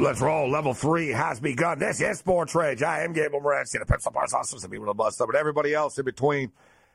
Let's 0.00 0.22
roll. 0.22 0.50
Level 0.50 0.72
three 0.72 1.10
has 1.10 1.40
begun. 1.40 1.78
This 1.78 2.00
is 2.00 2.18
Sports 2.20 2.54
Rage. 2.54 2.82
I 2.82 3.04
am 3.04 3.12
Gable 3.12 3.38
Morency, 3.38 3.78
the 3.78 3.84
Prince 3.84 4.06
of 4.06 4.14
Barsos, 4.14 4.58
some 4.58 4.70
people 4.70 4.86
to 4.86 4.94
bust 4.94 5.20
up, 5.20 5.26
but 5.26 5.36
everybody 5.36 5.74
else 5.74 5.98
in 5.98 6.06
between. 6.06 6.52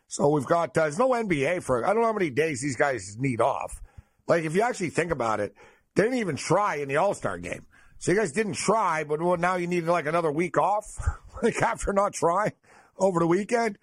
So 0.07 0.27
we've 0.29 0.45
got, 0.45 0.75
uh, 0.75 0.81
there's 0.81 0.97
no 0.97 1.09
NBA 1.09 1.61
for, 1.61 1.85
I 1.85 1.93
don't 1.93 2.01
know 2.01 2.07
how 2.07 2.13
many 2.13 2.31
days 2.31 2.61
these 2.61 2.75
guys 2.75 3.15
need 3.19 3.41
off. 3.41 3.79
Like, 4.27 4.43
if 4.43 4.55
you 4.55 4.63
actually 4.63 4.89
think 4.89 5.11
about 5.11 5.39
it, 5.39 5.53
they 5.95 6.01
didn't 6.01 6.17
even 6.17 6.35
try 6.35 6.77
in 6.77 6.87
the 6.87 6.97
All 6.97 7.13
Star 7.13 7.37
game. 7.37 7.67
So 7.99 8.11
you 8.11 8.17
guys 8.17 8.31
didn't 8.31 8.53
try, 8.53 9.03
but 9.03 9.21
well, 9.21 9.37
now 9.37 9.55
you 9.55 9.67
need 9.67 9.83
like 9.83 10.07
another 10.07 10.31
week 10.31 10.57
off, 10.57 10.87
like 11.43 11.61
after 11.61 11.93
not 11.93 12.13
trying 12.13 12.53
over 12.97 13.19
the 13.19 13.27
weekend. 13.27 13.77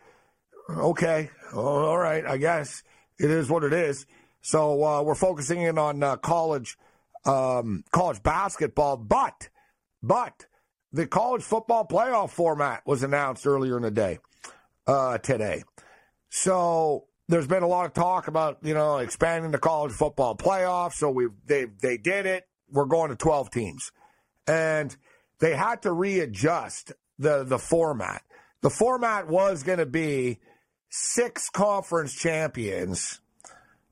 Okay. 0.68 1.30
All 1.54 1.96
right. 1.96 2.26
I 2.26 2.38
guess 2.38 2.82
it 3.20 3.30
is 3.30 3.48
what 3.48 3.62
it 3.62 3.72
is. 3.72 4.04
So 4.40 4.82
uh, 4.84 5.02
we're 5.02 5.14
focusing 5.14 5.62
in 5.62 5.78
on 5.78 6.02
uh, 6.02 6.16
college 6.16 6.76
um, 7.24 7.84
college 7.92 8.22
basketball, 8.22 8.96
but 8.96 9.48
but 10.02 10.46
the 10.92 11.06
college 11.06 11.42
football 11.42 11.86
playoff 11.86 12.30
format 12.30 12.82
was 12.86 13.02
announced 13.02 13.46
earlier 13.46 13.76
in 13.76 13.82
the 13.82 13.90
day 13.90 14.18
uh, 14.86 15.18
today. 15.18 15.64
So 16.28 17.06
there's 17.28 17.46
been 17.46 17.62
a 17.62 17.68
lot 17.68 17.86
of 17.86 17.92
talk 17.92 18.28
about 18.28 18.58
you 18.62 18.74
know 18.74 18.98
expanding 18.98 19.50
the 19.50 19.58
college 19.58 19.92
football 19.92 20.36
playoff. 20.36 20.92
So 20.92 21.10
we 21.10 21.28
they 21.46 21.64
they 21.64 21.96
did 21.96 22.26
it. 22.26 22.46
We're 22.70 22.86
going 22.86 23.10
to 23.10 23.16
12 23.16 23.50
teams, 23.50 23.92
and 24.46 24.96
they 25.38 25.54
had 25.54 25.82
to 25.82 25.92
readjust 25.92 26.92
the 27.18 27.44
the 27.44 27.58
format. 27.58 28.22
The 28.62 28.70
format 28.70 29.28
was 29.28 29.62
going 29.62 29.78
to 29.78 29.86
be 29.86 30.38
six 30.88 31.50
conference 31.50 32.14
champions, 32.14 33.20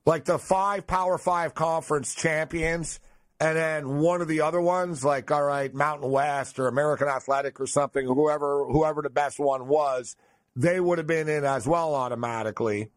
like 0.06 0.25
the 0.25 0.38
five 0.38 0.87
Power 0.87 1.19
Five 1.19 1.55
conference 1.55 2.15
champions 2.15 3.00
and 3.41 3.56
then 3.56 3.99
one 3.99 4.21
of 4.21 4.28
the 4.28 4.43
other 4.43 4.61
ones, 4.61 5.03
like 5.03 5.31
all 5.31 5.43
right, 5.43 5.73
Mountain 5.75 6.11
West 6.11 6.59
or 6.59 6.69
American 6.69 7.09
Athletic 7.09 7.59
or 7.59 7.67
something, 7.67 8.05
whoever 8.06 8.65
whoever 8.67 9.01
the 9.01 9.11
best 9.11 9.39
one 9.39 9.67
was, 9.67 10.15
they 10.55 10.78
would 10.78 10.99
have 10.99 11.06
been 11.06 11.28
in 11.28 11.45
as 11.45 11.67
well 11.67 11.95
automatically. 11.95 12.91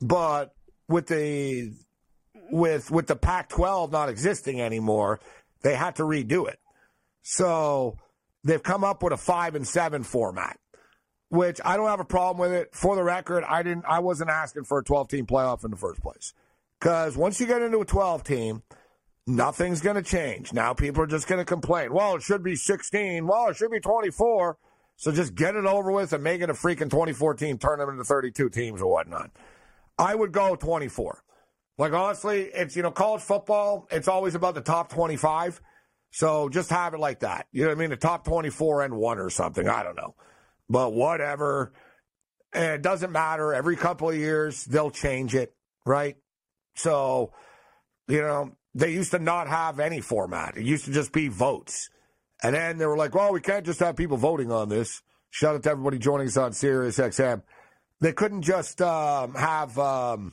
But 0.00 0.54
with 0.88 1.06
the 1.06 1.72
with 2.50 2.90
with 2.90 3.06
the 3.06 3.16
Pac-12 3.16 3.92
not 3.92 4.08
existing 4.08 4.60
anymore, 4.60 5.20
they 5.62 5.76
had 5.76 5.96
to 5.96 6.02
redo 6.02 6.48
it. 6.48 6.58
So 7.22 7.96
they've 8.42 8.62
come 8.62 8.82
up 8.82 9.04
with 9.04 9.12
a 9.12 9.16
five 9.16 9.54
and 9.54 9.66
seven 9.66 10.02
format, 10.02 10.58
which 11.28 11.60
I 11.64 11.76
don't 11.76 11.86
have 11.86 12.00
a 12.00 12.04
problem 12.04 12.50
with 12.50 12.58
it. 12.58 12.74
For 12.74 12.96
the 12.96 13.04
record, 13.04 13.44
I 13.44 13.62
didn't. 13.62 13.84
I 13.88 14.00
wasn't 14.00 14.30
asking 14.30 14.64
for 14.64 14.80
a 14.80 14.84
12 14.84 15.08
team 15.08 15.26
playoff 15.26 15.64
in 15.64 15.70
the 15.70 15.76
first 15.76 16.02
place 16.02 16.34
because 16.80 17.16
once 17.16 17.38
you 17.40 17.46
get 17.46 17.62
into 17.62 17.78
a 17.78 17.84
12 17.84 18.24
team 18.24 18.62
Nothing's 19.26 19.80
going 19.80 19.96
to 19.96 20.02
change. 20.02 20.52
Now 20.52 20.74
people 20.74 21.02
are 21.02 21.06
just 21.06 21.28
going 21.28 21.40
to 21.40 21.44
complain. 21.44 21.92
Well, 21.92 22.16
it 22.16 22.22
should 22.22 22.42
be 22.42 22.56
16. 22.56 23.26
Well, 23.26 23.48
it 23.48 23.56
should 23.56 23.70
be 23.70 23.80
24. 23.80 24.56
So 24.96 25.12
just 25.12 25.34
get 25.34 25.56
it 25.56 25.64
over 25.64 25.92
with 25.92 26.12
and 26.12 26.22
make 26.22 26.42
it 26.42 26.50
a 26.50 26.54
freaking 26.54 26.90
2014 26.90 27.58
tournament 27.58 27.96
into 27.96 28.04
32 28.04 28.50
teams 28.50 28.82
or 28.82 28.90
whatnot. 28.90 29.30
I 29.98 30.14
would 30.14 30.32
go 30.32 30.56
24. 30.56 31.22
Like, 31.78 31.92
honestly, 31.92 32.50
it's, 32.52 32.76
you 32.76 32.82
know, 32.82 32.90
college 32.90 33.22
football, 33.22 33.86
it's 33.90 34.08
always 34.08 34.34
about 34.34 34.54
the 34.54 34.60
top 34.60 34.90
25. 34.90 35.60
So 36.10 36.48
just 36.48 36.68
have 36.70 36.92
it 36.92 37.00
like 37.00 37.20
that. 37.20 37.46
You 37.52 37.62
know 37.62 37.68
what 37.68 37.78
I 37.78 37.80
mean? 37.80 37.90
The 37.90 37.96
top 37.96 38.24
24 38.24 38.82
and 38.82 38.96
one 38.96 39.18
or 39.18 39.30
something. 39.30 39.66
I 39.68 39.82
don't 39.82 39.96
know. 39.96 40.14
But 40.68 40.92
whatever. 40.92 41.72
And 42.52 42.72
it 42.72 42.82
doesn't 42.82 43.12
matter. 43.12 43.54
Every 43.54 43.76
couple 43.76 44.10
of 44.10 44.16
years, 44.16 44.64
they'll 44.64 44.90
change 44.90 45.34
it, 45.34 45.54
right? 45.86 46.16
So, 46.74 47.32
you 48.08 48.20
know, 48.20 48.52
they 48.74 48.92
used 48.92 49.10
to 49.12 49.18
not 49.18 49.48
have 49.48 49.80
any 49.80 50.00
format. 50.00 50.56
It 50.56 50.64
used 50.64 50.84
to 50.84 50.92
just 50.92 51.12
be 51.12 51.28
votes. 51.28 51.90
And 52.42 52.54
then 52.54 52.78
they 52.78 52.86
were 52.86 52.96
like, 52.96 53.14
well, 53.14 53.32
we 53.32 53.40
can't 53.40 53.66
just 53.66 53.80
have 53.80 53.96
people 53.96 54.16
voting 54.16 54.50
on 54.50 54.68
this. 54.68 55.02
Shout 55.30 55.54
out 55.54 55.62
to 55.64 55.70
everybody 55.70 55.98
joining 55.98 56.26
us 56.26 56.36
on 56.36 56.52
Sirius 56.52 56.98
XM. 56.98 57.42
They 58.00 58.12
couldn't 58.12 58.42
just 58.42 58.80
um, 58.80 59.34
have, 59.34 59.78
um, 59.78 60.32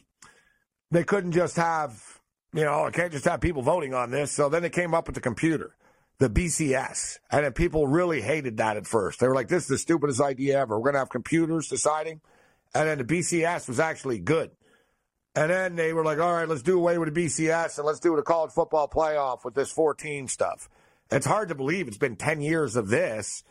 they 0.90 1.03
couldn't 1.03 1.34
just 1.34 1.58
have, 1.58 2.02
you 2.53 2.64
know, 2.64 2.86
I 2.86 2.92
can't 2.92 3.12
just 3.12 3.26
have 3.26 3.42
people 3.42 3.62
voting 3.62 3.94
on 3.94 4.09
this. 4.09 4.31
So 4.31 4.50
then 4.50 4.62
they 4.62 4.70
came 4.70 4.94
up 4.94 5.08
with 5.08 5.16
the 5.16 5.22
computer, 5.22 5.76
the 6.20 6.30
BCS. 6.30 7.20
And 7.30 7.44
then 7.44 7.52
people 7.52 7.88
really 7.88 8.22
hated 8.22 8.58
that 8.58 8.78
at 8.78 8.88
first. 8.88 9.20
They 9.20 9.28
were 9.28 9.36
like, 9.36 9.50
this 9.50 9.64
is 9.64 9.70
the 9.70 9.78
stupidest 9.78 10.22
idea 10.22 10.59
ever. 10.59 10.78
We're 10.78 10.86
going 10.86 10.94
to 10.94 11.00
have 11.00 11.09
computers 11.09 11.68
deciding. 11.68 12.22
And 12.74 12.88
then 12.88 12.97
the 13.00 13.03
BCS 13.03 13.68
was 13.68 13.80
actually 13.80 14.20
good. 14.20 14.52
And 15.38 15.52
then 15.52 15.75
they 15.75 15.94
were 15.94 16.03
like, 16.03 16.18
all 16.18 16.34
right, 16.34 16.50
let's 16.50 16.64
do 16.64 16.80
away 16.80 16.98
with 16.98 17.14
the 17.14 17.25
BCS 17.25 17.78
and 17.78 17.86
let's 17.86 18.00
do 18.00 18.16
the 18.16 18.24
college 18.24 18.50
football 18.50 18.88
playoff 18.88 19.46
with 19.46 19.53
this 19.53 19.72
14 19.72 20.28
stuff. 20.28 20.68
It's 21.12 21.28
hard 21.28 21.50
to 21.50 21.56
believe 21.56 21.88
it's 21.88 22.00
been 22.00 22.16
10 22.16 22.42
years 22.42 22.75
of 22.75 22.90
this. 22.90 23.44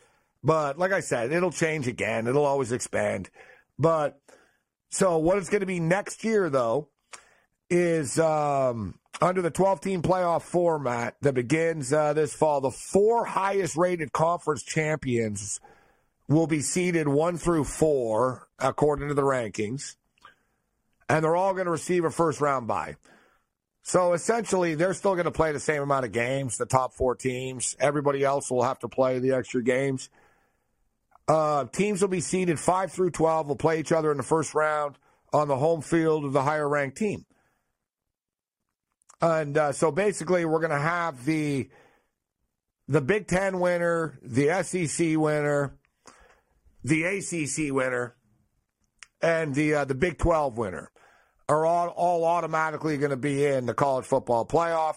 But 0.43 0.81
like 0.81 0.91
I 0.91 0.99
said, 0.99 1.31
it'll 1.31 1.53
change 1.53 1.87
again. 1.87 2.27
It'll 2.27 2.45
always 2.45 2.73
expand. 2.73 3.31
But 3.79 4.19
so 4.89 5.19
what 5.19 5.39
it's 5.39 5.49
going 5.49 5.61
to 5.61 5.67
be 5.67 5.79
next 5.79 6.25
year, 6.25 6.51
though, 6.51 6.89
is 7.71 8.19
um, 8.19 8.99
under 9.23 9.41
the 9.41 9.53
12 9.53 9.81
team 9.81 10.03
playoff 10.03 10.43
format 10.43 11.15
that 11.21 11.35
begins 11.35 11.93
uh, 11.93 12.15
this 12.15 12.35
fall, 12.35 12.61
the 12.61 12.73
four 12.73 13.27
highest 13.27 13.77
rated 13.77 14.13
conference 14.13 14.65
champions 14.65 15.61
will 16.27 16.49
be 16.49 16.63
seeded 16.63 17.07
one 17.07 17.39
through 17.39 17.63
four, 17.63 18.49
according 18.59 19.07
to 19.07 19.15
the 19.15 19.23
rankings 19.23 19.95
and 21.09 21.25
they're 21.25 21.37
all 21.37 21.53
going 21.53 21.67
to 21.67 21.71
receive 21.71 22.05
a 22.05 22.11
first 22.11 22.41
round 22.41 22.67
bye. 22.67 22.97
So 23.83 24.15
essentially, 24.15 24.75
they're 24.75 24.95
still 24.95 25.15
going 25.15 25.27
to 25.27 25.31
play 25.31 25.53
the 25.53 25.61
same 25.61 25.81
amount 25.81 26.05
of 26.05 26.13
games, 26.13 26.59
the 26.59 26.67
top 26.67 26.93
four 26.93 27.15
teams. 27.15 27.77
Everybody 27.79 28.25
else 28.25 28.51
will 28.51 28.65
have 28.65 28.81
to 28.81 28.89
play 28.89 29.21
the 29.21 29.33
extra 29.33 29.63
games. 29.63 30.11
Uh, 31.29 31.67
teams 31.67 32.01
will 32.01 32.09
be 32.09 32.21
seeded 32.21 32.59
5 32.59 32.93
through 32.93 33.11
12, 33.11 33.47
will 33.47 33.57
play 33.57 33.79
each 33.79 33.93
other 33.93 34.11
in 34.11 34.17
the 34.17 34.25
first 34.25 34.55
round 34.55 34.97
on 35.33 35.47
the 35.47 35.57
home 35.57 35.83
field 35.83 36.25
of 36.25 36.33
the 36.33 36.43
higher 36.43 36.69
ranked 36.69 36.99
team. 36.99 37.27
And 39.21 39.57
uh, 39.57 39.73
so 39.73 39.93
basically, 39.93 40.45
we're 40.45 40.61
going 40.61 40.71
to 40.71 40.79
have 40.79 41.25
the 41.25 41.71
the 42.89 43.01
Big 43.01 43.27
Ten 43.27 43.61
winner, 43.61 44.19
the 44.23 44.63
SEC 44.63 45.17
winner, 45.17 45.77
the 46.85 47.05
ACC 47.05 47.73
winner, 47.73 48.15
and 49.23 49.55
the 49.55 49.75
uh, 49.75 49.85
the 49.85 49.95
Big 49.95 50.19
12 50.19 50.59
winner 50.59 50.91
are 51.49 51.65
all, 51.65 51.89
all 51.89 52.25
automatically 52.25 52.97
going 52.99 53.11
to 53.11 53.17
be 53.17 53.45
in 53.45 53.67
the 53.67 53.75
college 53.75 54.05
football 54.05 54.45
playoff. 54.47 54.97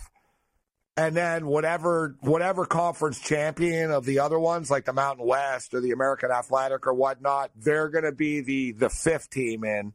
And 0.97 1.15
then 1.15 1.45
whatever 1.47 2.17
whatever 2.19 2.65
conference 2.65 3.21
champion 3.21 3.89
of 3.89 4.03
the 4.03 4.19
other 4.19 4.37
ones, 4.37 4.69
like 4.69 4.83
the 4.83 4.91
Mountain 4.91 5.25
West 5.25 5.73
or 5.73 5.79
the 5.79 5.91
American 5.91 6.29
Athletic 6.29 6.85
or 6.87 6.93
whatnot, 6.93 7.51
they're 7.55 7.87
going 7.87 8.03
to 8.03 8.11
be 8.11 8.41
the 8.41 8.73
the 8.73 8.89
fifth 8.89 9.29
team 9.29 9.63
in, 9.63 9.93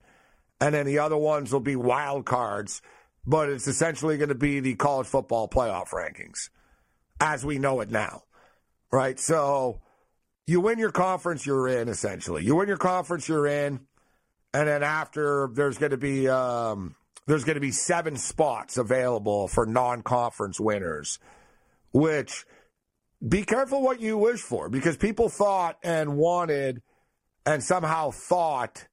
and 0.62 0.74
then 0.74 0.86
the 0.86 1.00
other 1.00 1.18
ones 1.18 1.52
will 1.52 1.60
be 1.60 1.76
wild 1.76 2.24
cards. 2.24 2.80
But 3.26 3.50
it's 3.50 3.66
essentially 3.66 4.16
going 4.16 4.30
to 4.30 4.34
be 4.34 4.60
the 4.60 4.76
college 4.76 5.06
football 5.06 5.46
playoff 5.46 5.88
rankings, 5.88 6.48
as 7.20 7.44
we 7.44 7.58
know 7.58 7.80
it 7.80 7.90
now, 7.90 8.22
right? 8.90 9.20
So 9.20 9.82
you 10.46 10.62
win 10.62 10.78
your 10.78 10.92
conference, 10.92 11.44
you're 11.44 11.68
in 11.68 11.88
essentially. 11.88 12.44
You 12.44 12.54
win 12.54 12.68
your 12.68 12.78
conference, 12.78 13.28
you're 13.28 13.46
in, 13.46 13.80
and 14.54 14.68
then 14.68 14.84
after 14.84 15.50
there's 15.52 15.76
going 15.78 15.90
to 15.90 15.98
be 15.98 16.28
um, 16.28 16.94
there's 17.26 17.44
going 17.44 17.56
to 17.56 17.60
be 17.60 17.72
seven 17.72 18.16
spots 18.16 18.78
available 18.78 19.48
for 19.48 19.66
non-conference 19.66 20.60
winners, 20.60 21.18
which 21.92 22.46
be 23.26 23.42
careful 23.42 23.82
what 23.82 24.00
you 24.00 24.16
wish 24.16 24.40
for 24.40 24.68
because 24.68 24.96
people 24.96 25.28
thought 25.28 25.76
and 25.82 26.16
wanted 26.16 26.82
and 27.44 27.62
somehow 27.62 28.10
thought 28.10 28.86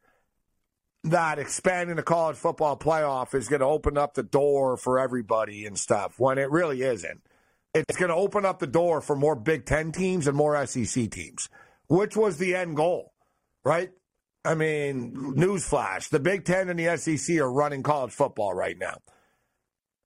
that 1.04 1.38
expanding 1.40 1.96
the 1.96 2.04
college 2.04 2.38
football 2.38 2.78
playoff 2.78 3.36
is 3.36 3.48
going 3.48 3.60
to 3.60 3.66
open 3.66 3.98
up 3.98 4.16
the 4.16 4.24
door 4.24 4.78
for 4.78 5.00
everybody 5.00 5.66
and 5.66 5.78
stuff 5.78 6.20
when 6.20 6.38
it 6.38 6.50
really 6.50 6.82
isn't. 6.82 7.22
It's 7.74 7.98
going 7.98 8.10
to 8.10 8.16
open 8.16 8.46
up 8.46 8.60
the 8.60 8.68
door 8.68 9.00
for 9.00 9.16
more 9.16 9.36
Big 9.36 9.66
Ten 9.66 9.92
teams 9.92 10.28
and 10.28 10.36
more 10.36 10.66
SEC 10.66 11.10
teams, 11.10 11.50
which 11.88 12.16
was 12.16 12.38
the 12.38 12.56
end 12.56 12.76
goal, 12.76 13.14
right? 13.64 13.92
I 14.44 14.56
mean, 14.56 15.36
newsflash 15.36 16.10
the 16.10 16.20
Big 16.20 16.46
Ten 16.46 16.70
and 16.70 16.80
the 16.80 16.98
SEC 16.98 17.38
are 17.38 17.52
running 17.52 17.84
college 17.84 18.12
football 18.12 18.54
right 18.54 18.78
now. 18.78 18.98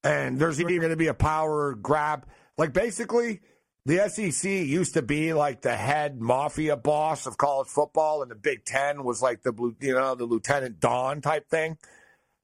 And 0.03 0.37
there's 0.37 0.59
even 0.59 0.77
going 0.77 0.89
to 0.89 0.97
be 0.97 1.07
a 1.07 1.13
power 1.13 1.73
grab. 1.73 2.27
Like, 2.57 2.73
basically, 2.73 3.41
the 3.85 4.09
SEC 4.09 4.49
used 4.49 4.95
to 4.95 5.01
be 5.01 5.33
like 5.33 5.61
the 5.61 5.75
head 5.75 6.19
mafia 6.19 6.75
boss 6.75 7.27
of 7.27 7.37
college 7.37 7.67
football, 7.67 8.21
and 8.21 8.31
the 8.31 8.35
Big 8.35 8.65
Ten 8.65 9.03
was 9.03 9.21
like 9.21 9.43
the 9.43 9.53
you 9.79 9.93
know 9.93 10.15
the 10.15 10.25
Lieutenant 10.25 10.79
Don 10.79 11.21
type 11.21 11.49
thing. 11.49 11.77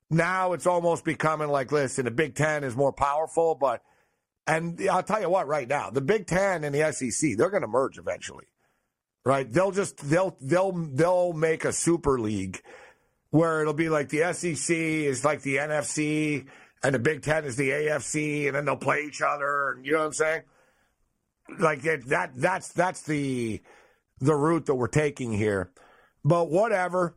Now 0.10 0.54
it's 0.54 0.68
almost 0.68 1.04
becoming 1.04 1.50
like, 1.50 1.72
listen, 1.72 2.06
the 2.06 2.12
Big 2.12 2.36
Ten 2.36 2.64
is 2.64 2.76
more 2.76 2.94
powerful, 2.94 3.56
but 3.56 3.82
and 4.46 4.80
I'll 4.90 5.04
tell 5.04 5.22
you 5.22 5.30
what, 5.30 5.48
right 5.48 5.68
now, 5.68 5.90
the 5.90 6.02
Big 6.02 6.28
Ten 6.28 6.64
and 6.64 6.76
the 6.76 6.92
SEC, 6.92 7.38
they're 7.38 7.50
going 7.50 7.62
to 7.62 7.68
merge 7.68 7.98
eventually, 7.98 8.46
right? 9.26 9.52
They'll 9.52 9.72
just 9.72 9.98
they'll 9.98 10.38
they'll 10.42 10.72
they'll 10.72 11.34
make 11.34 11.66
a 11.66 11.74
super 11.74 12.20
league 12.20 12.62
where 13.30 13.62
it'll 13.62 13.74
be 13.74 13.90
like 13.90 14.10
the 14.10 14.34
SEC 14.34 14.76
is 14.76 15.24
like 15.24 15.42
the 15.42 15.58
NFC 15.58 16.48
and 16.84 16.96
the 16.96 17.00
Big 17.00 17.22
Ten 17.22 17.46
is 17.46 17.56
the 17.56 17.70
AFC, 17.70 18.48
and 18.48 18.56
then 18.56 18.66
they'll 18.66 18.76
play 18.76 19.04
each 19.08 19.22
other. 19.22 19.72
And 19.72 19.86
you 19.86 19.94
know 19.94 20.00
what 20.00 20.06
I'm 20.06 20.14
saying? 20.14 20.42
like 21.60 21.86
it, 21.86 22.08
that 22.08 22.32
that's 22.36 22.70
that's 22.70 23.02
the 23.04 23.62
the 24.20 24.36
route 24.36 24.66
that 24.68 24.76
we're 24.76 24.88
taking 24.88 25.34
here. 25.34 25.72
But 26.24 26.50
whatever. 26.50 27.16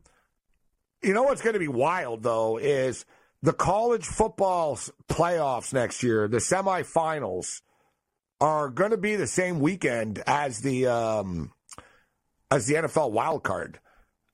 You 1.03 1.13
know 1.13 1.23
what's 1.23 1.41
going 1.41 1.53
to 1.53 1.59
be 1.59 1.67
wild 1.67 2.23
though 2.23 2.57
is 2.57 3.05
the 3.43 3.53
college 3.53 4.05
football 4.05 4.79
playoffs 5.07 5.71
next 5.71 6.01
year, 6.01 6.27
the 6.27 6.37
semifinals 6.37 7.61
are 8.41 8.69
going 8.69 8.91
to 8.91 8.97
be 8.97 9.15
the 9.15 9.27
same 9.27 9.59
weekend 9.59 10.23
as 10.25 10.61
the 10.61 10.87
um, 10.87 11.51
as 12.51 12.67
the 12.67 12.75
NFL 12.75 13.11
wild 13.11 13.43
card 13.43 13.79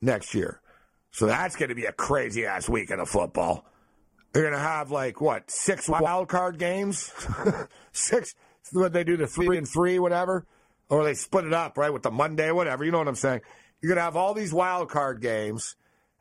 next 0.00 0.34
year. 0.34 0.60
So 1.10 1.26
that's 1.26 1.56
going 1.56 1.68
to 1.68 1.74
be 1.74 1.84
a 1.84 1.92
crazy 1.92 2.46
ass 2.46 2.68
weekend 2.68 3.00
of 3.00 3.08
football. 3.08 3.66
They're 4.32 4.42
going 4.42 4.54
to 4.54 4.58
have 4.58 4.90
like 4.90 5.20
what 5.20 5.50
six 5.50 5.88
wild 5.88 6.28
card 6.28 6.58
games, 6.58 7.12
six 7.92 8.34
what 8.72 8.92
they 8.92 9.04
do 9.04 9.16
the 9.16 9.26
three 9.26 9.58
and 9.58 9.68
three, 9.68 9.98
whatever, 9.98 10.46
or 10.88 11.04
they 11.04 11.14
split 11.14 11.44
it 11.44 11.52
up, 11.52 11.76
right, 11.76 11.92
with 11.92 12.02
the 12.02 12.10
Monday, 12.10 12.50
whatever. 12.50 12.84
You 12.84 12.90
know 12.90 12.98
what 12.98 13.08
I'm 13.08 13.14
saying? 13.14 13.40
You're 13.80 13.88
going 13.90 13.98
to 13.98 14.02
have 14.02 14.16
all 14.16 14.34
these 14.34 14.52
wild 14.52 14.88
card 14.88 15.20
games, 15.20 15.76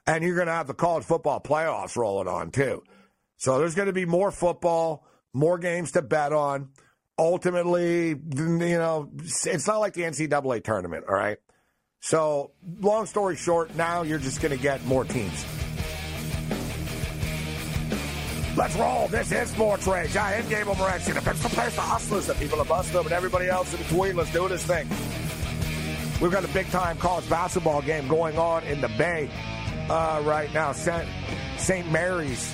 and 0.06 0.24
you're 0.24 0.36
going 0.36 0.48
to 0.48 0.54
have 0.54 0.68
the 0.68 0.74
college 0.74 1.04
football 1.04 1.40
playoffs 1.40 1.96
rolling 1.96 2.28
on, 2.28 2.52
too. 2.52 2.84
So 3.38 3.60
there's 3.60 3.76
going 3.76 3.88
to 3.88 3.94
be 3.94 4.06
more 4.06 4.32
football, 4.32 5.06
more 5.34 5.58
games 5.58 5.92
to 5.94 6.02
bet 6.02 6.34
on. 6.34 6.70
Ultimately, 7.18 8.10
you 8.10 8.18
know, 8.38 9.10
it's 9.24 9.68
not 9.68 9.80
like 9.80 9.94
the 9.94 10.02
NCAA 10.02 10.64
tournament, 10.64 11.06
all 11.08 11.16
right? 11.16 11.38
So, 12.02 12.52
long 12.80 13.06
story 13.06 13.36
short, 13.36 13.76
now 13.76 14.02
you're 14.02 14.20
just 14.20 14.42
going 14.42 14.56
to 14.56 14.62
get 14.62 14.84
more 14.86 15.06
teams. 15.06 15.46
Let's 18.58 18.76
roll. 18.76 19.08
This 19.08 19.32
is 19.32 19.50
Sports 19.52 19.86
Rage. 19.88 20.18
I 20.18 20.34
am 20.34 20.50
Gable 20.50 20.74
Morency, 20.74 21.14
the 21.14 21.22
Pistol 21.22 21.50
Place, 21.52 21.76
the 21.76 21.82
Hustlers, 21.82 22.26
the 22.26 22.34
people 22.34 22.60
of 22.60 22.68
Bustle, 22.68 23.02
and 23.02 23.12
everybody 23.12 23.48
else 23.48 23.72
in 23.74 23.82
between. 23.84 24.16
Let's 24.16 24.34
do 24.34 24.48
this 24.50 24.66
thing. 24.66 24.90
We've 26.20 26.32
got 26.32 26.44
a 26.44 26.50
big 26.50 26.70
time 26.72 26.98
college 26.98 27.30
basketball 27.30 27.84
game 27.84 28.08
going 28.08 28.38
on 28.38 28.64
in 28.64 28.82
the 28.82 28.90
Bay 28.90 29.30
uh, 29.88 30.22
right 30.26 30.52
now. 30.54 30.72
St. 30.74 31.92
Mary's 31.92 32.54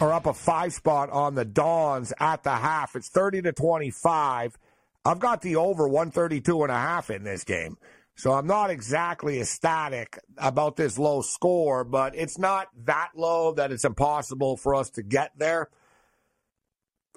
are 0.00 0.12
up 0.12 0.26
a 0.26 0.34
five 0.34 0.74
spot 0.74 1.08
on 1.10 1.34
the 1.34 1.44
Dons 1.44 2.12
at 2.20 2.42
the 2.42 2.54
half. 2.54 2.96
It's 2.96 3.08
30 3.08 3.42
to 3.42 3.52
25. 3.52 4.58
I've 5.06 5.18
got 5.18 5.40
the 5.40 5.56
over 5.56 5.88
132 5.88 6.62
and 6.62 6.70
a 6.70 6.76
half 6.76 7.10
in 7.10 7.24
this 7.24 7.44
game. 7.44 7.76
So 8.16 8.32
I'm 8.32 8.46
not 8.46 8.70
exactly 8.70 9.40
ecstatic 9.40 10.18
about 10.38 10.76
this 10.76 10.98
low 10.98 11.20
score, 11.20 11.82
but 11.82 12.14
it's 12.14 12.38
not 12.38 12.68
that 12.84 13.10
low 13.16 13.52
that 13.54 13.72
it's 13.72 13.84
impossible 13.84 14.56
for 14.56 14.74
us 14.74 14.90
to 14.90 15.02
get 15.02 15.32
there. 15.36 15.68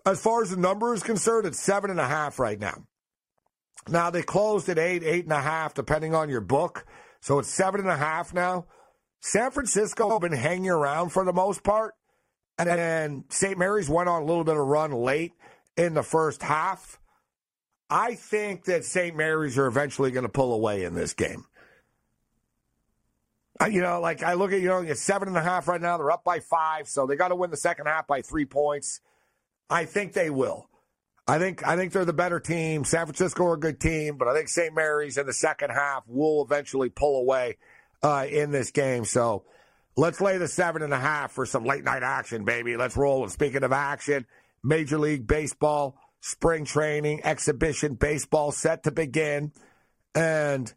As 0.05 0.21
far 0.21 0.41
as 0.41 0.49
the 0.49 0.57
number 0.57 0.94
is 0.94 1.03
concerned, 1.03 1.45
it's 1.45 1.59
seven 1.59 1.91
and 1.91 1.99
a 1.99 2.07
half 2.07 2.39
right 2.39 2.59
now. 2.59 2.83
Now 3.88 4.09
they 4.09 4.23
closed 4.23 4.69
at 4.69 4.79
eight, 4.79 5.03
eight 5.03 5.25
and 5.25 5.33
a 5.33 5.41
half, 5.41 5.73
depending 5.73 6.15
on 6.15 6.29
your 6.29 6.41
book. 6.41 6.85
So 7.21 7.39
it's 7.39 7.49
seven 7.49 7.81
and 7.81 7.89
a 7.89 7.97
half 7.97 8.33
now. 8.33 8.65
San 9.21 9.51
Francisco 9.51 10.09
have 10.09 10.21
been 10.21 10.31
hanging 10.31 10.69
around 10.69 11.09
for 11.09 11.23
the 11.23 11.33
most 11.33 11.63
part. 11.63 11.94
And 12.57 12.67
then 12.67 13.25
St. 13.29 13.57
Mary's 13.57 13.89
went 13.89 14.09
on 14.09 14.23
a 14.23 14.25
little 14.25 14.44
bit 14.44 14.57
of 14.57 14.65
run 14.65 14.91
late 14.91 15.33
in 15.75 15.94
the 15.94 16.03
first 16.03 16.41
half. 16.41 16.99
I 17.89 18.16
think 18.16 18.66
that 18.66 18.84
St. 18.86 19.16
Mary's 19.16 19.57
are 19.57 19.68
eventually 19.68 20.12
going 20.12 20.24
to 20.24 20.30
pull 20.30 20.54
away 20.54 20.84
in 20.84 20.94
this 20.94 21.13
game. 21.13 21.45
You 23.69 23.81
know, 23.81 24.00
like 24.01 24.22
I 24.22 24.34
look 24.34 24.51
at, 24.51 24.62
you 24.62 24.68
know, 24.68 24.80
it's 24.81 25.01
seven 25.01 25.28
and 25.28 25.38
a 25.38 25.42
half 25.42 25.68
right 25.68 25.81
now. 25.81 25.98
They're 25.98 26.12
up 26.12 26.24
by 26.24 26.42
five, 26.42 26.88
so 26.88 27.07
they 27.07 27.16
got 27.16 27.30
to 27.30 27.36
win 27.36 27.50
the 27.50 27.57
second 27.57 27.88
half 27.88 28.06
by 28.06 28.22
three 28.22 28.45
points. 28.45 29.00
I 29.69 29.86
think 29.86 30.13
they 30.13 30.30
will. 30.30 30.69
I 31.28 31.39
think 31.39 31.68
I 31.68 31.75
think 31.75 31.92
they're 31.92 32.06
the 32.06 32.13
better 32.13 32.39
team. 32.39 32.86
San 32.86 33.06
Francisco 33.06 33.45
are 33.45 33.56
a 33.56 33.60
good 33.60 33.80
team, 33.80 34.18
but 34.18 34.28
I 34.28 34.33
think 34.33 34.48
St. 34.48 34.74
Mary's 34.74 35.18
in 35.18 35.25
the 35.25 35.33
second 35.33 35.72
half 35.72 36.04
will 36.07 36.44
eventually 36.44 36.90
pull 36.90 37.19
away 37.19 37.57
uh, 38.04 38.25
in 38.30 38.51
this 38.51 38.72
game. 38.72 39.04
So 39.04 39.44
let's 39.98 40.22
lay 40.22 40.38
the 40.38 40.48
seven 40.48 40.83
and 40.83 40.94
a 40.94 41.00
half 41.00 41.31
for 41.31 41.45
some 41.45 41.66
late 41.66 41.83
night 41.83 42.04
action, 42.04 42.45
baby. 42.45 42.78
Let's 42.78 42.95
roll. 42.95 43.24
And 43.24 43.31
speaking 43.31 43.63
of 43.63 43.74
action, 43.74 44.25
Major 44.63 45.00
League 45.00 45.28
Baseball 45.28 46.00
spring 46.27 46.65
training, 46.65 47.21
exhibition 47.24 47.94
baseball 47.94 48.51
set 48.51 48.83
to 48.83 48.91
begin. 48.91 49.53
And 50.13 50.71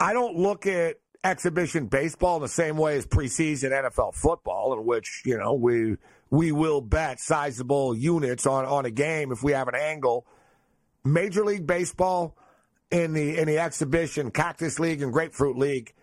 I 0.00 0.12
don't 0.12 0.36
look 0.36 0.66
at 0.66 0.96
exhibition 1.22 1.86
baseball 1.86 2.36
in 2.36 2.42
the 2.42 2.48
same 2.48 2.76
way 2.76 2.96
as 2.96 3.06
preseason 3.06 3.70
NFL 3.70 4.14
football, 4.14 4.72
in 4.72 4.84
which, 4.84 5.22
you 5.24 5.38
know, 5.38 5.54
we 5.54 5.96
we 6.30 6.50
will 6.50 6.80
bet 6.80 7.20
sizable 7.20 7.94
units 7.94 8.46
on, 8.46 8.64
on 8.64 8.84
a 8.84 8.90
game 8.90 9.30
if 9.30 9.42
we 9.44 9.52
have 9.52 9.68
an 9.68 9.76
angle. 9.76 10.26
Major 11.04 11.44
League 11.44 11.66
Baseball 11.66 12.36
in 12.90 13.12
the 13.12 13.38
in 13.38 13.46
the 13.46 13.60
exhibition, 13.60 14.32
Cactus 14.32 14.80
League 14.80 15.02
and 15.02 15.12
Grapefruit 15.12 15.56
League, 15.56 15.94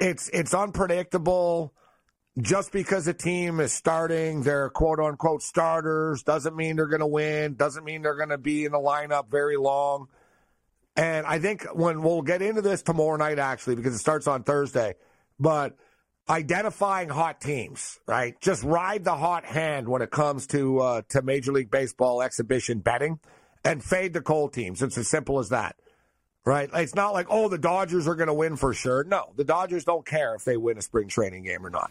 it's 0.00 0.30
it's 0.30 0.54
unpredictable 0.54 1.74
just 2.40 2.72
because 2.72 3.06
a 3.06 3.12
team 3.12 3.60
is 3.60 3.72
starting 3.72 4.42
their 4.42 4.70
quote 4.70 4.98
unquote 4.98 5.42
starters 5.42 6.22
doesn't 6.22 6.56
mean 6.56 6.76
they're 6.76 6.86
going 6.86 7.00
to 7.00 7.06
win, 7.06 7.54
doesn't 7.54 7.84
mean 7.84 8.02
they're 8.02 8.16
going 8.16 8.30
to 8.30 8.38
be 8.38 8.64
in 8.64 8.72
the 8.72 8.78
lineup 8.78 9.30
very 9.30 9.56
long. 9.56 10.08
And 10.96 11.26
I 11.26 11.38
think 11.38 11.64
when 11.74 12.02
we'll 12.02 12.22
get 12.22 12.42
into 12.42 12.62
this 12.62 12.82
tomorrow 12.82 13.16
night, 13.16 13.38
actually, 13.38 13.76
because 13.76 13.94
it 13.94 13.98
starts 13.98 14.26
on 14.26 14.44
Thursday, 14.44 14.94
but 15.38 15.76
identifying 16.28 17.08
hot 17.08 17.40
teams, 17.40 17.98
right? 18.06 18.38
Just 18.40 18.62
ride 18.62 19.04
the 19.04 19.14
hot 19.14 19.44
hand 19.44 19.88
when 19.88 20.02
it 20.02 20.10
comes 20.10 20.46
to 20.48 20.80
uh, 20.80 21.02
to 21.10 21.22
Major 21.22 21.52
League 21.52 21.70
Baseball 21.70 22.22
exhibition 22.22 22.78
betting, 22.80 23.20
and 23.64 23.82
fade 23.82 24.12
the 24.12 24.20
cold 24.20 24.52
teams. 24.52 24.82
It's 24.82 24.98
as 24.98 25.08
simple 25.08 25.38
as 25.38 25.48
that, 25.50 25.76
right? 26.44 26.68
It's 26.74 26.94
not 26.94 27.14
like 27.14 27.26
oh 27.30 27.48
the 27.48 27.58
Dodgers 27.58 28.06
are 28.06 28.14
going 28.14 28.28
to 28.28 28.34
win 28.34 28.56
for 28.56 28.74
sure. 28.74 29.04
No, 29.04 29.32
the 29.34 29.44
Dodgers 29.44 29.84
don't 29.84 30.04
care 30.04 30.34
if 30.34 30.44
they 30.44 30.58
win 30.58 30.76
a 30.76 30.82
spring 30.82 31.08
training 31.08 31.44
game 31.44 31.64
or 31.64 31.70
not 31.70 31.90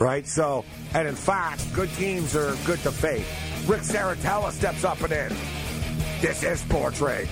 right? 0.00 0.26
So, 0.26 0.64
and 0.94 1.06
in 1.06 1.14
fact, 1.14 1.72
good 1.72 1.90
teams 1.90 2.34
are 2.34 2.56
good 2.64 2.80
to 2.80 2.90
fade. 2.90 3.26
Ric 3.66 3.82
Serritella 3.82 4.50
steps 4.50 4.84
up 4.84 5.00
and 5.02 5.12
in. 5.12 5.36
This 6.20 6.42
is 6.42 6.60
Sports 6.60 7.00
Rage. 7.00 7.28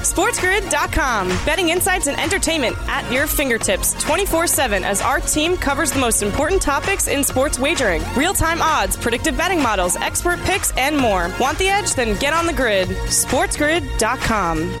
SportsGrid.com. 0.00 1.28
Betting 1.44 1.68
insights 1.68 2.06
and 2.06 2.18
entertainment 2.18 2.74
at 2.88 3.10
your 3.12 3.26
fingertips 3.26 3.92
24 4.02 4.46
7 4.46 4.82
as 4.82 5.02
our 5.02 5.20
team 5.20 5.56
covers 5.56 5.92
the 5.92 6.00
most 6.00 6.22
important 6.22 6.60
topics 6.60 7.06
in 7.06 7.22
sports 7.22 7.58
wagering 7.58 8.02
real 8.16 8.34
time 8.34 8.60
odds, 8.62 8.96
predictive 8.96 9.36
betting 9.36 9.62
models, 9.62 9.96
expert 9.96 10.40
picks, 10.40 10.72
and 10.76 10.96
more. 10.96 11.30
Want 11.38 11.58
the 11.58 11.68
edge? 11.68 11.94
Then 11.94 12.18
get 12.18 12.32
on 12.32 12.46
the 12.46 12.52
grid. 12.52 12.88
SportsGrid.com. 12.88 14.80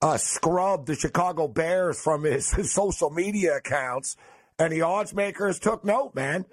Uh, 0.00 0.16
scrubbed 0.16 0.86
the 0.86 0.94
Chicago 0.94 1.48
Bears 1.48 2.00
from 2.00 2.22
his, 2.22 2.52
his, 2.52 2.70
social 2.78 3.10
media 3.10 3.56
accounts, 3.56 4.16
and 4.56 4.72
the 4.72 4.82
odds 4.82 5.12
makers 5.12 5.58
took 5.58 5.84
note, 5.84 6.14
man. 6.14 6.44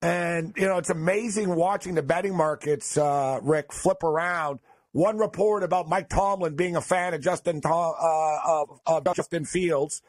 And 0.00 0.54
you 0.56 0.66
know, 0.66 0.78
it's 0.78 0.88
amazing 0.88 1.54
watching 1.54 1.94
the 1.94 2.02
betting 2.02 2.34
markets, 2.34 2.96
uh, 2.96 3.38
Ric, 3.42 3.70
flip 3.72 4.02
around. 4.02 4.60
One 4.92 5.18
report 5.18 5.62
about 5.62 5.90
Mike 5.90 6.08
Tomlin 6.08 6.56
being 6.56 6.74
a 6.74 6.80
fan 6.80 7.12
of 7.12 7.20
Justin 7.20 7.60
uh, 7.64 8.38
of, 8.46 8.80
of 8.86 9.14
Justin 9.14 9.44
Fields 9.44 10.00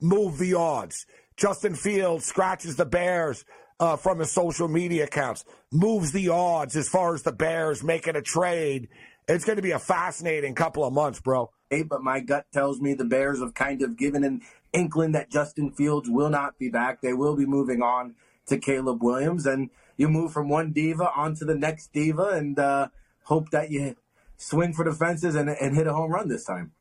moved 0.00 0.38
the 0.38 0.54
odds. 0.54 1.06
Justin 1.38 1.74
Fields 1.74 2.26
scratches 2.26 2.76
the 2.76 2.84
Bears 2.84 3.46
uh, 3.80 3.96
from 3.96 4.18
his 4.18 4.30
social 4.30 4.68
media 4.68 5.04
accounts, 5.04 5.46
moves 5.72 6.12
the 6.12 6.28
odds 6.28 6.76
as 6.76 6.88
far 6.88 7.14
as 7.14 7.22
the 7.22 7.32
Bears 7.32 7.82
making 7.82 8.14
a 8.14 8.22
trade. 8.22 8.88
It's 9.26 9.46
going 9.46 9.56
to 9.56 9.62
be 9.62 9.70
a 9.70 9.78
fascinating 9.78 10.54
couple 10.54 10.84
of 10.84 10.92
months, 10.92 11.18
bro 11.20 11.50
but 11.70 12.02
my 12.02 12.20
gut 12.20 12.46
tells 12.52 12.80
me 12.80 12.94
the 12.94 13.04
Bears 13.04 13.40
have 13.40 13.54
kind 13.54 13.82
of 13.82 13.96
given 13.96 14.24
an 14.24 14.42
inkling 14.72 15.12
that 15.12 15.30
Justin 15.30 15.70
Fields 15.70 16.08
will 16.08 16.30
not 16.30 16.58
be 16.58 16.68
back. 16.68 17.00
They 17.00 17.12
will 17.12 17.36
be 17.36 17.46
moving 17.46 17.82
on 17.82 18.14
to 18.46 18.58
Caleb 18.58 19.02
Williams, 19.02 19.46
and 19.46 19.70
you 19.96 20.08
move 20.08 20.32
from 20.32 20.48
one 20.48 20.72
diva 20.72 21.10
onto 21.16 21.44
the 21.44 21.54
next 21.54 21.92
diva, 21.92 22.28
and 22.28 22.58
uh, 22.58 22.88
hope 23.24 23.50
that 23.50 23.70
you 23.70 23.96
swing 24.36 24.72
for 24.72 24.84
the 24.84 24.92
fences 24.92 25.34
and, 25.34 25.48
and 25.48 25.74
hit 25.74 25.86
a 25.86 25.92
home 25.92 26.12
run 26.12 26.28
this 26.28 26.44
time. 26.44 26.72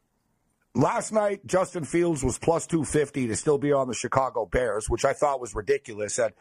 Last 0.75 1.13
night, 1.13 1.45
Justin 1.45 1.85
Fields 1.85 2.21
was 2.21 2.37
plus 2.37 2.67
250 2.67 3.27
to 3.27 3.35
still 3.35 3.57
be 3.57 3.71
on 3.71 3.87
the 3.87 3.93
Chicago 3.93 4.45
Bears, 4.45 4.89
which 4.89 5.05
I 5.05 5.13
thought 5.13 5.39
was 5.39 5.55
ridiculous. 5.55 6.19
And 6.19 6.33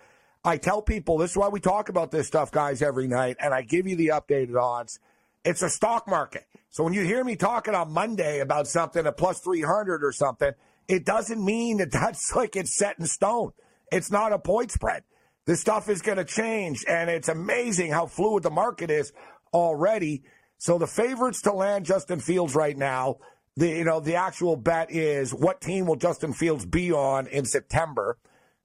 I 0.45 0.57
tell 0.57 0.83
people 0.83 1.19
this 1.19 1.31
is 1.31 1.37
why 1.37 1.49
we 1.49 1.61
talk 1.61 1.89
about 1.89 2.11
this 2.11 2.27
stuff, 2.27 2.51
guys, 2.51 2.83
every 2.83 3.07
night, 3.07 3.37
and 3.39 3.55
I 3.55 3.63
give 3.63 3.87
you 3.87 3.95
the 3.95 4.09
updated 4.09 4.61
odds. 4.61 4.99
It's 5.45 5.63
a 5.63 5.69
stock 5.69 6.09
market. 6.09 6.47
So 6.71 6.83
when 6.83 6.93
you 6.93 7.03
hear 7.03 7.23
me 7.23 7.37
talking 7.37 7.75
on 7.75 7.93
Monday 7.93 8.41
about 8.41 8.67
something 8.67 9.07
at 9.07 9.17
plus 9.17 9.41
300 9.41 10.03
or 10.03 10.13
something, 10.13 10.53
it 10.89 11.05
doesn't 11.05 11.45
mean 11.45 11.79
that 11.79 11.93
that's 11.93 12.35
like 12.35 12.57
it's 12.57 12.75
set 12.77 12.99
in 12.99 13.07
stone. 13.07 13.53
It's 13.93 14.11
not 14.11 14.33
a 14.33 14.39
point 14.39 14.73
spread. 14.73 15.05
This 15.47 15.61
stuff 15.61 15.91
is 15.91 16.01
going 16.01 16.17
to 16.17 16.25
change, 16.25 16.87
and 16.89 17.11
it's 17.11 17.29
amazing 17.29 17.93
how 17.93 18.07
fluid 18.07 18.43
the 18.43 18.51
market 18.51 18.91
is 18.91 19.13
already. 19.53 20.23
So 20.57 20.79
the 20.79 20.87
favorites 20.87 21.43
to 21.43 21.53
land 21.53 21.85
Justin 21.85 22.19
Fields 22.19 22.55
right 22.55 22.77
now, 22.77 23.19
the 23.57 23.69
you 23.69 23.85
know 23.85 24.01
the 24.01 24.15
actual 24.15 24.57
bet 24.57 24.91
is 24.91 25.35
what 25.35 25.61
team 25.61 25.87
will 25.87 25.97
Justin 25.97 26.33
Fields 26.33 26.65
be 26.65 26.93
on 26.93 27.27
in 27.27 27.45
September. 27.45 28.17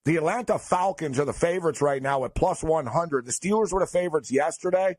The 0.06 0.16
Atlanta 0.16 0.58
Falcons 0.58 1.20
are 1.20 1.26
the 1.26 1.34
favorites 1.34 1.82
right 1.82 2.02
now 2.02 2.24
at 2.24 2.34
plus 2.34 2.64
100. 2.64 3.26
The 3.26 3.32
Steelers 3.34 3.74
were 3.74 3.82
the 3.82 3.86
favorites 3.86 4.32
yesterday. 4.32 4.98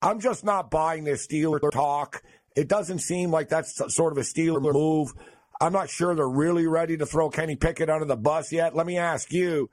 I'm 0.00 0.20
just 0.20 0.44
not 0.44 0.70
buying 0.70 1.04
this 1.04 1.26
Steeler 1.26 1.70
talk. 1.70 2.22
It 2.56 2.68
doesn't 2.68 3.00
seem 3.00 3.30
like 3.30 3.48
that's 3.48 3.80
sort 3.94 4.12
of 4.12 4.18
a 4.18 4.22
Steeler 4.22 4.60
move. 4.60 5.12
I'm 5.60 5.72
not 5.72 5.90
sure 5.90 6.14
they're 6.14 6.28
really 6.28 6.66
ready 6.66 6.96
to 6.96 7.06
throw 7.06 7.30
Kenny 7.30 7.56
Pickett 7.56 7.90
under 7.90 8.04
the 8.04 8.16
bus 8.16 8.52
yet. 8.52 8.76
Let 8.76 8.86
me 8.86 8.96
ask 8.96 9.32
you, 9.32 9.70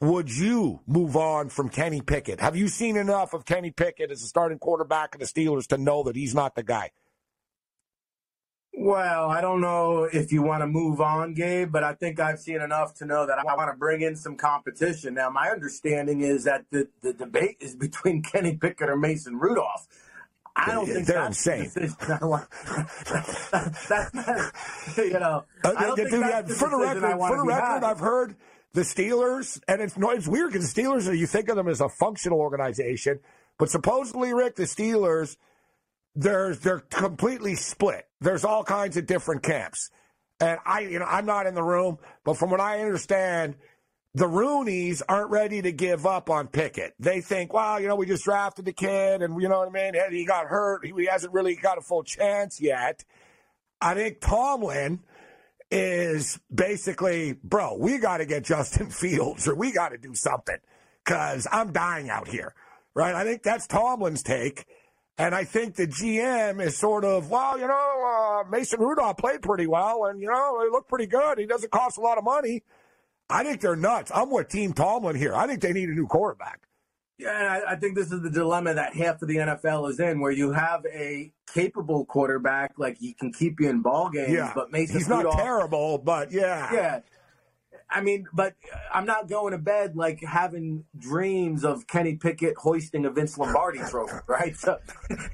would 0.00 0.30
you 0.30 0.80
move 0.86 1.16
on 1.16 1.48
from 1.48 1.68
Kenny 1.68 2.00
Pickett? 2.00 2.40
Have 2.40 2.56
you 2.56 2.66
seen 2.66 2.96
enough 2.96 3.34
of 3.34 3.44
Kenny 3.44 3.70
Pickett 3.70 4.10
as 4.10 4.22
a 4.22 4.26
starting 4.26 4.58
quarterback 4.58 5.14
of 5.14 5.20
the 5.20 5.26
Steelers 5.26 5.68
to 5.68 5.78
know 5.78 6.02
that 6.02 6.16
he's 6.16 6.34
not 6.34 6.56
the 6.56 6.64
guy? 6.64 6.90
Well, 8.74 9.28
I 9.30 9.42
don't 9.42 9.60
know 9.60 10.04
if 10.04 10.32
you 10.32 10.42
want 10.42 10.62
to 10.62 10.66
move 10.66 11.00
on, 11.00 11.34
Gabe, 11.34 11.70
but 11.70 11.84
I 11.84 11.92
think 11.92 12.18
I've 12.18 12.38
seen 12.38 12.60
enough 12.62 12.94
to 12.96 13.04
know 13.04 13.26
that 13.26 13.38
I 13.38 13.44
want 13.54 13.70
to 13.70 13.76
bring 13.76 14.00
in 14.00 14.16
some 14.16 14.36
competition. 14.36 15.14
Now, 15.14 15.28
my 15.28 15.50
understanding 15.50 16.22
is 16.22 16.44
that 16.44 16.64
the, 16.70 16.88
the 17.02 17.12
debate 17.12 17.58
is 17.60 17.74
between 17.86 18.22
Kenny 18.22 18.56
Pickett 18.56 18.88
or 18.88 18.96
Mason 18.96 19.38
Rudolph. 19.38 19.86
I 20.54 20.72
don't 20.72 20.86
think 20.86 21.06
they're 21.06 21.16
that's 21.16 21.46
insane. 21.46 21.70
The 21.74 22.46
that's 23.90 24.14
not, 24.14 24.52
you 24.98 25.12
know, 25.12 25.44
uh, 25.64 25.74
I 25.76 25.86
don't 25.86 25.96
dude, 25.96 26.10
think 26.10 26.26
yeah, 26.26 26.42
the 26.42 26.54
for 26.54 26.68
the 26.68 26.76
record, 26.76 27.00
for 27.00 27.36
the 27.36 27.44
record, 27.44 27.84
I've 27.84 28.00
heard 28.00 28.36
the 28.74 28.82
Steelers, 28.82 29.60
and 29.66 29.80
it's 29.80 29.96
no, 29.96 30.10
it's 30.10 30.28
weird 30.28 30.52
because 30.52 30.72
the 30.72 30.82
Steelers, 30.82 31.16
you 31.16 31.26
think 31.26 31.48
of 31.48 31.56
them 31.56 31.68
as 31.68 31.80
a 31.80 31.88
functional 31.88 32.38
organization, 32.38 33.20
but 33.58 33.70
supposedly, 33.70 34.34
Ric, 34.34 34.56
the 34.56 34.64
Steelers, 34.64 35.36
they're 36.14 36.54
they're 36.54 36.80
completely 36.80 37.54
split. 37.54 38.06
There's 38.20 38.44
all 38.44 38.64
kinds 38.64 38.96
of 38.96 39.06
different 39.06 39.42
camps, 39.42 39.90
and 40.40 40.58
I, 40.64 40.80
you 40.80 40.98
know, 40.98 41.06
I'm 41.06 41.26
not 41.26 41.46
in 41.46 41.54
the 41.54 41.62
room, 41.62 41.98
but 42.24 42.34
from 42.34 42.50
what 42.50 42.60
I 42.60 42.80
understand 42.80 43.56
the 44.14 44.26
Rooneys 44.26 45.00
aren't 45.08 45.30
ready 45.30 45.62
to 45.62 45.72
give 45.72 46.04
up 46.04 46.28
on 46.28 46.48
Pickett. 46.48 46.94
They 46.98 47.20
think, 47.22 47.52
well, 47.52 47.80
you 47.80 47.88
know, 47.88 47.96
we 47.96 48.06
just 48.06 48.24
drafted 48.24 48.66
the 48.66 48.72
kid 48.72 49.22
and, 49.22 49.40
you 49.40 49.48
know 49.48 49.60
what 49.60 49.68
I 49.68 49.72
mean? 49.72 49.94
He 50.10 50.26
got 50.26 50.46
hurt. 50.46 50.84
He 50.84 51.06
hasn't 51.06 51.32
really 51.32 51.56
got 51.56 51.78
a 51.78 51.80
full 51.80 52.02
chance 52.02 52.60
yet. 52.60 53.04
I 53.80 53.94
think 53.94 54.20
Tomlin 54.20 55.00
is 55.70 56.38
basically, 56.54 57.32
bro, 57.32 57.78
we 57.78 57.98
got 57.98 58.18
to 58.18 58.26
get 58.26 58.44
Justin 58.44 58.90
Fields 58.90 59.48
or 59.48 59.54
we 59.54 59.72
got 59.72 59.90
to 59.90 59.98
do 59.98 60.14
something 60.14 60.58
because 61.02 61.46
I'm 61.50 61.72
dying 61.72 62.10
out 62.10 62.28
here, 62.28 62.54
right? 62.94 63.14
I 63.14 63.24
think 63.24 63.42
that's 63.42 63.66
Tomlin's 63.66 64.22
take. 64.22 64.66
And 65.18 65.34
I 65.34 65.44
think 65.44 65.76
the 65.76 65.86
GM 65.86 66.64
is 66.64 66.78
sort 66.78 67.04
of, 67.04 67.30
well, 67.30 67.58
you 67.58 67.66
know, 67.66 68.42
uh, 68.44 68.48
Mason 68.48 68.80
Rudolph 68.80 69.18
played 69.18 69.42
pretty 69.42 69.66
well 69.66 70.06
and, 70.06 70.20
you 70.20 70.28
know, 70.28 70.62
he 70.64 70.70
looked 70.70 70.88
pretty 70.88 71.06
good. 71.06 71.38
He 71.38 71.46
doesn't 71.46 71.70
cost 71.70 71.98
a 71.98 72.00
lot 72.00 72.18
of 72.18 72.24
money. 72.24 72.62
I 73.28 73.44
think 73.44 73.60
they're 73.60 73.76
nuts. 73.76 74.10
I'm 74.14 74.30
with 74.30 74.48
Team 74.48 74.72
Tomlin 74.72 75.16
here. 75.16 75.34
I 75.34 75.46
think 75.46 75.60
they 75.60 75.72
need 75.72 75.88
a 75.88 75.94
new 75.94 76.06
quarterback. 76.06 76.60
Yeah, 77.18 77.38
and 77.38 77.48
I, 77.48 77.72
I, 77.72 77.76
think 77.76 77.94
this 77.94 78.10
is 78.10 78.20
the 78.22 78.30
dilemma 78.30 78.74
that 78.74 78.96
half 78.96 79.22
of 79.22 79.28
the 79.28 79.36
NFL 79.36 79.90
is 79.90 80.00
in, 80.00 80.20
where 80.20 80.32
you 80.32 80.52
have 80.52 80.84
a 80.86 81.30
capable 81.54 82.04
quarterback, 82.04 82.72
like 82.78 82.98
he 82.98 83.12
can 83.12 83.32
keep 83.32 83.60
you 83.60 83.68
in 83.68 83.80
ball 83.80 84.10
games, 84.10 84.32
yeah. 84.32 84.52
but 84.54 84.72
Mason 84.72 84.96
he's 84.96 85.08
Rudolph, 85.08 85.36
not 85.36 85.42
terrible, 85.42 85.98
but 85.98 86.32
yeah, 86.32 86.72
yeah. 86.72 87.00
I 87.92 88.00
mean, 88.00 88.26
but 88.32 88.54
I'm 88.92 89.06
not 89.06 89.28
going 89.28 89.52
to 89.52 89.58
bed 89.58 89.96
like 89.96 90.22
having 90.22 90.84
dreams 90.98 91.64
of 91.64 91.86
Kenny 91.86 92.16
Pickett 92.16 92.56
hoisting 92.56 93.04
a 93.04 93.10
Vince 93.10 93.36
Lombardi 93.36 93.80
trophy, 93.80 94.16
right? 94.26 94.56
So, 94.56 94.78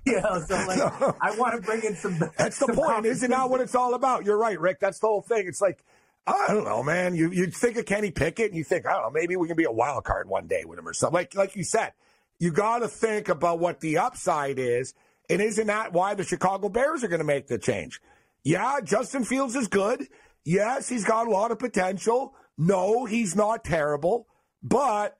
you 0.04 0.20
know, 0.20 0.42
so 0.46 0.54
like, 0.68 0.78
no. 0.78 1.16
I 1.20 1.36
want 1.36 1.54
to 1.54 1.60
bring 1.60 1.82
in 1.84 1.94
some. 1.94 2.18
That's 2.38 2.58
the 2.58 2.72
point, 2.72 3.06
isn't 3.06 3.30
that 3.30 3.48
what 3.48 3.60
it's 3.60 3.74
all 3.74 3.94
about? 3.94 4.24
You're 4.24 4.38
right, 4.38 4.60
Ric. 4.60 4.80
That's 4.80 4.98
the 4.98 5.06
whole 5.06 5.22
thing. 5.22 5.46
It's 5.46 5.60
like 5.60 5.84
I 6.26 6.48
don't 6.48 6.64
know, 6.64 6.82
man. 6.82 7.14
You 7.14 7.30
you 7.30 7.46
think 7.46 7.76
of 7.78 7.86
Kenny 7.86 8.10
Pickett 8.10 8.48
and 8.48 8.56
you 8.56 8.64
think, 8.64 8.86
I 8.86 8.92
don't 8.92 9.02
know, 9.02 9.10
maybe 9.10 9.36
we 9.36 9.46
can 9.46 9.56
be 9.56 9.64
a 9.64 9.72
wild 9.72 10.04
card 10.04 10.28
one 10.28 10.46
day 10.46 10.64
with 10.66 10.78
him 10.78 10.86
or 10.86 10.92
something. 10.92 11.14
Like 11.14 11.34
like 11.34 11.56
you 11.56 11.64
said, 11.64 11.92
you 12.38 12.50
got 12.52 12.80
to 12.80 12.88
think 12.88 13.28
about 13.28 13.60
what 13.60 13.80
the 13.80 13.98
upside 13.98 14.58
is, 14.58 14.94
and 15.30 15.40
isn't 15.40 15.66
that 15.66 15.92
why 15.92 16.14
the 16.14 16.24
Chicago 16.24 16.68
Bears 16.68 17.02
are 17.02 17.08
going 17.08 17.20
to 17.20 17.24
make 17.24 17.46
the 17.46 17.58
change? 17.58 18.00
Yeah, 18.44 18.80
Justin 18.84 19.24
Fields 19.24 19.56
is 19.56 19.68
good. 19.68 20.06
Yes, 20.44 20.88
he's 20.88 21.04
got 21.04 21.26
a 21.26 21.30
lot 21.30 21.50
of 21.50 21.58
potential. 21.58 22.34
No, 22.58 23.04
he's 23.04 23.36
not 23.36 23.64
terrible, 23.64 24.26
but 24.62 25.16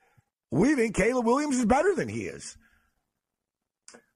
we 0.51 0.75
think 0.75 0.97
Caleb 0.97 1.25
Williams 1.25 1.57
is 1.57 1.65
better 1.65 1.95
than 1.95 2.09
he 2.09 2.23
is. 2.23 2.57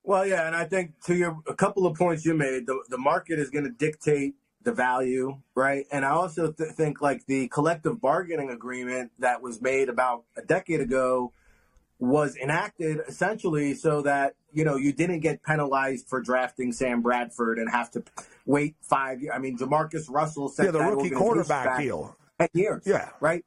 Well, 0.03 0.27
yeah, 0.27 0.49
and 0.49 0.57
I 0.57 0.65
think 0.65 1.01
to 1.05 1.15
your 1.15 1.41
a 1.47 1.55
couple 1.55 1.87
of 1.87 1.97
points 1.97 2.25
you 2.25 2.35
made, 2.35 2.67
the 2.67 2.83
the 2.89 2.99
market 2.99 3.39
is 3.39 3.51
going 3.51 3.65
to 3.65 3.71
dictate 3.71 4.35
the 4.65 4.73
value, 4.73 5.39
right? 5.55 5.87
And 5.93 6.05
I 6.05 6.11
also 6.11 6.53
th- 6.53 6.71
think 6.73 7.01
like 7.01 7.27
the 7.27 7.49
collective 7.49 8.01
bargaining 8.01 8.51
agreement 8.51 9.13
that 9.19 9.43
was 9.43 9.61
made 9.61 9.89
about 9.89 10.25
a 10.37 10.43
decade 10.43 10.81
ago 10.81 11.33
was 11.99 12.37
enacted 12.37 12.99
essentially 13.07 13.75
so 13.75 14.03
that 14.03 14.35
you 14.53 14.65
know 14.65 14.75
you 14.75 14.93
didn't 14.93 15.21
get 15.21 15.45
penalized 15.45 16.09
for 16.09 16.21
drafting 16.21 16.73
Sam 16.73 17.01
Bradford 17.01 17.59
and 17.59 17.71
have 17.71 17.93
to 17.93 18.03
wait 18.45 18.75
five 18.81 19.23
years. 19.23 19.33
I 19.35 19.39
mean, 19.39 19.57
JaMarcus 19.57 20.11
Russell 20.11 20.49
said 20.49 20.67
yeah, 20.67 20.71
the 20.73 20.81
rookie 20.81 21.11
quarterback 21.11 21.79
deal, 21.79 22.17
ten 22.49 22.63
years. 22.63 22.83
Yeah, 22.87 23.11
right. 23.21 23.45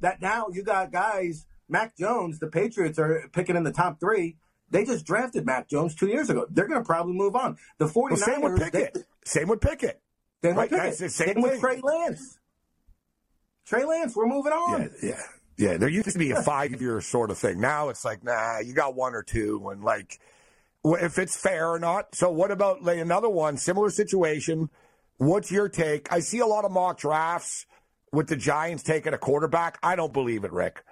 That 0.00 0.20
now 0.20 0.48
you 0.52 0.62
got 0.62 0.92
guys. 0.92 1.46
Mac 1.68 1.96
Jones, 1.96 2.38
the 2.38 2.46
Patriots 2.46 2.98
are 2.98 3.28
picking 3.32 3.56
in 3.56 3.64
the 3.64 3.72
top 3.72 3.98
three. 3.98 4.36
They 4.70 4.84
just 4.84 5.06
drafted 5.06 5.46
Mac 5.46 5.68
Jones 5.68 5.94
two 5.94 6.08
years 6.08 6.30
ago. 6.30 6.46
They're 6.50 6.66
going 6.66 6.80
to 6.80 6.84
probably 6.84 7.14
move 7.14 7.36
on. 7.36 7.56
The 7.78 7.86
49ers. 7.86 8.10
Well, 8.10 8.16
same 8.16 8.40
with 8.42 8.58
Pickett. 8.60 8.94
They, 8.94 9.00
same 9.24 9.48
with 9.48 9.60
Pickett. 9.60 10.00
Same 10.42 10.56
right? 10.56 10.70
with 10.70 10.80
Pickett. 10.80 10.96
same, 10.98 11.08
same 11.08 11.42
with 11.42 11.60
Trey 11.60 11.80
Lance. 11.80 12.38
Trey 13.66 13.84
Lance, 13.84 14.14
we're 14.14 14.26
moving 14.26 14.52
on. 14.52 14.90
Yeah, 15.02 15.08
yeah. 15.08 15.22
Yeah, 15.56 15.76
there 15.76 15.88
used 15.88 16.10
to 16.10 16.18
be 16.18 16.32
a 16.32 16.42
five 16.42 16.80
year 16.80 17.00
sort 17.00 17.30
of 17.30 17.38
thing. 17.38 17.60
Now 17.60 17.88
it's 17.88 18.04
like, 18.04 18.24
nah, 18.24 18.58
you 18.58 18.74
got 18.74 18.94
one 18.94 19.14
or 19.14 19.22
two, 19.22 19.68
and 19.70 19.84
like, 19.84 20.18
if 20.84 21.18
it's 21.18 21.36
fair 21.36 21.68
or 21.68 21.78
not. 21.78 22.14
So, 22.14 22.30
what 22.30 22.50
about 22.50 22.82
like, 22.82 22.98
another 22.98 23.28
one, 23.28 23.56
similar 23.56 23.90
situation? 23.90 24.68
What's 25.16 25.52
your 25.52 25.68
take? 25.68 26.12
I 26.12 26.18
see 26.20 26.40
a 26.40 26.46
lot 26.46 26.64
of 26.64 26.72
mock 26.72 26.98
drafts 26.98 27.66
with 28.14 28.28
the 28.28 28.36
Giants 28.36 28.82
taking 28.82 29.12
a 29.12 29.18
quarterback. 29.18 29.78
I 29.82 29.96
don't 29.96 30.12
believe 30.12 30.44
it, 30.44 30.52
Ric. 30.52 30.82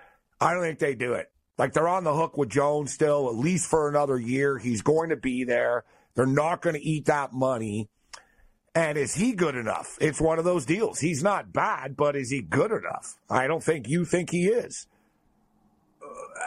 I 0.40 0.52
don't 0.52 0.62
think 0.62 0.78
they 0.78 0.94
do 0.94 1.14
it. 1.14 1.30
Like, 1.58 1.72
they're 1.72 1.88
on 1.88 2.04
the 2.04 2.14
hook 2.14 2.36
with 2.36 2.48
Jones 2.48 2.92
still, 2.92 3.28
at 3.28 3.36
least 3.36 3.68
for 3.68 3.88
another 3.88 4.18
year. 4.18 4.58
He's 4.58 4.82
going 4.82 5.10
to 5.10 5.16
be 5.16 5.44
there. 5.44 5.84
They're 6.14 6.26
not 6.26 6.62
going 6.62 6.74
to 6.74 6.82
eat 6.82 7.06
that 7.06 7.32
money. 7.32 7.88
And 8.74 8.96
is 8.96 9.14
he 9.14 9.32
good 9.32 9.54
enough? 9.54 9.98
It's 10.00 10.20
one 10.20 10.38
of 10.38 10.44
those 10.44 10.64
deals. 10.64 10.98
He's 10.98 11.22
not 11.22 11.52
bad, 11.52 11.96
but 11.96 12.16
is 12.16 12.30
he 12.30 12.40
good 12.40 12.72
enough? 12.72 13.16
I 13.28 13.46
don't 13.46 13.62
think 13.62 13.86
you 13.86 14.04
think 14.04 14.30
he 14.30 14.46
is. 14.46 14.86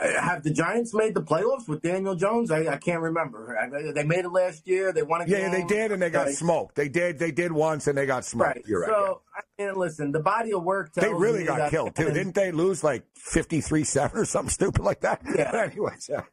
Have 0.01 0.43
the 0.43 0.51
Giants 0.51 0.93
made 0.93 1.13
the 1.13 1.21
playoffs 1.21 1.67
with 1.67 1.81
Daniel 1.81 2.15
Jones? 2.15 2.51
I, 2.51 2.67
I 2.67 2.77
can't 2.77 3.01
remember. 3.01 3.57
I, 3.57 3.91
they 3.91 4.03
made 4.03 4.25
it 4.25 4.29
last 4.29 4.67
year. 4.67 4.91
They 4.91 5.03
won 5.03 5.21
a 5.21 5.25
game. 5.25 5.39
Yeah, 5.39 5.49
they 5.49 5.63
did, 5.63 5.91
and 5.91 6.01
they 6.01 6.09
got 6.09 6.29
smoked. 6.29 6.75
They 6.75 6.89
did. 6.89 7.17
They 7.17 7.31
did 7.31 7.51
once, 7.51 7.87
and 7.87 7.97
they 7.97 8.05
got 8.05 8.25
smoked. 8.25 8.55
Right. 8.55 8.65
You're 8.67 8.81
right. 8.81 8.89
So, 8.89 9.21
yeah. 9.35 9.65
I 9.67 9.71
mean, 9.71 9.79
listen, 9.79 10.11
the 10.11 10.19
body 10.19 10.53
of 10.53 10.63
work. 10.63 10.93
they 10.93 11.13
really 11.13 11.45
got 11.45 11.71
killed 11.71 11.95
too, 11.95 12.11
didn't 12.11 12.35
they? 12.35 12.51
Lose 12.51 12.83
like 12.83 13.03
fifty-three 13.15 13.85
seven 13.85 14.19
or 14.19 14.25
something 14.25 14.49
stupid 14.51 14.81
like 14.83 15.01
that. 15.01 15.21
Yeah. 15.23 15.51
But 15.51 15.55
anyways, 15.71 16.09
yeah. 16.09 16.23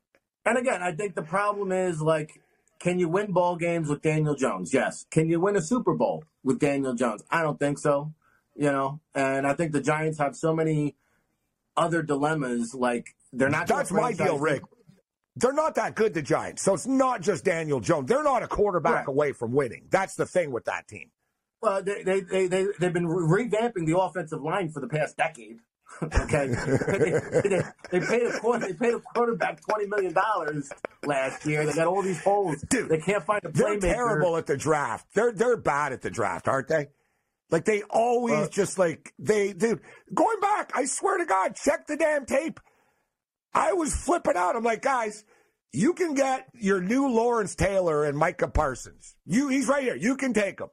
And 0.44 0.58
again, 0.58 0.82
I 0.82 0.92
think 0.92 1.14
the 1.14 1.22
problem 1.22 1.70
is 1.70 2.02
like 2.02 2.40
can 2.82 2.98
you 2.98 3.08
win 3.08 3.30
ball 3.30 3.54
games 3.54 3.88
with 3.88 4.02
Daniel 4.02 4.34
Jones? 4.34 4.74
Yes. 4.74 5.06
Can 5.08 5.30
you 5.30 5.38
win 5.38 5.54
a 5.54 5.62
Super 5.62 5.94
Bowl 5.94 6.24
with 6.42 6.58
Daniel 6.58 6.94
Jones? 6.94 7.22
I 7.30 7.42
don't 7.42 7.56
think 7.56 7.78
so. 7.78 8.12
You 8.56 8.72
know, 8.72 9.00
and 9.14 9.46
I 9.46 9.54
think 9.54 9.70
the 9.70 9.80
Giants 9.80 10.18
have 10.18 10.34
so 10.34 10.52
many 10.52 10.96
other 11.76 12.02
dilemmas. 12.02 12.74
Like 12.74 13.14
they're 13.32 13.48
not. 13.48 13.66
That. 13.66 13.76
That's 13.76 13.92
my 13.92 14.12
deal, 14.12 14.38
Ric. 14.38 14.62
They're 15.36 15.52
not 15.52 15.76
that 15.76 15.94
good, 15.94 16.12
the 16.12 16.22
Giants. 16.22 16.62
So 16.62 16.74
it's 16.74 16.86
not 16.86 17.22
just 17.22 17.44
Daniel 17.44 17.80
Jones. 17.80 18.08
They're 18.08 18.22
not 18.22 18.42
a 18.42 18.46
quarterback 18.46 19.06
right. 19.06 19.08
away 19.08 19.32
from 19.32 19.52
winning. 19.52 19.86
That's 19.90 20.14
the 20.14 20.26
thing 20.26 20.50
with 20.52 20.66
that 20.66 20.86
team. 20.88 21.10
Well, 21.62 21.82
they, 21.82 22.02
they, 22.02 22.20
they, 22.20 22.46
they, 22.48 22.66
they've 22.78 22.92
been 22.92 23.06
revamping 23.06 23.86
the 23.86 23.98
offensive 23.98 24.42
line 24.42 24.70
for 24.70 24.80
the 24.80 24.88
past 24.88 25.16
decade. 25.16 25.58
okay, 26.02 26.48
they, 26.48 27.48
they, 27.48 27.62
they, 27.90 28.06
paid 28.06 28.22
a 28.22 28.38
quarter, 28.40 28.66
they 28.66 28.72
paid 28.72 28.94
a 28.94 29.00
quarterback 29.00 29.60
twenty 29.60 29.86
million 29.86 30.12
dollars 30.12 30.70
last 31.04 31.44
year. 31.44 31.66
They 31.66 31.74
got 31.74 31.86
all 31.86 32.02
these 32.02 32.22
holes. 32.22 32.64
Dude, 32.70 32.88
they 32.88 32.98
can't 32.98 33.22
find 33.22 33.44
a 33.44 33.48
playmaker. 33.48 33.80
They're 33.80 33.94
terrible 33.94 34.38
at 34.38 34.46
the 34.46 34.56
draft. 34.56 35.06
They're 35.14 35.32
they're 35.32 35.58
bad 35.58 35.92
at 35.92 36.00
the 36.00 36.10
draft, 36.10 36.48
aren't 36.48 36.68
they? 36.68 36.88
Like 37.50 37.66
they 37.66 37.82
always 37.82 38.46
uh, 38.46 38.48
just 38.48 38.78
like 38.78 39.12
they 39.18 39.52
dude. 39.52 39.80
Going 40.14 40.40
back, 40.40 40.72
I 40.74 40.86
swear 40.86 41.18
to 41.18 41.26
God, 41.26 41.54
check 41.54 41.86
the 41.86 41.96
damn 41.96 42.24
tape. 42.24 42.58
I 43.54 43.72
was 43.72 43.94
flipping 43.94 44.36
out. 44.36 44.56
I'm 44.56 44.64
like, 44.64 44.82
guys, 44.82 45.24
you 45.72 45.94
can 45.94 46.14
get 46.14 46.48
your 46.54 46.80
new 46.80 47.08
Lawrence 47.08 47.54
Taylor 47.54 48.04
and 48.04 48.16
Micah 48.16 48.48
Parsons. 48.48 49.16
You, 49.24 49.48
he's 49.48 49.68
right 49.68 49.82
here. 49.82 49.96
You 49.96 50.16
can 50.16 50.32
take 50.32 50.60
him. 50.60 50.68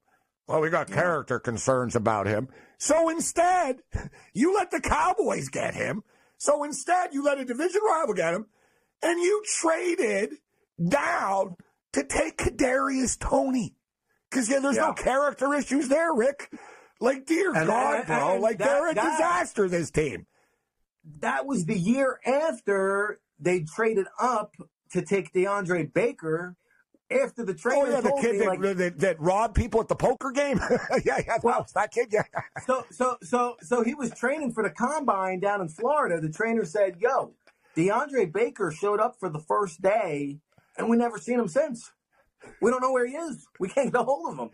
Well, 0.47 0.61
we 0.61 0.69
got 0.69 0.91
character 0.91 1.39
concerns 1.39 1.95
about 1.95 2.25
him. 2.25 2.49
So 2.79 3.09
instead, 3.09 3.77
you 4.33 4.55
let 4.55 4.71
the 4.71 4.81
Cowboys 4.81 5.49
get 5.49 5.75
him. 5.75 6.03
So 6.37 6.63
instead, 6.63 7.13
you 7.13 7.23
let 7.23 7.37
a 7.37 7.45
division 7.45 7.81
rival 7.85 8.13
get 8.13 8.33
him, 8.33 8.45
and 9.03 9.21
you 9.21 9.43
traded 9.59 10.35
down 10.87 11.55
to 11.93 12.03
take 12.03 12.37
Kadarius 12.37 13.19
Toney. 13.19 13.75
Because 14.29 14.49
yeah, 14.49 14.59
there's 14.59 14.75
yeah. 14.75 14.87
no 14.87 14.93
character 14.93 15.53
issues 15.53 15.89
there, 15.89 16.13
Ric. 16.13 16.49
Like, 17.01 17.25
dear 17.25 17.53
and, 17.53 17.67
God, 17.67 18.05
bro, 18.07 18.39
like 18.39 18.57
that, 18.59 18.65
they're 18.65 18.91
a 18.91 18.93
that, 18.93 19.11
disaster. 19.11 19.67
This 19.69 19.91
team. 19.91 20.25
That 21.19 21.45
was 21.45 21.65
the 21.65 21.77
year 21.77 22.19
after 22.25 23.19
they 23.39 23.61
traded 23.61 24.07
up 24.19 24.55
to 24.91 25.01
take 25.01 25.33
DeAndre 25.33 25.93
Baker 25.93 26.55
after 27.11 27.43
the 27.43 27.53
trainer 27.53 27.85
oh, 27.85 27.89
yeah, 27.89 28.01
the 28.01 28.17
kid 28.21 28.31
me, 28.33 28.37
that, 28.39 28.47
like, 28.47 28.77
that, 28.77 28.99
that, 28.99 29.19
robbed 29.19 29.55
people 29.55 29.81
at 29.81 29.87
the 29.87 29.95
poker 29.95 30.31
game. 30.31 30.59
yeah, 31.05 31.21
yeah, 31.25 31.37
well, 31.41 31.65
that 31.73 31.91
kid. 31.91 32.09
Yeah. 32.11 32.23
so, 32.65 32.85
so, 32.91 33.17
so, 33.23 33.57
so 33.61 33.83
he 33.83 33.93
was 33.93 34.11
training 34.11 34.53
for 34.53 34.63
the 34.63 34.69
combine 34.69 35.39
down 35.39 35.61
in 35.61 35.69
Florida. 35.69 36.21
The 36.21 36.29
trainer 36.29 36.65
said, 36.65 36.97
"Yo, 36.99 37.33
DeAndre 37.75 38.31
Baker 38.31 38.71
showed 38.71 38.99
up 38.99 39.15
for 39.19 39.29
the 39.29 39.39
first 39.39 39.81
day, 39.81 40.37
and 40.77 40.89
we 40.89 40.97
never 40.97 41.17
seen 41.17 41.39
him 41.39 41.47
since. 41.47 41.91
We 42.61 42.71
don't 42.71 42.81
know 42.81 42.91
where 42.91 43.05
he 43.05 43.15
is. 43.15 43.45
We 43.59 43.67
can't 43.67 43.91
get 43.91 44.01
a 44.01 44.03
hold 44.03 44.33
of 44.33 44.39
him. 44.39 44.49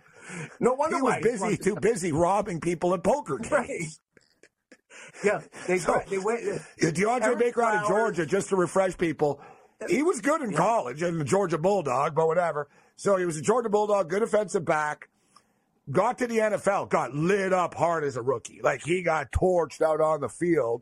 No 0.60 0.74
wonder 0.74 0.96
he 0.96 1.02
was 1.02 1.20
busy, 1.22 1.58
too 1.58 1.76
busy 1.76 2.12
robbing 2.12 2.62
people 2.62 2.94
at 2.94 3.04
poker 3.04 3.38
games." 3.40 3.52
Right. 3.52 3.82
Yeah, 5.24 5.42
they, 5.68 5.78
so, 5.78 6.02
they 6.10 6.18
went. 6.18 6.42
Uh, 6.48 6.60
DeAndre 6.80 7.22
Eric 7.24 7.40
Baker 7.40 7.62
Flowers, 7.62 7.76
out 7.76 7.84
of 7.84 7.88
Georgia, 7.88 8.26
just 8.26 8.50
to 8.50 8.56
refresh 8.56 8.98
people, 8.98 9.42
he 9.90 10.04
was 10.04 10.22
good 10.22 10.42
in 10.42 10.54
college 10.54 11.02
and 11.02 11.20
the 11.20 11.26
Georgia 11.26 11.58
Bulldog, 11.58 12.16
but 12.16 12.28
whatever. 12.28 12.68
So 12.96 13.18
he 13.18 13.26
was 13.26 13.38
a 13.38 13.42
Georgia 13.42 13.70
Bulldog, 13.70 14.10
good 14.10 14.24
offensive 14.24 14.66
back. 14.66 15.10
Got 15.92 16.18
to 16.20 16.28
the 16.28 16.38
NFL, 16.38 16.90
got 16.90 17.14
lit 17.14 17.54
up 17.54 17.76
hard 17.76 18.04
as 18.04 18.18
a 18.18 18.22
rookie. 18.22 18.60
Like 18.64 18.84
he 18.84 19.04
got 19.04 19.32
torched 19.32 19.82
out 19.82 20.02
on 20.02 20.22
the 20.22 20.30
field. 20.30 20.82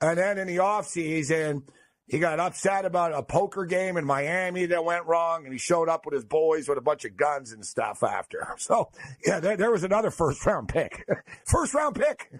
And 0.00 0.18
then 0.18 0.38
in 0.38 0.46
the 0.46 0.58
offseason, 0.58 1.62
he 2.06 2.20
got 2.20 2.38
upset 2.38 2.84
about 2.84 3.12
a 3.12 3.22
poker 3.22 3.64
game 3.64 3.96
in 3.96 4.04
Miami 4.04 4.66
that 4.66 4.84
went 4.84 5.06
wrong, 5.06 5.44
and 5.44 5.52
he 5.52 5.58
showed 5.58 5.88
up 5.88 6.04
with 6.04 6.14
his 6.14 6.24
boys 6.24 6.68
with 6.68 6.78
a 6.78 6.82
bunch 6.82 7.04
of 7.04 7.16
guns 7.16 7.50
and 7.50 7.64
stuff 7.64 8.04
after. 8.04 8.46
So, 8.58 8.90
yeah, 9.26 9.40
there, 9.40 9.56
there 9.56 9.70
was 9.72 9.82
another 9.82 10.10
first 10.10 10.44
round 10.46 10.68
pick. 10.68 11.04
first 11.46 11.74
round 11.74 11.96
pick. 11.96 12.30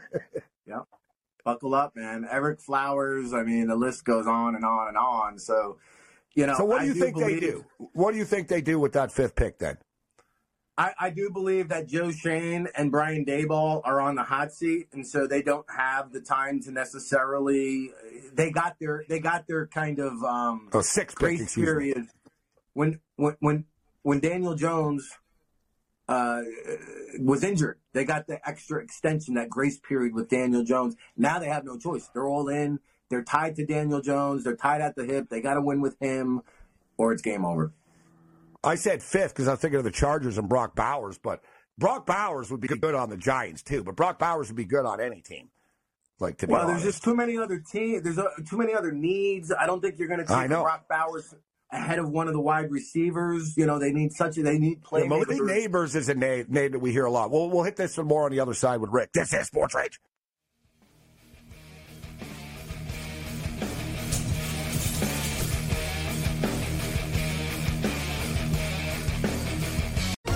yeah 0.66 0.82
buckle 1.46 1.74
up, 1.74 1.94
man. 1.94 2.28
Ereck 2.30 2.60
Flowers. 2.60 3.32
I 3.32 3.44
mean, 3.44 3.68
the 3.68 3.76
list 3.76 4.04
goes 4.04 4.26
on 4.26 4.56
and 4.56 4.64
on 4.64 4.88
and 4.88 4.98
on. 4.98 5.38
So, 5.38 5.78
you 6.34 6.44
know. 6.44 6.56
So, 6.58 6.64
what 6.64 6.82
do 6.82 6.88
you 6.88 6.94
do 6.94 7.00
think 7.00 7.14
believe, 7.14 7.40
they 7.40 7.46
do? 7.46 7.64
What 7.94 8.12
do 8.12 8.18
you 8.18 8.26
think 8.26 8.48
they 8.48 8.60
do 8.60 8.78
with 8.78 8.92
that 8.92 9.12
fifth 9.12 9.36
pick 9.36 9.58
then? 9.58 9.78
I, 10.76 10.92
I, 11.00 11.10
do 11.10 11.30
believe 11.30 11.70
that 11.70 11.86
Joe 11.86 12.10
Schoen 12.10 12.68
and 12.76 12.90
Brian 12.90 13.24
Daboll 13.24 13.80
are 13.84 13.98
on 13.98 14.14
the 14.14 14.24
hot 14.24 14.52
seat, 14.52 14.88
and 14.92 15.06
so 15.06 15.26
they 15.26 15.40
don't 15.40 15.64
have 15.74 16.12
the 16.12 16.20
time 16.20 16.60
to 16.64 16.70
necessarily. 16.70 17.92
They 18.34 18.50
got 18.50 18.78
their 18.78 19.04
they 19.08 19.20
got 19.20 19.46
their 19.46 19.68
kind 19.68 20.00
of 20.00 20.22
um, 20.22 20.68
oh, 20.74 20.82
six 20.82 21.14
grace 21.14 21.54
period 21.54 22.08
when 22.74 23.00
when 23.14 23.36
when 23.38 23.64
when 24.02 24.20
Daniel 24.20 24.54
Jones 24.54 25.08
uh, 26.08 26.42
was 27.18 27.42
injured. 27.42 27.78
They 27.92 28.04
got 28.04 28.26
the 28.26 28.46
extra 28.48 28.82
extension, 28.82 29.34
that 29.34 29.48
grace 29.48 29.78
period 29.78 30.14
with 30.14 30.28
Daniel 30.28 30.64
Jones. 30.64 30.96
Now 31.16 31.38
they 31.38 31.48
have 31.48 31.64
no 31.64 31.78
choice. 31.78 32.08
They're 32.12 32.26
all 32.26 32.48
in. 32.48 32.80
They're 33.08 33.24
tied 33.24 33.56
to 33.56 33.66
Daniel 33.66 34.00
Jones. 34.00 34.44
They're 34.44 34.56
tied 34.56 34.80
at 34.80 34.96
the 34.96 35.04
hip. 35.04 35.28
They 35.28 35.40
got 35.40 35.54
to 35.54 35.60
win 35.60 35.80
with 35.80 35.96
him, 36.00 36.42
or 36.96 37.12
it's 37.12 37.22
game 37.22 37.44
over. 37.44 37.72
I 38.64 38.74
said 38.74 39.02
fifth 39.02 39.32
because 39.32 39.48
I'm 39.48 39.56
thinking 39.56 39.78
of 39.78 39.84
the 39.84 39.92
Chargers 39.92 40.38
and 40.38 40.48
Brock 40.48 40.74
Bowers, 40.74 41.18
but 41.18 41.40
Brock 41.78 42.06
Bowers 42.06 42.50
would 42.50 42.60
be 42.60 42.68
good 42.68 42.94
on 42.94 43.10
the 43.10 43.16
Giants 43.16 43.62
too. 43.62 43.84
But 43.84 43.94
Brock 43.94 44.18
Bowers 44.18 44.48
would 44.48 44.56
be 44.56 44.64
good 44.64 44.84
on 44.84 45.00
any 45.00 45.20
team. 45.20 45.50
Like 46.18 46.38
to 46.38 46.46
well, 46.46 46.62
honest. 46.62 46.82
there's 46.82 46.94
just 46.94 47.04
too 47.04 47.14
many 47.14 47.36
other 47.36 47.58
teams. 47.58 48.02
There's 48.02 48.18
a, 48.18 48.30
too 48.48 48.56
many 48.56 48.74
other 48.74 48.90
needs. 48.90 49.52
I 49.52 49.66
don't 49.66 49.80
think 49.80 49.98
you're 49.98 50.08
going 50.08 50.20
to 50.20 50.26
take 50.26 50.48
Brock 50.48 50.88
Bowers 50.88 51.34
ahead 51.70 51.98
of 51.98 52.10
one 52.10 52.28
of 52.28 52.34
the 52.34 52.40
wide 52.40 52.70
receivers. 52.70 53.56
You 53.56 53.66
know, 53.66 53.78
they 53.78 53.92
need 53.92 54.12
such 54.12 54.38
a 54.38 54.42
they 54.42 54.58
need 54.58 54.82
playmakers. 54.82 55.26
Yeah, 55.30 55.68
Nabers 55.68 55.94
is 55.94 56.08
a 56.08 56.14
name, 56.14 56.46
name 56.48 56.72
that 56.72 56.78
we 56.78 56.92
hear 56.92 57.04
a 57.04 57.10
lot. 57.10 57.30
We'll 57.30 57.50
we'll 57.50 57.64
hit 57.64 57.76
this 57.76 57.94
some 57.94 58.06
more 58.06 58.24
on 58.24 58.30
the 58.30 58.40
other 58.40 58.54
side 58.54 58.80
with 58.80 58.90
Ric. 58.90 59.12
This 59.12 59.32
is 59.32 59.46
Sports 59.46 59.74
Rage. 59.74 60.00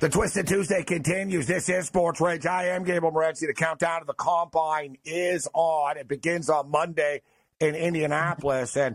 The 0.00 0.08
Twisted 0.08 0.46
Tuesday 0.46 0.84
continues. 0.84 1.48
This 1.48 1.68
is 1.68 1.88
Sports 1.88 2.20
Rage. 2.20 2.46
I 2.46 2.68
am 2.68 2.84
Gable 2.84 3.10
Morency. 3.10 3.48
The 3.48 3.52
countdown 3.52 3.98
to 3.98 4.06
the 4.06 4.14
combine 4.14 4.96
is 5.04 5.48
on. 5.52 5.96
It 5.96 6.06
begins 6.06 6.48
on 6.48 6.70
Monday 6.70 7.22
in 7.58 7.74
Indianapolis. 7.74 8.76
And 8.76 8.94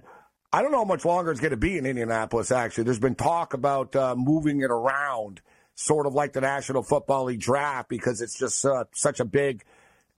I 0.53 0.61
don't 0.61 0.71
know 0.71 0.77
how 0.77 0.85
much 0.85 1.03
longer 1.03 1.31
it's 1.31 1.41
going 1.41 1.51
to 1.51 1.57
be 1.57 1.77
in 1.77 1.85
Indianapolis, 1.85 2.53
actually. 2.53 2.85
There's 2.85 3.01
been 3.01 3.15
talk 3.15 3.53
about 3.53 3.93
uh, 3.97 4.15
moving 4.15 4.61
it 4.61 4.71
around, 4.71 5.41
sort 5.75 6.07
of 6.07 6.13
like 6.13 6.31
the 6.31 6.39
National 6.39 6.83
Football 6.83 7.25
League 7.25 7.41
draft, 7.41 7.89
because 7.89 8.21
it's 8.21 8.39
just 8.39 8.63
uh, 8.63 8.85
such 8.93 9.19
a 9.19 9.25
big, 9.25 9.65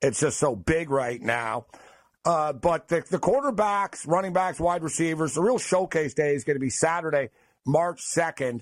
it's 0.03 0.19
just 0.19 0.37
so 0.37 0.55
big 0.55 0.91
right 0.91 1.19
now. 1.19 1.65
Uh, 2.25 2.53
but 2.53 2.89
the, 2.89 3.03
the 3.09 3.17
quarterbacks, 3.17 4.07
running 4.07 4.33
backs, 4.33 4.59
wide 4.59 4.83
receivers, 4.83 5.33
the 5.33 5.41
real 5.41 5.57
showcase 5.57 6.13
day 6.13 6.35
is 6.35 6.43
going 6.43 6.57
to 6.57 6.61
be 6.61 6.69
Saturday, 6.69 7.29
March 7.65 8.03
2nd. 8.03 8.61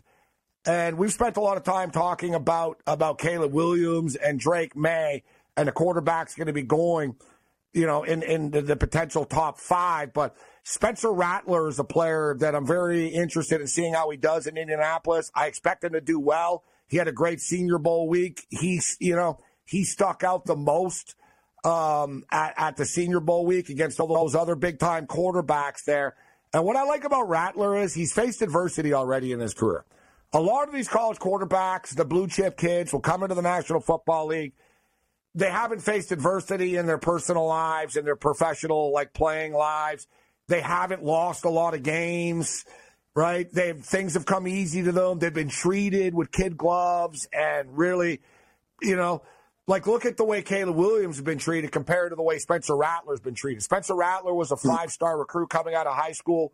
And 0.65 0.97
we've 0.97 1.11
spent 1.11 1.35
a 1.37 1.41
lot 1.41 1.57
of 1.57 1.63
time 1.63 1.91
talking 1.91 2.35
about 2.35 2.81
about 2.87 3.17
Caleb 3.17 3.51
Williams 3.51 4.15
and 4.15 4.39
Drake 4.39 4.75
Maye, 4.75 5.23
and 5.57 5.67
the 5.67 5.73
quarterback's 5.73 6.35
going 6.35 6.47
to 6.47 6.53
be 6.53 6.61
going, 6.61 7.15
you 7.73 7.85
know, 7.85 8.03
in 8.03 8.23
in 8.23 8.51
the, 8.51 8.61
the, 8.61 8.75
potential 8.77 9.25
top 9.25 9.59
five. 9.59 10.13
But 10.13 10.37
Spencer 10.63 11.11
Rattler 11.11 11.67
is 11.67 11.79
a 11.79 11.83
player 11.83 12.35
that 12.39 12.55
I'm 12.55 12.65
very 12.65 13.07
interested 13.07 13.59
in 13.59 13.67
seeing 13.67 13.93
how 13.93 14.09
he 14.09 14.15
does 14.15 14.47
in 14.47 14.57
Indianapolis. 14.57 15.31
I 15.35 15.47
expect 15.47 15.83
him 15.83 15.93
to 15.93 16.01
do 16.01 16.17
well. 16.17 16.63
He 16.87 16.95
had 16.95 17.09
a 17.09 17.13
great 17.13 17.41
Senior 17.41 17.77
Bowl 17.77 18.07
week. 18.07 18.45
He's 18.49 18.95
you 19.01 19.17
know 19.17 19.41
he 19.65 19.83
stuck 19.83 20.23
out 20.23 20.45
the 20.45 20.55
most 20.55 21.15
um, 21.65 22.23
at, 22.31 22.53
at 22.55 22.77
the 22.77 22.85
Senior 22.85 23.19
Bowl 23.19 23.45
week 23.45 23.67
against 23.67 23.99
all 23.99 24.07
those 24.07 24.33
other 24.33 24.55
big 24.55 24.79
time 24.79 25.07
quarterbacks 25.07 25.83
there. 25.83 26.15
And 26.53 26.63
what 26.63 26.77
I 26.77 26.83
like 26.83 27.03
about 27.03 27.27
Rattler 27.27 27.77
is 27.77 27.93
he's 27.93 28.13
faced 28.13 28.41
adversity 28.41 28.93
already 28.93 29.33
in 29.33 29.41
his 29.41 29.53
career. 29.53 29.85
A 30.35 30.41
lot 30.41 30.67
of 30.67 30.73
these 30.73 30.87
college 30.87 31.19
quarterbacks, 31.19 31.95
the 31.95 32.05
blue 32.05 32.27
chip 32.27 32.57
kids, 32.57 32.91
will 32.91 33.01
come 33.01 33.21
into 33.21 33.35
the 33.35 33.43
National 33.43 33.79
Football 33.79 34.27
League. 34.27 34.53
They 35.35 35.49
haven't 35.49 35.81
faced 35.81 36.11
adversity 36.11 36.75
in 36.75 36.87
their 36.87 36.97
personal 36.97 37.45
lives, 37.45 37.95
in 37.95 38.03
their 38.03 38.15
professional, 38.15 38.91
like 38.91 39.13
playing 39.13 39.53
lives. 39.53 40.07
They 40.47 40.59
haven't 40.59 41.03
lost 41.03 41.45
a 41.45 41.49
lot 41.49 41.75
of 41.75 41.83
games, 41.83 42.65
right? 43.15 43.47
They've 43.51 43.77
things 43.77 44.15
have 44.15 44.25
come 44.25 44.47
easy 44.47 44.81
to 44.83 44.91
them. 44.91 45.19
They've 45.19 45.33
been 45.33 45.49
treated 45.49 46.15
with 46.15 46.31
kid 46.31 46.57
gloves 46.57 47.27
and 47.31 47.77
really, 47.77 48.21
you 48.81 48.95
know, 48.95 49.21
like 49.67 49.85
look 49.85 50.03
at 50.03 50.17
the 50.17 50.25
way 50.25 50.41
Caleb 50.41 50.75
Williams 50.75 51.17
has 51.17 51.23
been 51.23 51.37
treated 51.37 51.71
compared 51.71 52.11
to 52.11 52.15
the 52.15 52.23
way 52.23 52.39
Spencer 52.39 52.75
Rattler's 52.75 53.21
been 53.21 53.35
treated. 53.35 53.61
Spencer 53.61 53.95
Rattler 53.95 54.33
was 54.33 54.51
a 54.51 54.57
five 54.57 54.91
star 54.91 55.17
recruit 55.17 55.51
coming 55.51 55.75
out 55.75 55.85
of 55.85 55.95
high 55.95 56.11
school, 56.11 56.53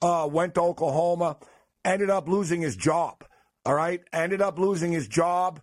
uh, 0.00 0.26
went 0.30 0.54
to 0.54 0.62
Oklahoma 0.62 1.36
ended 1.84 2.10
up 2.10 2.28
losing 2.28 2.60
his 2.60 2.76
job. 2.76 3.24
All 3.64 3.74
right. 3.74 4.00
Ended 4.12 4.40
up 4.40 4.58
losing 4.58 4.92
his 4.92 5.06
job, 5.06 5.60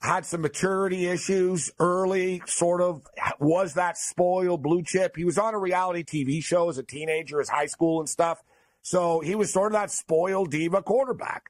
had 0.00 0.24
some 0.24 0.42
maturity 0.42 1.06
issues 1.06 1.70
early, 1.78 2.42
sort 2.46 2.80
of 2.80 3.02
was 3.40 3.74
that 3.74 3.96
spoiled 3.96 4.62
blue 4.62 4.82
chip. 4.82 5.16
He 5.16 5.24
was 5.24 5.38
on 5.38 5.54
a 5.54 5.58
reality 5.58 6.04
TV 6.04 6.42
show 6.42 6.68
as 6.68 6.78
a 6.78 6.82
teenager, 6.82 7.40
as 7.40 7.48
high 7.48 7.66
school 7.66 8.00
and 8.00 8.08
stuff. 8.08 8.42
So 8.82 9.20
he 9.20 9.34
was 9.34 9.52
sort 9.52 9.72
of 9.72 9.80
that 9.80 9.90
spoiled 9.90 10.50
diva 10.50 10.82
quarterback, 10.82 11.44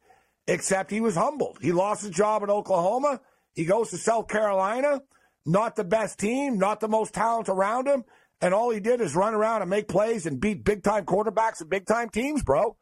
except 0.46 0.90
he 0.90 1.00
was 1.00 1.14
humbled. 1.14 1.58
He 1.62 1.72
lost 1.72 2.02
his 2.02 2.10
job 2.10 2.42
at 2.42 2.50
Oklahoma. 2.50 3.20
He 3.54 3.64
goes 3.64 3.90
to 3.90 3.98
South 3.98 4.28
Carolina, 4.28 5.00
not 5.46 5.76
the 5.76 5.84
best 5.84 6.18
team, 6.18 6.58
not 6.58 6.80
the 6.80 6.88
most 6.88 7.14
talent 7.14 7.48
around 7.48 7.86
him. 7.86 8.04
And 8.40 8.52
all 8.52 8.70
he 8.70 8.80
did 8.80 9.00
is 9.00 9.14
run 9.14 9.34
around 9.34 9.62
and 9.62 9.70
make 9.70 9.88
plays 9.88 10.26
and 10.26 10.40
beat 10.40 10.64
big 10.64 10.82
time 10.82 11.04
quarterbacks 11.06 11.60
and 11.60 11.70
big 11.70 11.86
time 11.86 12.08
teams, 12.10 12.42
bro. 12.42 12.76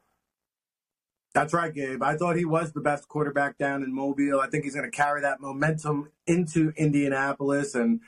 That's 1.32 1.54
right, 1.54 1.72
Gabe. 1.72 2.02
I 2.02 2.16
thought 2.16 2.36
he 2.36 2.44
was 2.44 2.72
the 2.72 2.80
best 2.80 3.08
quarterback 3.08 3.56
down 3.56 3.84
in 3.84 3.94
Mobile. 3.94 4.40
I 4.40 4.48
think 4.48 4.64
he's 4.64 4.74
going 4.74 4.90
to 4.90 4.96
carry 4.96 5.20
that 5.20 5.40
momentum 5.40 6.10
into 6.26 6.72
Indianapolis. 6.76 7.76
And 7.76 8.00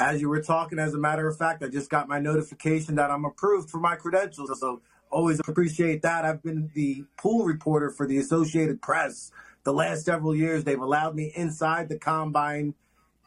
as 0.00 0.22
you 0.22 0.30
were 0.30 0.42
talking, 0.42 0.78
as 0.78 0.94
a 0.94 0.98
matter 0.98 1.28
of 1.28 1.36
fact, 1.36 1.62
I 1.62 1.68
just 1.68 1.90
got 1.90 2.08
my 2.08 2.18
notification 2.18 2.94
that 2.94 3.10
I'm 3.10 3.26
approved 3.26 3.70
for 3.70 3.78
my 3.78 3.96
credentials. 3.96 4.58
So 4.58 4.80
always 5.10 5.40
appreciate 5.40 6.00
that. 6.02 6.24
I've 6.24 6.42
been 6.42 6.70
the 6.74 7.04
pool 7.18 7.44
reporter 7.44 7.90
for 7.90 8.06
the 8.06 8.16
Associated 8.16 8.80
Press 8.80 9.30
the 9.64 9.72
last 9.74 10.06
several 10.06 10.34
years. 10.34 10.64
They've 10.64 10.80
allowed 10.80 11.14
me 11.14 11.32
inside 11.36 11.90
the 11.90 11.98
combine. 11.98 12.74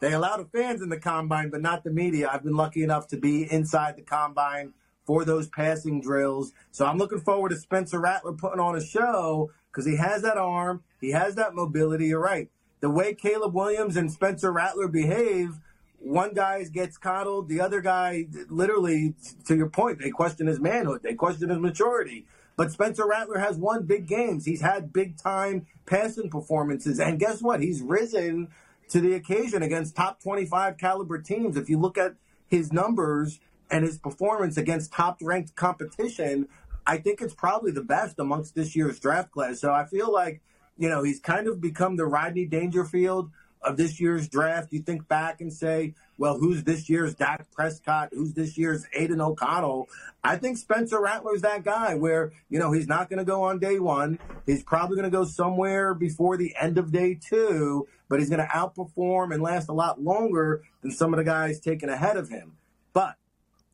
They 0.00 0.12
allow 0.14 0.36
the 0.36 0.46
fans 0.46 0.82
in 0.82 0.88
the 0.88 0.98
combine, 0.98 1.50
but 1.50 1.62
not 1.62 1.84
the 1.84 1.90
media. 1.90 2.28
I've 2.32 2.42
been 2.42 2.56
lucky 2.56 2.82
enough 2.82 3.06
to 3.08 3.16
be 3.16 3.50
inside 3.50 3.96
the 3.96 4.02
combine 4.02 4.72
for 5.08 5.24
those 5.24 5.48
passing 5.48 6.02
drills. 6.02 6.52
So 6.70 6.84
I'm 6.84 6.98
looking 6.98 7.18
forward 7.18 7.48
to 7.48 7.56
Spencer 7.56 7.98
Rattler 7.98 8.34
putting 8.34 8.60
on 8.60 8.76
a 8.76 8.84
show 8.84 9.50
because 9.72 9.86
he 9.86 9.96
has 9.96 10.20
that 10.20 10.36
arm, 10.36 10.82
he 11.00 11.12
has 11.12 11.34
that 11.36 11.54
mobility. 11.54 12.08
You're 12.08 12.20
right. 12.20 12.50
The 12.80 12.90
way 12.90 13.14
Caleb 13.14 13.54
Williams 13.54 13.96
and 13.96 14.12
Spencer 14.12 14.52
Rattler 14.52 14.86
behave, 14.86 15.60
one 15.98 16.34
guy 16.34 16.62
gets 16.64 16.98
coddled, 16.98 17.48
the 17.48 17.58
other 17.58 17.80
guy, 17.80 18.26
literally, 18.50 19.14
to 19.46 19.56
your 19.56 19.70
point, 19.70 19.98
they 19.98 20.10
question 20.10 20.46
his 20.46 20.60
manhood, 20.60 21.00
they 21.02 21.14
question 21.14 21.48
his 21.48 21.58
maturity. 21.58 22.26
But 22.56 22.70
Spencer 22.70 23.06
Rattler 23.06 23.38
has 23.38 23.56
won 23.56 23.86
big 23.86 24.06
games. 24.06 24.44
He's 24.44 24.60
had 24.60 24.92
big 24.92 25.16
time 25.16 25.66
passing 25.86 26.28
performances. 26.28 27.00
And 27.00 27.18
guess 27.18 27.40
what? 27.40 27.62
He's 27.62 27.80
risen 27.80 28.48
to 28.90 29.00
the 29.00 29.14
occasion 29.14 29.62
against 29.62 29.96
top 29.96 30.22
25 30.22 30.76
caliber 30.76 31.18
teams. 31.18 31.56
If 31.56 31.70
you 31.70 31.78
look 31.78 31.96
at 31.96 32.16
his 32.46 32.74
numbers, 32.74 33.40
and 33.70 33.84
his 33.84 33.98
performance 33.98 34.56
against 34.56 34.92
top 34.92 35.18
ranked 35.22 35.54
competition, 35.56 36.48
I 36.86 36.98
think 36.98 37.20
it's 37.20 37.34
probably 37.34 37.70
the 37.70 37.82
best 37.84 38.18
amongst 38.18 38.54
this 38.54 38.74
year's 38.74 38.98
draft 38.98 39.30
class. 39.30 39.60
So 39.60 39.72
I 39.72 39.84
feel 39.84 40.12
like, 40.12 40.40
you 40.78 40.88
know, 40.88 41.02
he's 41.02 41.20
kind 41.20 41.46
of 41.46 41.60
become 41.60 41.96
the 41.96 42.06
Rodney 42.06 42.46
Dangerfield 42.46 43.30
of 43.60 43.76
this 43.76 44.00
year's 44.00 44.28
draft. 44.28 44.72
You 44.72 44.80
think 44.80 45.08
back 45.08 45.40
and 45.40 45.52
say, 45.52 45.94
well, 46.16 46.38
who's 46.38 46.64
this 46.64 46.88
year's 46.88 47.14
Dak 47.14 47.50
Prescott? 47.50 48.10
Who's 48.12 48.32
this 48.32 48.56
year's 48.56 48.86
Aidan 48.94 49.20
O'Connell? 49.20 49.88
I 50.22 50.36
think 50.36 50.56
Spencer 50.56 51.00
Rattler's 51.00 51.42
that 51.42 51.64
guy 51.64 51.94
where, 51.94 52.32
you 52.48 52.58
know, 52.58 52.72
he's 52.72 52.86
not 52.86 53.10
going 53.10 53.18
to 53.18 53.24
go 53.24 53.42
on 53.42 53.58
day 53.58 53.78
one. 53.80 54.18
He's 54.46 54.62
probably 54.62 54.96
going 54.96 55.10
to 55.10 55.16
go 55.16 55.24
somewhere 55.24 55.92
before 55.92 56.36
the 56.36 56.54
end 56.60 56.78
of 56.78 56.92
day 56.92 57.18
two. 57.20 57.86
but 58.08 58.18
he's 58.18 58.30
going 58.30 58.40
to 58.40 58.46
outperform 58.46 59.32
and 59.32 59.42
last 59.42 59.68
a 59.68 59.72
lot 59.72 60.00
longer 60.00 60.62
than 60.82 60.90
some 60.90 61.12
of 61.12 61.18
the 61.18 61.24
guys 61.24 61.60
taken 61.60 61.88
ahead 61.88 62.16
of 62.16 62.28
him. 62.28 62.56
But 62.92 63.16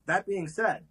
that 0.06 0.26
being 0.26 0.48
said, 0.48 0.84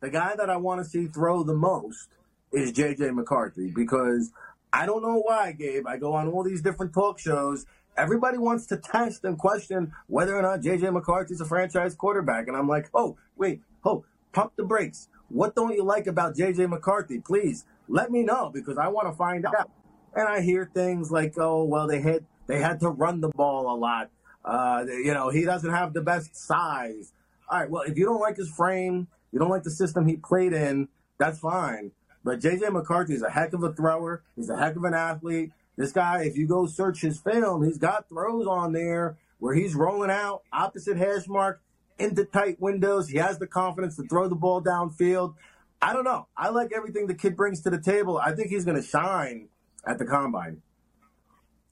the 0.00 0.10
guy 0.10 0.34
that 0.36 0.50
I 0.50 0.56
want 0.56 0.82
to 0.82 0.88
see 0.88 1.06
throw 1.06 1.42
the 1.42 1.54
most 1.54 2.08
is 2.52 2.72
JJ 2.72 3.14
McCarthy 3.14 3.70
because 3.74 4.32
I 4.72 4.86
don't 4.86 5.02
know 5.02 5.20
why, 5.20 5.52
Gabe. 5.52 5.86
I 5.86 5.96
go 5.96 6.14
on 6.14 6.28
all 6.28 6.42
these 6.42 6.62
different 6.62 6.92
talk 6.92 7.18
shows. 7.18 7.66
Everybody 7.96 8.38
wants 8.38 8.66
to 8.66 8.76
test 8.76 9.24
and 9.24 9.38
question 9.38 9.92
whether 10.06 10.36
or 10.36 10.42
not 10.42 10.60
JJ 10.60 10.92
McCarthy's 10.92 11.40
a 11.40 11.44
franchise 11.44 11.94
quarterback. 11.94 12.48
And 12.48 12.56
I'm 12.56 12.68
like, 12.68 12.88
oh, 12.94 13.16
wait, 13.36 13.60
oh, 13.84 14.04
pump 14.32 14.52
the 14.56 14.64
brakes. 14.64 15.08
What 15.28 15.54
don't 15.54 15.74
you 15.74 15.84
like 15.84 16.06
about 16.06 16.36
JJ 16.36 16.68
McCarthy? 16.68 17.20
Please 17.20 17.64
let 17.88 18.10
me 18.10 18.22
know 18.22 18.50
because 18.52 18.78
I 18.78 18.88
want 18.88 19.08
to 19.08 19.16
find 19.16 19.44
out. 19.44 19.70
And 20.14 20.26
I 20.26 20.40
hear 20.40 20.68
things 20.72 21.10
like, 21.10 21.34
oh, 21.38 21.64
well, 21.64 21.86
they 21.86 22.00
had 22.00 22.24
they 22.46 22.58
had 22.58 22.80
to 22.80 22.88
run 22.88 23.20
the 23.20 23.28
ball 23.28 23.72
a 23.72 23.76
lot. 23.76 24.10
Uh, 24.44 24.84
you 24.88 25.14
know, 25.14 25.30
he 25.30 25.44
doesn't 25.44 25.70
have 25.70 25.92
the 25.92 26.00
best 26.00 26.34
size. 26.34 27.12
All 27.50 27.58
right, 27.58 27.68
well, 27.68 27.82
if 27.82 27.98
you 27.98 28.04
don't 28.04 28.20
like 28.20 28.36
his 28.36 28.48
frame, 28.48 29.08
you 29.32 29.38
don't 29.40 29.50
like 29.50 29.64
the 29.64 29.70
system 29.70 30.06
he 30.06 30.16
played 30.16 30.52
in, 30.52 30.88
that's 31.18 31.40
fine. 31.40 31.90
But 32.22 32.40
JJ 32.40 32.72
McCarthy 32.72 33.14
is 33.14 33.22
a 33.22 33.30
heck 33.30 33.52
of 33.52 33.62
a 33.64 33.72
thrower. 33.72 34.22
He's 34.36 34.50
a 34.50 34.56
heck 34.56 34.76
of 34.76 34.84
an 34.84 34.94
athlete. 34.94 35.50
This 35.76 35.92
guy, 35.92 36.22
if 36.22 36.36
you 36.36 36.46
go 36.46 36.66
search 36.66 37.00
his 37.00 37.18
film, 37.18 37.64
he's 37.64 37.78
got 37.78 38.08
throws 38.08 38.46
on 38.46 38.72
there 38.72 39.18
where 39.38 39.54
he's 39.54 39.74
rolling 39.74 40.10
out 40.10 40.42
opposite 40.52 40.96
hash 40.96 41.26
mark 41.26 41.60
into 41.98 42.24
tight 42.24 42.60
windows. 42.60 43.08
He 43.08 43.18
has 43.18 43.38
the 43.38 43.46
confidence 43.46 43.96
to 43.96 44.04
throw 44.04 44.28
the 44.28 44.36
ball 44.36 44.62
downfield. 44.62 45.34
I 45.82 45.92
don't 45.92 46.04
know. 46.04 46.28
I 46.36 46.50
like 46.50 46.72
everything 46.74 47.06
the 47.06 47.14
kid 47.14 47.36
brings 47.36 47.62
to 47.62 47.70
the 47.70 47.80
table. 47.80 48.18
I 48.18 48.32
think 48.32 48.50
he's 48.50 48.64
going 48.64 48.80
to 48.80 48.86
shine 48.86 49.48
at 49.86 49.98
the 49.98 50.04
combine. 50.04 50.62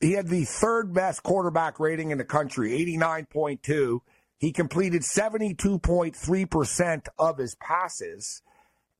He 0.01 0.13
had 0.13 0.29
the 0.29 0.45
third 0.45 0.95
best 0.95 1.23
quarterback 1.23 1.79
rating 1.79 2.11
in 2.11 2.19
the 2.19 2.25
country, 2.25 2.71
89.2. 2.71 4.01
He 4.39 4.53
completed 4.53 5.03
72.3% 5.03 7.09
of 7.19 7.39
his 7.39 7.57
passes. 7.57 8.43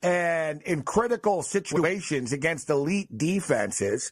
And 0.03 0.61
in 0.63 0.83
critical 0.83 1.43
situations 1.43 2.33
against 2.33 2.71
elite 2.71 3.17
defenses, 3.17 4.11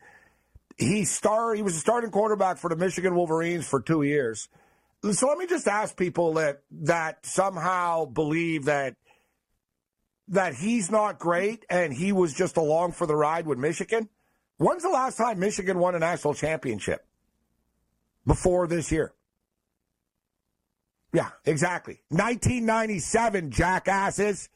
he 0.76 1.04
star 1.04 1.54
he 1.54 1.62
was 1.62 1.76
a 1.76 1.80
starting 1.80 2.10
quarterback 2.10 2.58
for 2.58 2.68
the 2.68 2.76
Michigan 2.76 3.14
Wolverines 3.14 3.66
for 3.66 3.80
two 3.80 4.02
years. 4.02 4.48
So 5.12 5.28
let 5.28 5.38
me 5.38 5.46
just 5.46 5.68
ask 5.68 5.96
people 5.96 6.34
that 6.34 6.62
that 6.82 7.24
somehow 7.24 8.04
believe 8.04 8.66
that 8.66 8.96
that 10.28 10.54
he's 10.54 10.90
not 10.90 11.18
great 11.18 11.64
and 11.70 11.92
he 11.92 12.12
was 12.12 12.34
just 12.34 12.56
along 12.56 12.92
for 12.92 13.06
the 13.06 13.14
ride 13.14 13.46
with 13.46 13.58
Michigan. 13.58 14.08
When's 14.58 14.82
the 14.82 14.88
last 14.88 15.16
time 15.16 15.38
Michigan 15.38 15.78
won 15.78 15.94
a 15.94 15.98
national 15.98 16.34
championship? 16.34 17.06
Before 18.26 18.66
this 18.66 18.90
year. 18.90 19.12
Yeah, 21.16 21.30
exactly. 21.46 22.02
1997, 22.10 23.50
jackasses. 23.50 24.50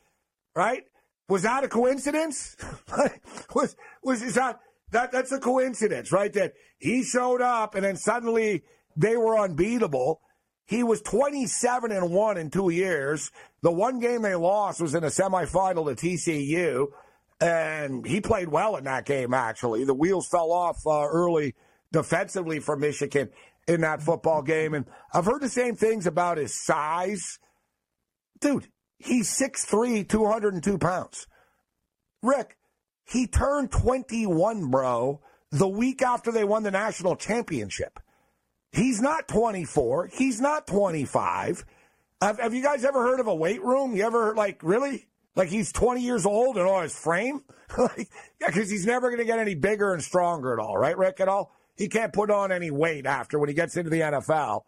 Right? 0.55 0.83
Was 1.27 1.45
that 1.45 1.65
a 1.65 1.69
coincidence? 1.69 2.55
was 3.55 3.77
was 4.03 4.21
is 4.21 4.35
that 4.35 4.61
that 4.91 5.11
that's 5.11 5.33
a 5.33 5.39
coincidence, 5.39 6.13
right? 6.13 6.31
That 6.35 6.53
he 6.79 7.03
showed 7.03 7.41
up 7.41 7.77
and 7.77 7.83
then 7.83 7.97
suddenly 7.97 8.65
they 8.95 9.17
were 9.17 9.39
unbeatable. 9.39 10.21
He 10.67 10.83
was 10.83 11.01
27 11.01 11.93
and 11.93 12.13
1 12.13 12.37
in 12.37 12.51
2 12.51 12.69
years. 12.69 13.31
The 13.63 13.73
one 13.73 13.99
game 13.99 14.21
they 14.21 14.35
lost 14.35 14.83
was 14.83 14.95
in 14.95 15.03
a 15.03 15.07
semifinal 15.07 15.87
to 15.87 16.07
TCU 16.07 16.89
and 17.41 18.07
he 18.07 18.21
played 18.21 18.49
well 18.51 18.77
in 18.77 18.85
that 18.85 19.07
game 19.07 19.33
actually. 19.33 19.85
The 19.85 19.95
wheels 19.95 20.29
fell 20.29 20.53
off 20.53 20.87
uh, 20.87 21.09
early 21.09 21.55
defensively 21.91 22.61
for 22.61 22.77
Michigan 22.77 23.31
in 23.69 23.83
that 23.83 24.03
football 24.03 24.43
game 24.43 24.75
and 24.75 24.87
I've 25.13 25.27
heard 25.27 25.41
the 25.41 25.49
same 25.49 25.77
things 25.77 26.07
about 26.07 26.39
his 26.39 26.55
size. 26.55 27.39
Dude, 28.41 28.67
He's 29.01 29.31
6'3, 29.31 30.07
202 30.07 30.79
pounds. 30.79 31.27
Ric, 32.23 32.59
he 33.05 33.27
turned 33.27 33.73
21, 33.73 34.71
bro, 34.71 35.23
the 35.51 35.69
week 35.69 36.03
after 36.03 36.31
they 36.31 36.45
won 36.45 36.63
the 36.63 36.71
national 36.71 37.17
championship. 37.17 37.99
He's 38.73 39.01
not 39.01 39.27
24. 39.27 40.11
He's 40.13 40.39
not 40.39 40.67
25. 40.67 41.65
Have, 42.21 42.39
have 42.39 42.53
you 42.53 42.63
guys 42.63 42.85
ever 42.85 43.03
heard 43.03 43.21
of 43.21 43.27
a 43.27 43.35
weight 43.35 43.65
room? 43.65 43.97
You 43.97 44.05
ever, 44.05 44.35
like, 44.35 44.63
really? 44.63 45.07
Like 45.35 45.49
he's 45.49 45.73
20 45.73 46.03
years 46.03 46.27
old 46.27 46.59
and 46.59 46.67
all 46.67 46.83
his 46.83 46.95
frame? 46.95 47.43
like, 47.79 48.11
yeah, 48.39 48.49
because 48.49 48.69
he's 48.69 48.85
never 48.85 49.09
going 49.09 49.21
to 49.21 49.25
get 49.25 49.39
any 49.39 49.55
bigger 49.55 49.95
and 49.95 50.03
stronger 50.03 50.53
at 50.53 50.59
all, 50.59 50.77
right, 50.77 50.97
Ric, 50.99 51.21
at 51.21 51.29
all? 51.29 51.57
He 51.81 51.89
can't 51.89 52.13
put 52.13 52.31
on 52.31 52.53
any 52.53 52.71
weight 52.71 53.07
after 53.07 53.39
when 53.39 53.49
he 53.49 53.55
gets 53.55 53.75
into 53.75 53.89
the 53.89 54.01
NFL. 54.01 54.65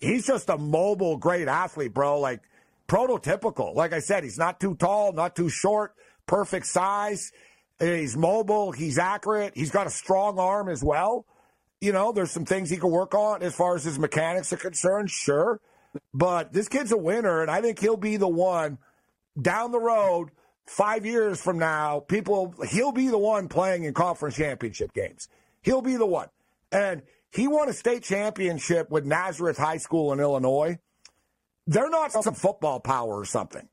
He's 0.00 0.26
just 0.26 0.48
a 0.48 0.56
mobile, 0.56 1.18
great 1.18 1.46
athlete, 1.46 1.92
bro. 1.92 2.18
Like, 2.20 2.40
prototypical. 2.88 3.74
Like 3.74 3.92
I 3.92 3.98
said, 3.98 4.24
he's 4.24 4.38
not 4.38 4.58
too 4.58 4.74
tall, 4.74 5.12
not 5.12 5.36
too 5.36 5.50
short, 5.50 5.94
perfect 6.26 6.64
size. 6.64 7.32
He's 7.78 8.16
mobile, 8.16 8.72
he's 8.72 8.96
accurate, 8.96 9.52
he's 9.56 9.70
got 9.70 9.86
a 9.86 9.90
strong 9.90 10.38
arm 10.38 10.70
as 10.70 10.82
well. 10.82 11.26
You 11.82 11.92
know, 11.92 12.12
there's 12.12 12.30
some 12.30 12.46
things 12.46 12.70
he 12.70 12.78
can 12.78 12.90
work 12.90 13.14
on 13.14 13.42
as 13.42 13.54
far 13.54 13.76
as 13.76 13.84
his 13.84 13.98
mechanics 13.98 14.50
are 14.50 14.56
concerned, 14.56 15.10
sure. 15.10 15.60
But 16.14 16.54
this 16.54 16.66
kid's 16.66 16.92
a 16.92 16.96
winner, 16.96 17.42
and 17.42 17.50
I 17.50 17.60
think 17.60 17.78
he'll 17.78 17.98
be 17.98 18.16
the 18.16 18.26
one 18.26 18.78
down 19.38 19.70
the 19.70 19.80
road, 19.80 20.30
five 20.64 21.04
years 21.04 21.42
from 21.42 21.58
now, 21.58 22.00
people, 22.00 22.54
he'll 22.70 22.92
be 22.92 23.08
the 23.08 23.18
one 23.18 23.48
playing 23.48 23.84
in 23.84 23.92
conference 23.92 24.36
championship 24.36 24.94
games. 24.94 25.28
He'll 25.60 25.82
be 25.82 25.96
the 25.96 26.06
one. 26.06 26.28
And 26.72 27.02
he 27.30 27.48
won 27.48 27.68
a 27.68 27.72
state 27.72 28.02
championship 28.02 28.90
with 28.90 29.04
Nazareth 29.04 29.58
High 29.58 29.76
School 29.78 30.12
in 30.12 30.20
Illinois. 30.20 30.78
They're 31.66 31.90
not 31.90 32.12
some 32.12 32.34
football 32.34 32.80
power 32.80 33.18
or 33.18 33.24
something, 33.24 33.68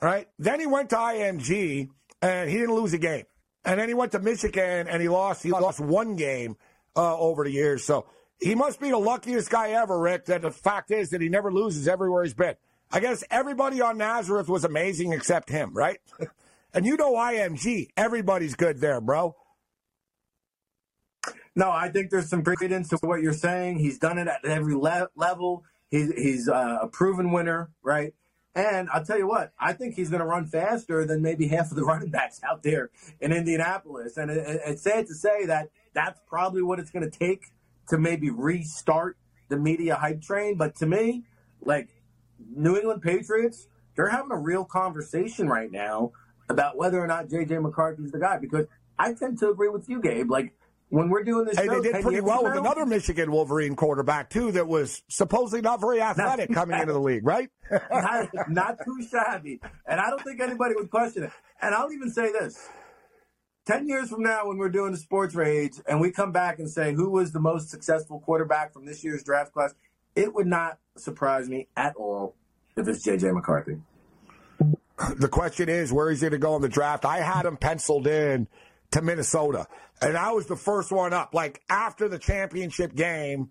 right? 0.00 0.28
Then 0.38 0.60
he 0.60 0.66
went 0.66 0.90
to 0.90 0.96
IMG 0.96 1.88
and 2.22 2.50
he 2.50 2.56
didn't 2.56 2.74
lose 2.74 2.94
a 2.94 2.98
game. 2.98 3.24
And 3.64 3.78
then 3.78 3.88
he 3.88 3.94
went 3.94 4.12
to 4.12 4.18
Michigan 4.18 4.88
and 4.88 5.00
he 5.00 5.08
lost. 5.08 5.42
He 5.42 5.50
lost 5.50 5.80
one 5.80 6.16
game 6.16 6.56
uh, 6.96 7.18
over 7.18 7.44
the 7.44 7.50
years. 7.50 7.84
So 7.84 8.06
he 8.40 8.54
must 8.54 8.80
be 8.80 8.90
the 8.90 8.98
luckiest 8.98 9.50
guy 9.50 9.70
ever, 9.70 9.98
Ric. 9.98 10.26
That 10.26 10.42
the 10.42 10.50
fact 10.50 10.90
is 10.90 11.10
that 11.10 11.20
he 11.20 11.28
never 11.28 11.52
loses 11.52 11.88
everywhere 11.88 12.24
he's 12.24 12.34
been. 12.34 12.54
I 12.92 13.00
guess 13.00 13.24
everybody 13.30 13.80
on 13.80 13.98
Nazareth 13.98 14.48
was 14.48 14.64
amazing 14.64 15.12
except 15.12 15.48
him, 15.48 15.72
right? 15.74 15.98
and 16.74 16.84
you 16.84 16.96
know 16.96 17.14
IMG. 17.14 17.88
Everybody's 17.96 18.54
good 18.54 18.80
there, 18.80 19.00
bro. 19.00 19.34
No, 21.56 21.70
I 21.70 21.88
think 21.88 22.10
there's 22.10 22.28
some 22.28 22.42
credence 22.42 22.88
to 22.88 22.98
what 23.02 23.22
you're 23.22 23.32
saying. 23.32 23.78
He's 23.78 23.98
done 23.98 24.18
it 24.18 24.26
at 24.26 24.44
every 24.44 24.74
le- 24.74 25.08
level. 25.16 25.64
He's 25.90 26.12
he's 26.14 26.48
uh, 26.48 26.78
a 26.82 26.88
proven 26.88 27.30
winner, 27.30 27.70
right? 27.82 28.14
And 28.56 28.88
I'll 28.90 29.04
tell 29.04 29.18
you 29.18 29.26
what, 29.26 29.52
I 29.58 29.72
think 29.72 29.96
he's 29.96 30.10
going 30.10 30.20
to 30.20 30.26
run 30.26 30.46
faster 30.46 31.04
than 31.04 31.22
maybe 31.22 31.48
half 31.48 31.70
of 31.70 31.76
the 31.76 31.84
running 31.84 32.10
backs 32.10 32.40
out 32.48 32.62
there 32.62 32.90
in 33.20 33.32
Indianapolis. 33.32 34.16
And 34.16 34.30
it, 34.30 34.60
it's 34.66 34.82
sad 34.82 35.06
to 35.08 35.14
say 35.14 35.46
that 35.46 35.70
that's 35.92 36.20
probably 36.26 36.62
what 36.62 36.78
it's 36.78 36.90
going 36.90 37.08
to 37.08 37.18
take 37.18 37.46
to 37.88 37.98
maybe 37.98 38.30
restart 38.30 39.16
the 39.48 39.56
media 39.56 39.96
hype 39.96 40.22
train. 40.22 40.56
But 40.56 40.76
to 40.76 40.86
me, 40.86 41.24
like 41.60 41.88
New 42.54 42.76
England 42.76 43.02
Patriots, 43.02 43.68
they're 43.96 44.08
having 44.08 44.30
a 44.30 44.38
real 44.38 44.64
conversation 44.64 45.48
right 45.48 45.70
now 45.70 46.12
about 46.48 46.76
whether 46.76 47.00
or 47.00 47.06
not 47.06 47.28
JJ 47.28 47.60
McCarthy's 47.60 48.12
the 48.12 48.18
guy 48.18 48.38
because 48.38 48.66
I 48.98 49.14
tend 49.14 49.38
to 49.40 49.50
agree 49.50 49.68
with 49.68 49.88
you, 49.88 50.00
Gabe. 50.00 50.30
Like 50.30 50.52
when 50.90 51.08
we're 51.08 51.24
doing 51.24 51.46
this, 51.46 51.58
hey, 51.58 51.66
show, 51.66 51.80
they 51.80 51.92
did 51.92 52.02
pretty 52.02 52.20
well 52.20 52.44
with 52.44 52.56
another 52.56 52.86
Michigan 52.86 53.30
Wolverine 53.32 53.74
quarterback 53.74 54.30
too, 54.30 54.52
that 54.52 54.68
was 54.68 55.02
supposedly 55.08 55.60
not 55.60 55.80
very 55.80 56.00
athletic 56.00 56.50
not 56.50 56.54
coming 56.54 56.80
into 56.80 56.92
the 56.92 57.00
league, 57.00 57.26
right? 57.26 57.50
not, 57.90 58.28
not 58.48 58.78
too 58.84 59.06
shabby, 59.10 59.60
and 59.86 60.00
I 60.00 60.10
don't 60.10 60.22
think 60.22 60.40
anybody 60.40 60.74
would 60.76 60.90
question 60.90 61.24
it. 61.24 61.32
And 61.60 61.74
I'll 61.74 61.92
even 61.92 62.10
say 62.10 62.30
this: 62.32 62.68
ten 63.66 63.88
years 63.88 64.08
from 64.10 64.22
now, 64.22 64.46
when 64.46 64.58
we're 64.58 64.68
doing 64.68 64.92
the 64.92 64.98
sports 64.98 65.34
rage, 65.34 65.80
and 65.86 66.00
we 66.00 66.12
come 66.12 66.32
back 66.32 66.58
and 66.58 66.70
say 66.70 66.92
who 66.92 67.10
was 67.10 67.32
the 67.32 67.40
most 67.40 67.70
successful 67.70 68.20
quarterback 68.20 68.72
from 68.72 68.84
this 68.84 69.02
year's 69.02 69.24
draft 69.24 69.52
class, 69.52 69.74
it 70.14 70.34
would 70.34 70.46
not 70.46 70.78
surprise 70.96 71.48
me 71.48 71.68
at 71.76 71.96
all 71.96 72.36
if 72.76 72.86
it's 72.86 73.04
JJ 73.06 73.34
McCarthy. 73.34 73.78
The 75.16 75.28
question 75.28 75.68
is, 75.68 75.92
where 75.92 76.08
is 76.10 76.20
he 76.20 76.28
going 76.28 76.32
to 76.32 76.38
go 76.38 76.54
in 76.54 76.62
the 76.62 76.68
draft? 76.68 77.04
I 77.04 77.18
had 77.18 77.46
him 77.46 77.56
penciled 77.56 78.06
in 78.06 78.46
to 78.94 79.02
Minnesota. 79.02 79.66
And 80.00 80.16
I 80.16 80.30
was 80.32 80.46
the 80.46 80.56
first 80.56 80.92
one 80.92 81.12
up. 81.12 81.34
Like 81.34 81.60
after 81.68 82.08
the 82.08 82.18
championship 82.18 82.94
game, 82.94 83.50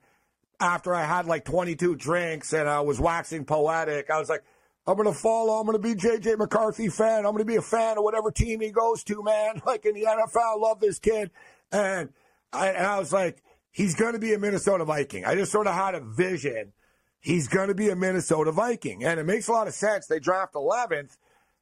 after 0.59 0.95
I 0.95 1.03
had 1.03 1.25
like 1.25 1.43
22 1.43 1.97
drinks 1.97 2.53
and 2.53 2.69
I 2.69 2.79
was 2.79 2.99
waxing 2.99 3.43
poetic, 3.43 4.09
I 4.09 4.19
was 4.19 4.29
like, 4.29 4.43
I'm 4.87 4.95
going 4.95 5.11
to 5.11 5.17
follow. 5.17 5.59
I'm 5.59 5.65
going 5.65 5.81
to 5.81 5.83
be 5.83 5.95
JJ 5.95 6.37
McCarthy 6.37 6.87
fan. 6.87 7.25
I'm 7.25 7.33
going 7.33 7.39
to 7.39 7.45
be 7.45 7.57
a 7.57 7.61
fan 7.61 7.97
of 7.97 8.05
whatever 8.05 8.31
team 8.31 8.61
he 8.61 8.71
goes 8.71 9.03
to, 9.05 9.21
man. 9.21 9.61
Like 9.65 9.85
in 9.85 9.95
the 9.95 10.03
NFL, 10.03 10.37
I 10.37 10.55
love 10.55 10.79
this 10.79 10.99
kid. 10.99 11.29
And 11.73 12.09
I, 12.53 12.69
and 12.69 12.87
I 12.87 12.99
was 12.99 13.11
like, 13.11 13.43
he's 13.71 13.95
going 13.95 14.13
to 14.13 14.19
be 14.19 14.33
a 14.33 14.39
Minnesota 14.39 14.85
Viking. 14.85 15.25
I 15.25 15.35
just 15.35 15.51
sort 15.51 15.67
of 15.67 15.73
had 15.73 15.93
a 15.93 15.99
vision. 15.99 16.71
He's 17.19 17.49
going 17.49 17.67
to 17.67 17.75
be 17.75 17.89
a 17.89 17.95
Minnesota 17.97 18.53
Viking. 18.53 19.03
And 19.03 19.19
it 19.19 19.25
makes 19.25 19.49
a 19.49 19.51
lot 19.51 19.67
of 19.67 19.73
sense. 19.73 20.07
They 20.07 20.19
draft 20.19 20.53
11th, 20.53 21.17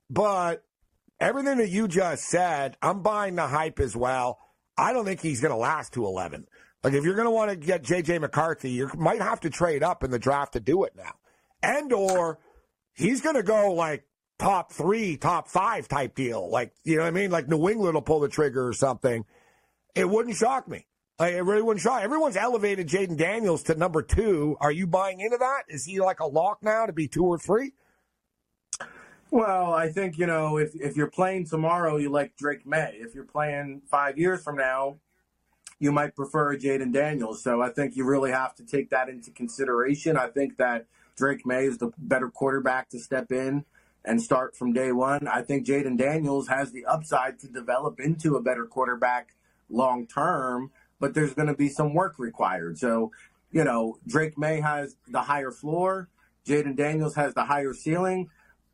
but 0.09 0.63
everything 1.21 1.59
that 1.59 1.69
you 1.69 1.87
just 1.87 2.25
said, 2.25 2.75
I'm 2.81 3.01
buying 3.01 3.35
the 3.35 3.47
hype 3.47 3.79
as 3.79 3.95
well. 3.95 4.39
I 4.77 4.91
don't 4.91 5.05
think 5.05 5.21
he's 5.21 5.39
going 5.39 5.53
to 5.53 5.57
last 5.57 5.93
to 5.93 6.05
11. 6.05 6.47
Like 6.83 6.93
if 6.93 7.05
you're 7.05 7.15
going 7.15 7.27
to 7.27 7.31
want 7.31 7.51
to 7.51 7.55
get 7.55 7.83
J.J. 7.83 8.17
McCarthy, 8.19 8.71
you 8.71 8.89
might 8.97 9.21
have 9.21 9.39
to 9.41 9.49
trade 9.49 9.83
up 9.83 10.03
in 10.03 10.09
the 10.09 10.19
draft 10.19 10.53
to 10.53 10.59
do 10.59 10.83
it 10.83 10.93
now, 10.97 11.13
and 11.61 11.93
or 11.93 12.39
he's 12.95 13.21
going 13.21 13.35
to 13.35 13.43
go 13.43 13.71
like 13.73 14.03
top 14.39 14.71
three, 14.71 15.15
top 15.15 15.47
five 15.47 15.87
type 15.87 16.15
deal. 16.15 16.49
Like 16.49 16.73
you 16.83 16.95
know 16.95 17.03
what 17.03 17.09
I 17.09 17.11
mean? 17.11 17.29
Like 17.29 17.47
New 17.47 17.69
England 17.69 17.93
will 17.93 18.01
pull 18.01 18.19
the 18.19 18.29
trigger 18.29 18.67
or 18.67 18.73
something. 18.73 19.25
It 19.93 20.09
wouldn't 20.09 20.37
shock 20.37 20.67
me. 20.67 20.87
Like, 21.19 21.35
it 21.35 21.43
really 21.43 21.61
wouldn't 21.61 21.83
shock. 21.83 22.01
Everyone's 22.01 22.35
elevated 22.35 22.87
Jayden 22.87 23.15
Daniels 23.15 23.61
to 23.63 23.75
number 23.75 24.01
two. 24.01 24.57
Are 24.59 24.71
you 24.71 24.87
buying 24.87 25.19
into 25.19 25.37
that? 25.37 25.65
Is 25.67 25.85
he 25.85 25.99
like 25.99 26.19
a 26.19 26.25
lock 26.25 26.63
now 26.63 26.87
to 26.87 26.93
be 26.93 27.07
two 27.07 27.25
or 27.25 27.37
three? 27.37 27.73
Well, 29.31 29.73
I 29.73 29.89
think 29.89 30.17
you 30.17 30.27
know 30.27 30.57
if 30.57 30.75
if 30.75 30.97
you're 30.97 31.09
playing 31.09 31.45
tomorrow, 31.47 31.95
you 31.95 32.09
like 32.09 32.35
Drake 32.35 32.65
Maye. 32.65 32.97
If 32.99 33.15
you're 33.15 33.23
playing 33.23 33.81
five 33.89 34.17
years 34.17 34.43
from 34.43 34.57
now, 34.57 34.97
you 35.79 35.93
might 35.93 36.17
prefer 36.17 36.57
Jayden 36.57 36.91
Daniels. 36.91 37.41
So 37.41 37.61
I 37.61 37.69
think 37.69 37.95
you 37.95 38.03
really 38.03 38.31
have 38.31 38.53
to 38.55 38.65
take 38.65 38.89
that 38.89 39.07
into 39.07 39.31
consideration. 39.31 40.17
I 40.17 40.27
think 40.27 40.57
that 40.57 40.85
Drake 41.15 41.45
Maye 41.45 41.65
is 41.65 41.77
the 41.77 41.91
better 41.97 42.29
quarterback 42.29 42.89
to 42.89 42.99
step 42.99 43.31
in 43.31 43.63
and 44.03 44.21
start 44.21 44.57
from 44.57 44.73
day 44.73 44.91
one. 44.91 45.29
I 45.29 45.43
think 45.43 45.65
Jayden 45.65 45.97
Daniels 45.97 46.49
has 46.49 46.73
the 46.73 46.85
upside 46.85 47.39
to 47.39 47.47
develop 47.47 48.01
into 48.01 48.35
a 48.35 48.41
better 48.41 48.65
quarterback 48.65 49.35
long 49.69 50.07
term, 50.07 50.71
but 50.99 51.13
there's 51.13 51.33
going 51.33 51.47
to 51.47 51.55
be 51.55 51.69
some 51.69 51.93
work 51.93 52.19
required. 52.19 52.77
So, 52.79 53.11
you 53.49 53.63
know, 53.63 53.97
Drake 54.05 54.37
Maye 54.37 54.59
has 54.59 54.97
the 55.07 55.21
higher 55.21 55.51
floor. 55.51 56.09
Jayden 56.45 56.75
Daniels 56.75 57.15
has 57.15 57.33
the 57.33 57.45
higher 57.45 57.73
ceiling. 57.73 58.29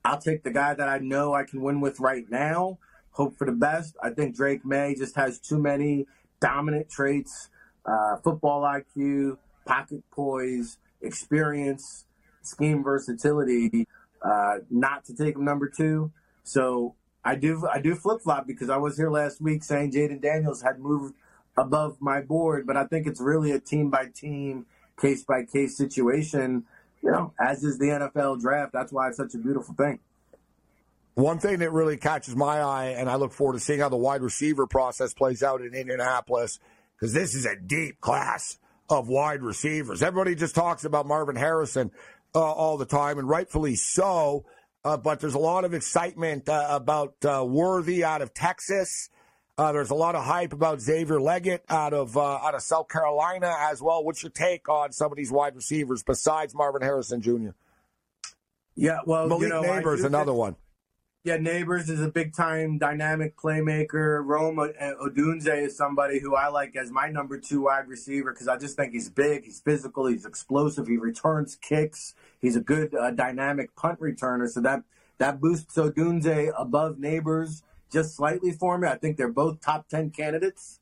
I'll 0.07 0.21
take 0.21 0.43
the 0.43 0.51
guy 0.51 0.73
that 0.73 0.87
I 0.87 0.99
know 0.99 1.33
I 1.33 1.43
can 1.43 1.61
win 1.61 1.81
with 1.81 1.99
right 1.99 2.23
now. 2.29 2.79
Hope 3.11 3.37
for 3.37 3.45
the 3.45 3.51
best. 3.51 3.97
I 4.01 4.11
think 4.11 4.37
Drake 4.37 4.63
Maye 4.63 4.95
just 4.97 5.17
has 5.17 5.37
too 5.37 5.59
many 5.59 6.05
dominant 6.39 6.89
traits, 6.89 7.49
uh, 7.85 8.15
football 8.23 8.61
IQ, 8.61 9.37
pocket 9.65 10.03
poise, 10.11 10.77
experience, 11.01 12.05
scheme 12.41 12.85
versatility, 12.85 13.85
uh, 14.21 14.59
not 14.69 15.03
to 15.05 15.13
take 15.13 15.35
him 15.35 15.43
number 15.43 15.67
two. 15.67 16.13
So 16.43 16.95
I 17.25 17.35
do 17.35 17.67
I 17.69 17.81
do 17.81 17.93
flip 17.93 18.21
flop 18.21 18.47
because 18.47 18.69
I 18.69 18.77
was 18.77 18.95
here 18.95 19.09
last 19.09 19.41
week 19.41 19.61
saying 19.61 19.91
Jayden 19.91 20.21
Daniels 20.21 20.61
had 20.61 20.79
moved 20.79 21.15
above 21.57 21.97
my 21.99 22.21
board, 22.21 22.65
but 22.65 22.77
I 22.77 22.85
think 22.85 23.07
it's 23.07 23.19
really 23.19 23.51
a 23.51 23.59
team 23.59 23.89
by 23.89 24.05
team, 24.05 24.67
case 24.97 25.25
by 25.25 25.43
case 25.43 25.75
situation 25.75 26.63
you 27.03 27.11
know, 27.11 27.33
as 27.39 27.63
is 27.63 27.77
the 27.77 27.85
NFL 27.85 28.41
draft. 28.41 28.73
That's 28.73 28.91
why 28.91 29.07
it's 29.09 29.17
such 29.17 29.33
a 29.33 29.37
beautiful 29.37 29.75
thing. 29.75 29.99
One 31.15 31.39
thing 31.39 31.59
that 31.59 31.71
really 31.71 31.97
catches 31.97 32.35
my 32.35 32.59
eye, 32.59 32.95
and 32.97 33.09
I 33.09 33.15
look 33.15 33.33
forward 33.33 33.53
to 33.53 33.59
seeing 33.59 33.79
how 33.79 33.89
the 33.89 33.97
wide 33.97 34.21
receiver 34.21 34.67
process 34.67 35.15
plays 35.15 35.41
out 35.41 35.61
in 35.61 35.73
Indianapolis, 35.73 36.59
because 36.95 37.13
this 37.13 37.33
is 37.33 37.45
a 37.45 37.55
deep 37.55 37.99
class 38.01 38.59
of 38.89 39.07
wide 39.07 39.41
receivers. 39.41 40.03
Everybody 40.03 40.35
just 40.35 40.53
talks 40.53 40.85
about 40.85 41.07
Marvin 41.07 41.35
Harrison 41.35 41.91
uh, 42.35 42.39
all 42.39 42.77
the 42.77 42.85
time, 42.85 43.17
and 43.17 43.27
rightfully 43.27 43.75
so. 43.75 44.45
Uh, 44.85 44.95
but 44.95 45.19
there's 45.19 45.33
a 45.33 45.39
lot 45.39 45.65
of 45.65 45.73
excitement 45.73 46.47
uh, 46.47 46.67
about 46.69 47.15
uh, 47.25 47.43
Worthy 47.43 48.03
out 48.03 48.21
of 48.21 48.33
Texas. 48.33 49.09
Uh, 49.57 49.71
there's 49.71 49.89
a 49.89 49.95
lot 49.95 50.13
of 50.13 50.23
hype 50.23 50.53
about 50.53 50.79
Xavier 50.79 51.17
Legette 51.17 51.61
out 51.67 51.91
of 51.91 52.15
uh, 52.15 52.21
out 52.21 52.53
of 52.53 52.61
South 52.61 52.89
Carolina 52.89 53.55
as 53.59 53.81
well. 53.81 54.03
What's 54.03 54.21
your 54.21 54.29
take 54.29 54.69
on 54.69 54.91
some 54.91 55.11
of 55.11 55.17
these 55.17 55.31
wide 55.31 55.55
receivers 55.55 56.03
besides 56.03 56.53
Marvin 56.53 56.83
Harrison 56.83 57.21
Jr.? 57.21 57.49
Yeah, 58.75 58.99
well, 59.07 59.27
Malik 59.27 59.43
you 59.43 59.49
know, 59.49 59.63
Nabers, 59.63 60.05
another 60.05 60.31
think, 60.31 60.37
one. 60.37 60.55
Yeah, 61.23 61.37
Nabers 61.39 61.89
is 61.89 61.99
a 61.99 62.07
big 62.07 62.35
time 62.35 62.77
dynamic 62.77 63.35
playmaker. 63.35 64.23
Rome 64.23 64.57
Odunze 64.57 65.65
is 65.65 65.75
somebody 65.75 66.19
who 66.19 66.35
I 66.35 66.49
like 66.49 66.75
as 66.75 66.91
my 66.91 67.09
number 67.09 67.39
two 67.39 67.63
wide 67.63 67.87
receiver 67.87 68.31
because 68.31 68.47
I 68.47 68.57
just 68.57 68.75
think 68.75 68.93
he's 68.93 69.09
big, 69.09 69.45
he's 69.45 69.59
physical, 69.59 70.05
he's 70.05 70.25
explosive, 70.25 70.85
he 70.85 70.97
returns 70.97 71.55
kicks, 71.55 72.13
he's 72.39 72.55
a 72.55 72.61
good 72.61 72.93
uh, 72.93 73.09
dynamic 73.09 73.75
punt 73.75 73.99
returner. 73.99 74.47
So 74.47 74.61
that 74.61 74.83
that 75.17 75.41
boosts 75.41 75.75
Odunze 75.77 76.53
above 76.55 76.97
Nabers 76.97 77.63
just 77.91 78.15
slightly 78.15 78.51
for 78.51 78.77
me. 78.77 78.87
I 78.87 78.95
think 78.95 79.17
they're 79.17 79.31
both 79.31 79.61
top 79.61 79.87
10 79.89 80.11
candidates. 80.11 80.79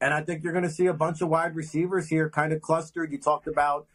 And 0.00 0.12
I 0.12 0.22
think 0.22 0.42
you're 0.42 0.52
going 0.52 0.64
to 0.64 0.70
see 0.70 0.86
a 0.86 0.94
bunch 0.94 1.20
of 1.22 1.28
wide 1.28 1.54
receivers 1.54 2.08
here 2.08 2.28
kind 2.28 2.52
of 2.52 2.60
clustered. 2.60 3.12
You 3.12 3.18
talked 3.18 3.46
about 3.46 3.86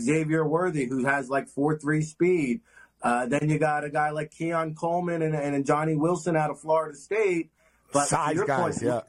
Xavier 0.00 0.46
Worthy, 0.46 0.86
who 0.86 1.04
has 1.04 1.28
like 1.28 1.48
4 1.48 1.78
3 1.78 2.02
speed. 2.02 2.60
Uh, 3.02 3.26
then 3.26 3.48
you 3.48 3.58
got 3.58 3.84
a 3.84 3.90
guy 3.90 4.10
like 4.10 4.30
Keon 4.30 4.74
Coleman 4.74 5.22
and, 5.22 5.34
and 5.34 5.64
Johnny 5.64 5.94
Wilson 5.94 6.36
out 6.36 6.50
of 6.50 6.60
Florida 6.60 6.96
State. 6.96 7.50
But 7.92 8.08
Size 8.08 8.40
guys, 8.42 8.60
point, 8.60 8.82
yeah. 8.82 9.00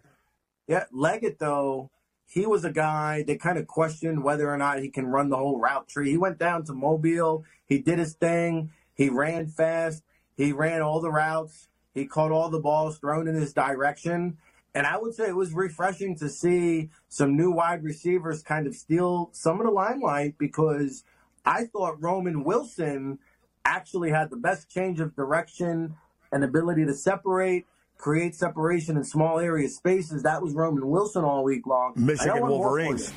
Yeah, 0.68 0.84
Legette, 0.94 1.40
though, 1.40 1.90
he 2.28 2.46
was 2.46 2.64
a 2.64 2.72
guy 2.72 3.24
they 3.26 3.38
kind 3.38 3.58
of 3.58 3.66
questioned 3.66 4.24
whether 4.24 4.50
or 4.50 4.58
not 4.58 4.80
he 4.80 4.90
can 4.90 5.08
run 5.08 5.30
the 5.30 5.38
whole 5.38 5.60
route 5.60 5.88
tree. 5.88 6.12
He 6.12 6.18
went 6.18 6.38
down 6.38 6.64
to 6.66 6.74
Mobile. 6.74 7.44
He 7.66 7.80
did 7.80 7.98
his 7.98 8.14
thing. 8.14 8.72
He 8.94 9.10
ran 9.10 9.48
fast. 9.48 10.04
He 10.38 10.52
ran 10.52 10.82
all 10.82 11.02
the 11.02 11.12
routes. 11.12 11.68
He 12.00 12.06
caught 12.06 12.32
all 12.32 12.50
the 12.50 12.60
balls 12.60 12.98
thrown 12.98 13.28
in 13.28 13.36
his 13.36 13.54
direction. 13.54 14.38
And 14.74 14.86
I 14.86 14.98
would 14.98 15.14
say 15.16 15.28
it 15.28 15.36
was 15.36 15.54
refreshing 15.54 16.16
to 16.18 16.30
see 16.30 16.90
some 17.08 17.36
new 17.36 17.52
wide 17.52 17.84
receivers 17.84 18.44
kind 18.44 18.68
of 18.68 18.76
steal 18.76 19.30
some 19.34 19.60
of 19.60 19.66
the 19.66 19.72
limelight 19.72 20.38
because 20.38 21.04
I 21.46 21.66
thought 21.66 22.02
Roman 22.02 22.44
Wilson 22.44 23.20
actually 23.66 24.12
had 24.12 24.30
the 24.30 24.38
best 24.38 24.70
change 24.70 25.00
of 25.00 25.16
direction 25.16 25.96
and 26.32 26.44
ability 26.44 26.86
to 26.86 26.94
separate, 26.94 27.66
create 27.98 28.36
separation 28.36 28.96
in 28.96 29.04
small 29.04 29.40
area 29.40 29.68
spaces. 29.70 30.24
That 30.24 30.42
was 30.42 30.54
Roman 30.54 30.88
Wilson 30.88 31.24
all 31.24 31.44
week 31.44 31.66
long. 31.66 31.94
Michigan 31.96 32.48
Wolverines. 32.48 33.12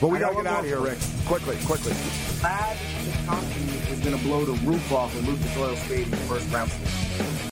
But 0.00 0.08
we 0.08 0.18
got 0.18 0.30
to 0.30 0.36
get 0.36 0.46
out 0.46 0.60
of 0.60 0.66
here, 0.66 0.80
Ric. 0.80 0.98
Quickly, 1.26 1.56
quickly. 1.64 1.92
Bad 2.42 2.76
is 3.88 4.00
going 4.00 4.18
to 4.18 4.24
blow 4.24 4.44
the 4.44 4.54
roof 4.66 4.92
off 4.92 5.14
of 5.14 5.28
Lucas 5.28 5.56
Oil 5.56 5.76
Stadium 5.76 6.18
first 6.26 6.50
round. 6.52 7.51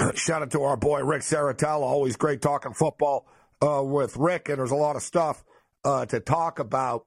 Shout 0.14 0.42
out 0.42 0.50
to 0.52 0.62
our 0.62 0.76
boy 0.76 1.02
Ric 1.02 1.22
Serritella. 1.22 1.82
Always 1.82 2.16
great 2.16 2.40
talking 2.40 2.72
football 2.72 3.26
uh, 3.62 3.82
with 3.84 4.16
Rick, 4.16 4.48
and 4.48 4.58
there's 4.58 4.70
a 4.70 4.76
lot 4.76 4.96
of 4.96 5.02
stuff 5.02 5.44
uh, 5.84 6.06
to 6.06 6.20
talk 6.20 6.58
about. 6.58 7.06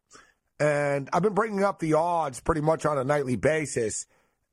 And 0.59 1.09
I've 1.11 1.23
been 1.23 1.33
bringing 1.33 1.63
up 1.63 1.79
the 1.79 1.93
odds 1.93 2.39
pretty 2.39 2.61
much 2.61 2.85
on 2.85 2.97
a 2.97 3.03
nightly 3.03 3.35
basis. 3.35 4.05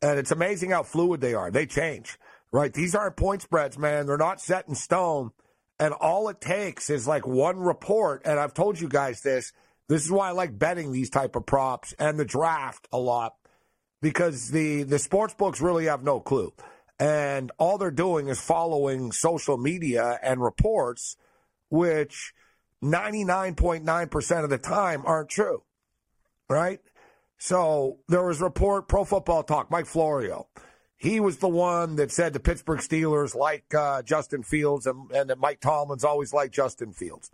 And 0.03 0.19
it's 0.19 0.31
amazing 0.31 0.71
how 0.71 0.83
fluid 0.83 1.21
they 1.21 1.35
are. 1.35 1.51
They 1.51 1.67
change, 1.67 2.19
right? 2.53 2.73
These 2.73 2.95
aren't 2.95 3.17
point 3.17 3.43
spreads, 3.43 3.79
man. 3.79 4.07
They're 4.07 4.17
not 4.17 4.41
set 4.41 4.67
in 4.67 4.75
stone. 4.75 5.31
And 5.79 5.93
all 5.93 6.29
it 6.29 6.41
takes 6.41 6.89
is 6.89 7.07
like 7.07 7.27
one 7.27 7.59
report. 7.59 8.23
And 8.25 8.41
I've 8.41 8.55
told 8.55 8.81
you 8.81 8.89
guys 8.89 9.21
this. 9.21 9.53
This 9.89 10.05
is 10.05 10.11
why 10.11 10.29
I 10.29 10.33
like 10.33 10.59
betting 10.59 10.93
these 10.93 11.11
type 11.11 11.37
of 11.37 11.45
props 11.47 11.95
and 11.99 12.19
the 12.19 12.25
draft 12.25 12.89
a 12.93 12.99
lot 12.99 13.35
because 14.01 14.51
the, 14.51 14.85
the 14.85 14.99
sports 14.99 15.35
books 15.35 15.61
really 15.61 15.87
have 15.87 16.03
no 16.03 16.21
clue. 16.21 16.53
And 17.01 17.51
all 17.57 17.79
they're 17.79 17.91
doing 17.91 18.29
is 18.29 18.39
following 18.39 19.11
social 19.11 19.57
media 19.57 20.21
and 20.23 20.43
reports, 20.43 21.17
which 21.71 22.35
99.9% 22.85 24.45
of 24.45 24.51
the 24.51 24.59
time 24.59 25.03
aren't 25.07 25.31
true, 25.31 25.63
right? 26.51 26.79
So 27.39 28.01
there 28.07 28.23
was 28.23 28.43
a 28.43 28.45
report, 28.45 28.87
Pro 28.87 29.05
Football 29.05 29.43
Talk, 29.45 29.71
Mike 29.71 29.87
Florio. 29.87 30.47
He 30.99 31.21
was 31.21 31.39
the 31.39 31.49
one 31.49 31.97
that 31.97 32.13
said 32.13 32.35
the 32.35 32.41
Pittsburgh 32.41 32.81
Steelers 32.81 33.35
like 33.35 33.75
uh, 33.75 34.03
Justin 34.03 34.43
Fields 34.43 34.87
and, 34.87 35.11
and 35.11 35.31
that 35.31 35.39
Mike 35.39 35.61
Tomlin's 35.61 36.05
always 36.05 36.35
liked 36.35 36.53
Justin 36.53 36.93
Fields. 36.93 37.31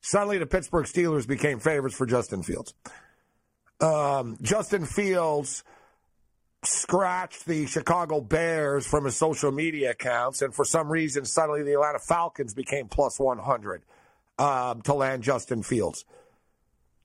Suddenly 0.00 0.38
the 0.38 0.46
Pittsburgh 0.46 0.86
Steelers 0.86 1.26
became 1.26 1.58
favorites 1.58 1.96
for 1.96 2.06
Justin 2.06 2.44
Fields. 2.44 2.72
Um, 3.80 4.38
Justin 4.40 4.84
Fields 4.84 5.64
scratched 6.64 7.46
the 7.46 7.66
Chicago 7.66 8.20
Bears 8.20 8.86
from 8.86 9.04
his 9.04 9.16
social 9.16 9.52
media 9.52 9.92
accounts, 9.92 10.42
and 10.42 10.54
for 10.54 10.64
some 10.64 10.88
reason, 10.90 11.24
suddenly 11.24 11.62
the 11.62 11.74
Atlanta 11.74 11.98
Falcons 11.98 12.54
became 12.54 12.88
plus 12.88 13.18
100 13.18 13.82
um, 14.38 14.82
to 14.82 14.94
land 14.94 15.22
Justin 15.22 15.62
Fields. 15.62 16.04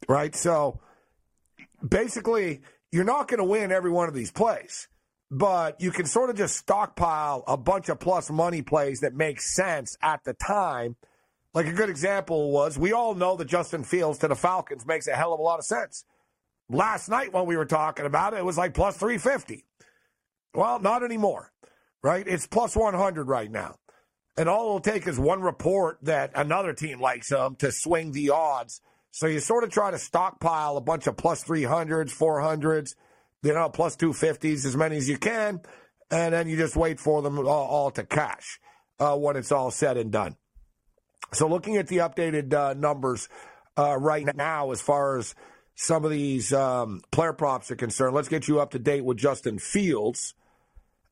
Right? 0.07 0.35
So 0.35 0.79
basically, 1.87 2.61
you're 2.91 3.03
not 3.03 3.27
going 3.27 3.39
to 3.39 3.43
win 3.43 3.71
every 3.71 3.91
one 3.91 4.07
of 4.07 4.15
these 4.15 4.31
plays, 4.31 4.87
but 5.29 5.79
you 5.79 5.91
can 5.91 6.05
sort 6.05 6.29
of 6.29 6.35
just 6.35 6.57
stockpile 6.57 7.43
a 7.47 7.57
bunch 7.57 7.89
of 7.89 7.99
plus 7.99 8.29
money 8.29 8.61
plays 8.61 8.99
that 9.01 9.13
make 9.13 9.39
sense 9.39 9.97
at 10.01 10.23
the 10.23 10.33
time. 10.33 10.95
Like 11.53 11.67
a 11.67 11.73
good 11.73 11.89
example 11.89 12.51
was 12.51 12.77
we 12.77 12.91
all 12.91 13.13
know 13.13 13.35
that 13.37 13.45
Justin 13.45 13.83
Fields 13.83 14.17
to 14.19 14.27
the 14.27 14.35
Falcons 14.35 14.85
makes 14.85 15.07
a 15.07 15.15
hell 15.15 15.33
of 15.33 15.39
a 15.39 15.43
lot 15.43 15.59
of 15.59 15.65
sense. 15.65 16.05
Last 16.73 17.07
night 17.07 17.31
when 17.31 17.45
we 17.45 17.55
were 17.55 17.65
talking 17.65 18.05
about 18.05 18.33
it, 18.33 18.37
it 18.37 18.45
was 18.45 18.57
like 18.57 18.73
plus 18.73 18.97
350. 18.97 19.63
Well, 20.55 20.79
not 20.79 21.03
anymore, 21.03 21.51
right? 22.01 22.27
It's 22.27 22.47
plus 22.47 22.75
100 22.75 23.27
right 23.27 23.51
now. 23.51 23.75
And 24.37 24.49
all 24.49 24.65
it'll 24.65 24.79
take 24.79 25.07
is 25.07 25.19
one 25.19 25.41
report 25.41 25.99
that 26.01 26.31
another 26.33 26.73
team 26.73 26.99
likes 26.99 27.29
them 27.29 27.55
to 27.57 27.71
swing 27.71 28.11
the 28.11 28.31
odds. 28.31 28.81
So 29.11 29.27
you 29.27 29.39
sort 29.39 29.63
of 29.63 29.69
try 29.69 29.91
to 29.91 29.99
stockpile 29.99 30.75
a 30.75 30.81
bunch 30.81 31.05
of 31.05 31.15
plus 31.15 31.43
300s, 31.43 32.17
400s, 32.17 32.95
you 33.43 33.53
know, 33.53 33.69
plus 33.69 33.95
250s, 33.95 34.65
as 34.65 34.75
many 34.75 34.97
as 34.97 35.07
you 35.07 35.19
can. 35.19 35.61
And 36.09 36.33
then 36.33 36.47
you 36.47 36.57
just 36.57 36.75
wait 36.75 36.99
for 36.99 37.21
them 37.21 37.37
all, 37.37 37.47
all 37.47 37.91
to 37.91 38.03
cash 38.03 38.59
uh, 38.99 39.15
when 39.15 39.35
it's 39.35 39.51
all 39.51 39.69
said 39.69 39.97
and 39.97 40.11
done. 40.11 40.35
So 41.33 41.47
looking 41.47 41.77
at 41.77 41.87
the 41.87 41.97
updated 41.97 42.51
uh, 42.53 42.73
numbers 42.73 43.29
uh, 43.77 43.95
right 43.97 44.35
now, 44.35 44.71
as 44.71 44.81
far 44.81 45.17
as 45.19 45.35
some 45.75 46.05
of 46.05 46.11
these 46.11 46.53
um, 46.53 47.01
player 47.11 47.33
props 47.33 47.71
are 47.71 47.75
concerned, 47.75 48.15
let's 48.15 48.29
get 48.29 48.47
you 48.47 48.59
up 48.59 48.71
to 48.71 48.79
date 48.79 49.03
with 49.03 49.17
Justin 49.17 49.59
Fields. 49.59 50.33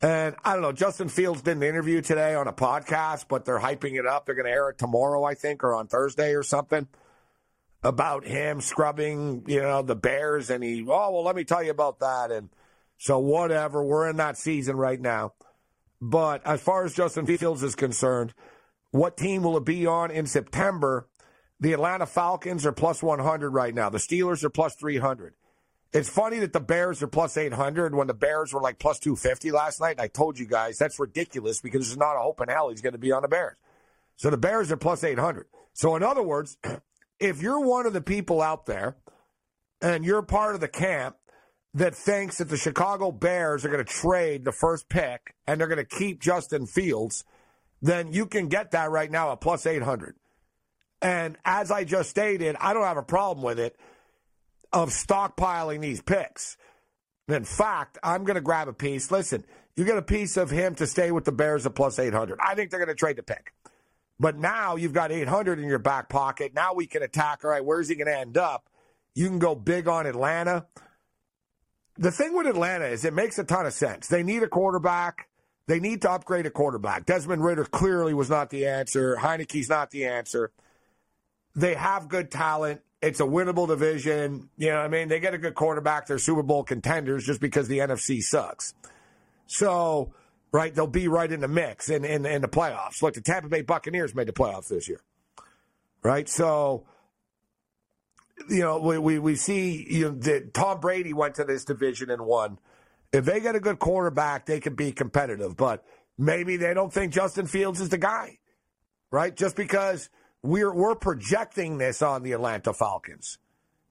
And 0.02 0.36
I 0.44 0.54
don't 0.54 0.64
know, 0.64 0.72
Justin 0.72 1.10
Fields 1.10 1.42
did 1.42 1.58
an 1.58 1.64
interview 1.64 2.02
today 2.02 2.34
on 2.34 2.48
a 2.48 2.54
podcast, 2.54 3.26
but 3.28 3.46
they're 3.46 3.60
hyping 3.60 4.00
it 4.00 4.08
up. 4.08 4.26
They're 4.26 4.36
going 4.36 4.48
to 4.48 4.52
air 4.52 4.70
it 4.70 4.78
tomorrow, 4.78 5.24
I 5.24 5.36
think, 5.36 5.64
or 5.64 5.76
on 5.76 5.88
Thursday 5.88 6.34
or 6.34 6.44
something 6.44 6.88
about 7.84 8.26
him 8.26 8.62
scrubbing, 8.62 9.44
you 9.48 9.62
know, 9.62 9.82
the 9.82 9.96
Bears. 9.96 10.50
And 10.50 10.64
he, 10.64 10.82
oh, 10.88 11.12
well, 11.12 11.24
let 11.24 11.36
me 11.36 11.44
tell 11.44 11.64
you 11.64 11.72
about 11.72 12.00
that. 12.00 12.32
And 12.32 12.50
so, 12.98 13.20
whatever, 13.20 13.84
we're 13.84 14.10
in 14.10 14.18
that 14.18 14.38
season 14.38 14.76
right 14.76 15.00
now. 15.00 15.34
But 16.02 16.46
as 16.46 16.62
far 16.62 16.84
as 16.84 16.94
Justin 16.94 17.26
Fields 17.28 17.62
is 17.62 17.76
concerned, 17.76 18.34
what 18.90 19.18
team 19.18 19.44
will 19.44 19.58
it 19.58 19.66
be 19.66 19.86
on 19.86 20.10
in 20.12 20.26
September? 20.26 21.08
The 21.62 21.74
Atlanta 21.74 22.08
Falcons 22.08 22.66
are 22.66 22.72
plus 22.72 23.04
100 23.04 23.52
right 23.52 23.74
now. 23.74 23.90
The 23.90 24.00
Steelers 24.00 24.44
are 24.44 24.50
plus 24.50 24.74
300. 24.76 25.36
It's 25.94 26.10
funny 26.10 26.40
that 26.40 26.54
the 26.54 26.60
Bears 26.60 27.04
are 27.04 27.08
plus 27.08 27.38
800 27.38 27.94
when 27.94 28.08
the 28.08 28.16
Bears 28.16 28.52
were 28.52 28.62
like 28.62 28.80
plus 28.80 28.98
250 28.98 29.52
last 29.52 29.80
night. 29.80 29.92
And 29.92 30.02
I 30.02 30.08
told 30.08 30.40
you 30.40 30.48
guys 30.48 30.80
that's 30.80 31.00
ridiculous 31.00 31.62
because 31.62 31.88
there's 31.88 31.98
not 31.98 32.16
a 32.16 32.20
hope 32.20 32.42
in 32.42 32.50
hell 32.50 32.70
he's 32.70 32.82
going 32.82 32.94
to 32.94 33.00
be 33.00 33.12
on 33.12 33.22
the 33.22 33.28
Bears. 33.28 33.58
So 34.16 34.32
the 34.32 34.38
Bears 34.38 34.72
are 34.72 34.78
plus 34.78 35.04
800. 35.04 35.46
So, 35.74 35.96
in 35.96 36.02
other 36.02 36.24
words, 36.24 36.58
if 37.20 37.44
you're 37.44 37.60
one 37.60 37.86
of 37.86 37.94
the 37.94 38.02
people 38.02 38.42
out 38.42 38.66
there 38.66 38.96
and 39.84 40.04
you're 40.04 40.24
part 40.24 40.56
of 40.56 40.62
the 40.62 40.68
camp 40.68 41.18
that 41.76 41.94
thinks 41.94 42.40
that 42.40 42.50
the 42.50 42.58
Chicago 42.58 43.12
Bears 43.12 43.64
are 43.64 43.70
going 43.70 43.86
to 43.86 43.94
trade 43.94 44.46
the 44.46 44.52
first 44.52 44.90
pick 44.90 45.36
and 45.46 45.60
they're 45.60 45.68
going 45.68 45.78
to 45.78 45.86
keep 45.86 46.22
Justin 46.22 46.66
Fields, 46.66 47.24
then 47.84 48.12
you 48.12 48.26
can 48.26 48.48
get 48.48 48.72
that 48.72 48.90
right 48.90 49.12
now 49.12 49.32
at 49.32 49.42
plus 49.42 49.68
800. 49.68 50.16
And 51.02 51.38
as 51.44 51.72
I 51.72 51.84
just 51.84 52.10
stated, 52.10 52.56
I 52.60 52.74
don't 52.74 52.84
have 52.84 52.98
a 52.98 53.04
problem 53.04 53.44
with 53.44 53.60
it 53.60 53.76
of 54.72 54.90
stockpiling 54.90 55.82
these 55.82 56.02
picks. 56.02 56.58
In 57.28 57.44
fact, 57.44 57.98
I'm 58.04 58.24
going 58.24 58.36
to 58.36 58.42
grab 58.42 58.68
a 58.68 58.74
piece. 58.74 59.12
Listen, 59.12 59.44
you 59.76 59.86
get 59.86 59.98
a 59.98 60.04
piece 60.04 60.38
of 60.38 60.50
him 60.50 60.76
to 60.76 60.88
stay 60.88 61.12
with 61.12 61.26
the 61.26 61.32
Bears 61.32 61.66
at 61.66 61.76
plus 61.76 61.98
800. 61.98 62.40
I 62.42 62.56
think 62.56 62.70
they're 62.70 62.80
going 62.80 62.90
to 62.90 62.96
trade 62.96 63.16
the 63.16 63.24
pick. 63.24 63.54
But 64.20 64.38
now 64.38 64.76
you've 64.76 64.94
got 64.94 65.12
800 65.12 65.60
in 65.60 65.68
your 65.68 65.80
back 65.80 66.08
pocket. 66.10 66.54
Now 66.54 66.74
we 66.74 66.86
can 66.86 67.02
attack. 67.02 67.44
All 67.44 67.50
right, 67.50 67.66
where's 67.66 67.90
he 67.90 67.96
going 67.96 68.08
to 68.08 68.18
end 68.18 68.38
up? 68.38 68.70
You 69.16 69.28
can 69.28 69.40
go 69.40 69.56
big 69.56 69.88
on 69.88 70.06
Atlanta. 70.06 70.68
The 71.98 72.12
thing 72.12 72.36
with 72.36 72.48
Atlanta 72.48 72.86
is 72.86 73.04
it 73.04 73.14
makes 73.14 73.40
a 73.40 73.44
ton 73.44 73.66
of 73.66 73.74
sense. 73.74 74.08
They 74.08 74.24
need 74.24 74.44
a 74.44 74.48
quarterback. 74.48 75.28
They 75.68 75.80
need 75.80 76.02
to 76.04 76.12
upgrade 76.12 76.46
a 76.46 76.52
quarterback. 76.52 77.06
Desmond 77.06 77.44
Ridder 77.44 77.66
clearly 77.66 78.14
was 78.14 78.30
not 78.30 78.50
the 78.50 78.68
answer. 78.68 79.18
Heinicke's 79.20 79.70
not 79.70 79.92
the 79.92 80.06
answer. 80.06 80.52
They 81.56 81.76
have 81.76 82.08
good 82.08 82.32
talent. 82.32 82.82
It's 83.02 83.20
a 83.20 83.24
winnable 83.24 83.68
division. 83.68 84.50
You 84.58 84.70
know 84.70 84.80
I 84.80 84.88
mean? 84.88 85.08
They 85.08 85.20
get 85.20 85.34
a 85.34 85.38
good 85.38 85.56
quarterback. 85.56 86.08
They're 86.08 86.20
Super 86.20 86.44
Bowl 86.44 86.64
contenders 86.64 87.26
just 87.26 87.42
because 87.42 87.68
the 87.68 87.80
NFC 87.80 88.22
sucks. 88.22 88.74
So, 89.48 90.14
right, 90.52 90.74
they'll 90.74 90.88
be 90.88 91.08
right 91.08 91.32
in 91.32 91.42
the 91.42 91.48
mix 91.48 91.90
in, 91.90 92.06
in, 92.06 92.26
in 92.26 92.42
the 92.42 92.48
playoffs. 92.48 93.02
Look, 93.02 93.16
the 93.16 93.22
Tampa 93.22 93.50
Bay 93.50 93.64
Buccaneers 93.64 94.16
made 94.16 94.28
the 94.28 94.34
playoffs 94.34 94.70
this 94.70 94.88
year. 94.88 95.02
Right? 96.04 96.30
So, 96.30 96.86
you 98.50 98.60
know, 98.60 98.80
we, 98.80 98.98
we, 98.98 99.20
we 99.20 99.36
see 99.36 99.86
you 99.90 100.06
know, 100.06 100.12
that 100.12 100.54
Tom 100.54 100.80
Brady 100.80 101.14
went 101.14 101.36
to 101.36 101.44
this 101.44 101.66
division 101.66 102.10
and 102.12 102.26
won. 102.26 102.60
If 103.12 103.26
they 103.26 103.40
get 103.40 103.56
a 103.56 103.60
good 103.60 103.80
quarterback, 103.80 104.46
they 104.46 104.60
can 104.60 104.76
be 104.76 104.92
competitive. 104.92 105.58
But 105.58 105.84
maybe 106.18 106.56
they 106.56 106.74
don't 106.74 106.94
think 106.94 107.12
Justin 107.12 107.46
Fields 107.46 107.82
is 107.82 107.90
the 107.90 107.98
guy, 107.98 108.38
right? 109.12 109.36
Just 109.36 109.56
because– 109.56 110.10
we're 110.44 110.74
we're 110.74 110.96
projecting 110.96 111.78
this 111.78 112.02
on 112.02 112.24
the 112.24 112.32
Atlanta 112.32 112.74
Falcons. 112.74 113.38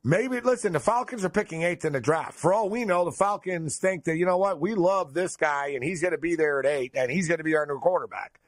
Maybe 0.03 0.40
listen, 0.40 0.72
the 0.72 0.80
Falcons 0.80 1.24
are 1.24 1.30
picking 1.30 1.62
eighth 1.62 1.84
in 1.84 1.92
the 1.92 2.01
draft. 2.01 2.34
For 2.34 2.55
all 2.55 2.70
we 2.70 2.84
know, 2.84 3.05
the 3.05 3.12
Falcons 3.12 3.76
think 3.76 4.05
that 4.05 4.16
you 4.16 4.24
know 4.24 4.38
what, 4.38 4.61
we 4.61 4.74
love 4.74 5.12
this 5.12 5.36
guy 5.36 5.68
and 5.68 5.84
he's 5.84 6.01
going 6.01 6.12
to 6.12 6.18
be 6.18 6.36
there 6.36 6.59
at 6.59 6.66
eight 6.66 6.92
and 6.94 7.11
he's 7.11 7.28
going 7.28 7.38
to 7.38 7.44
be 7.44 7.55
our 7.55 7.66
new 7.66 7.78
quarterback. 7.78 8.40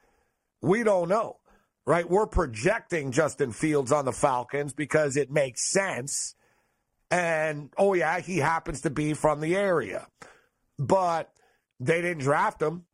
We 0.63 0.83
don't 0.83 1.09
know, 1.09 1.37
right? 1.85 2.09
We're 2.09 2.27
projecting 2.27 3.13
Justin 3.13 3.53
Fields 3.53 3.93
on 3.93 4.07
the 4.07 4.13
Falcons 4.13 4.73
because 4.73 5.17
it 5.17 5.31
makes 5.31 5.71
sense. 5.71 6.35
And 7.11 7.71
oh 7.77 7.93
yeah, 7.93 8.21
he 8.21 8.39
happens 8.39 8.81
to 8.83 8.91
be 8.91 9.13
from 9.13 9.41
the 9.41 9.55
area, 9.55 10.07
but 10.79 11.31
they 11.79 12.01
didn't 12.01 12.23
draft 12.23 12.63
him, 12.63 12.87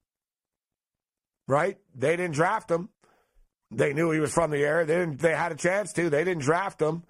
right? 1.46 1.78
They 1.94 2.16
didn't 2.16 2.34
draft 2.34 2.68
him. 2.68 2.88
They 3.70 3.92
knew 3.92 4.10
he 4.10 4.20
was 4.20 4.32
from 4.32 4.50
the 4.50 4.64
area. 4.64 4.86
They 4.86 4.96
didn't. 4.96 5.18
They 5.20 5.34
had 5.34 5.52
a 5.52 5.56
chance 5.56 5.92
to. 5.94 6.08
They 6.08 6.24
didn't 6.24 6.42
draft 6.42 6.80
him. 6.80 7.02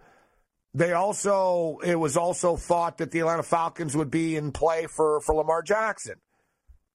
They 0.75 0.93
also. 0.93 1.79
It 1.85 1.95
was 1.95 2.17
also 2.17 2.57
thought 2.57 2.99
that 2.99 3.11
the 3.11 3.21
Atlanta 3.21 3.43
Falcons 3.45 3.97
would 3.97 4.11
be 4.11 4.37
in 4.37 4.53
play 4.53 4.87
for 4.87 5.21
for 5.21 5.35
Lamar 5.35 5.63
Jackson, 5.63 6.17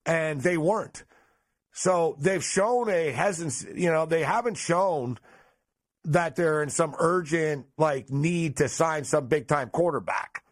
and 0.05 0.41
they 0.41 0.57
weren't. 0.57 1.03
So 1.72 2.18
they've 2.20 2.43
shown 2.43 2.89
a 2.89 3.11
hesitancy. 3.11 3.74
You 3.76 3.91
know, 3.91 4.05
they 4.05 4.24
haven't 4.24 4.57
shown 4.57 5.18
that 6.05 6.36
they're 6.36 6.61
in 6.61 6.70
some 6.70 6.95
urgent 6.99 7.66
like 7.78 8.09
need 8.09 8.57
to 8.57 8.68
sign 8.68 9.05
some 9.05 9.28
big 9.28 9.47
time 9.47 9.70
quarterback. 9.70 10.43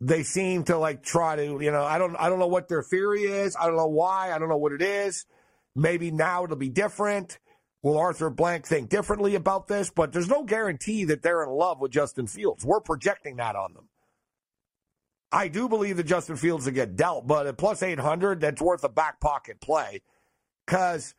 They 0.00 0.22
seem 0.24 0.64
to 0.64 0.76
like 0.76 1.02
try 1.02 1.36
to, 1.36 1.58
you 1.60 1.70
know, 1.70 1.82
I 1.82 1.96
don't 1.96 2.16
I 2.16 2.28
don't 2.28 2.38
know 2.38 2.46
what 2.48 2.68
their 2.68 2.82
theory 2.82 3.22
is. 3.22 3.56
I 3.58 3.66
don't 3.66 3.76
know 3.76 3.86
why. 3.86 4.32
I 4.32 4.38
don't 4.38 4.50
know 4.50 4.58
what 4.58 4.72
it 4.72 4.82
is. 4.82 5.24
Maybe 5.74 6.10
now 6.10 6.44
it'll 6.44 6.56
be 6.56 6.68
different. 6.68 7.38
Will 7.86 7.98
Arthur 7.98 8.30
Blank 8.30 8.66
think 8.66 8.88
differently 8.88 9.36
about 9.36 9.68
this? 9.68 9.90
But 9.90 10.12
there's 10.12 10.28
no 10.28 10.42
guarantee 10.42 11.04
that 11.04 11.22
they're 11.22 11.44
in 11.44 11.50
love 11.50 11.80
with 11.80 11.92
Justin 11.92 12.26
Fields. 12.26 12.64
We're 12.64 12.80
projecting 12.80 13.36
that 13.36 13.54
on 13.54 13.74
them. 13.74 13.88
I 15.30 15.46
do 15.46 15.68
believe 15.68 15.96
that 15.98 16.06
Justin 16.06 16.34
Fields 16.34 16.66
will 16.66 16.72
get 16.72 16.96
dealt, 16.96 17.28
but 17.28 17.46
at 17.46 17.56
plus 17.56 17.84
800, 17.84 18.40
that's 18.40 18.60
worth 18.60 18.82
a 18.82 18.88
back 18.88 19.20
pocket 19.20 19.60
play. 19.60 20.02
Because 20.66 21.14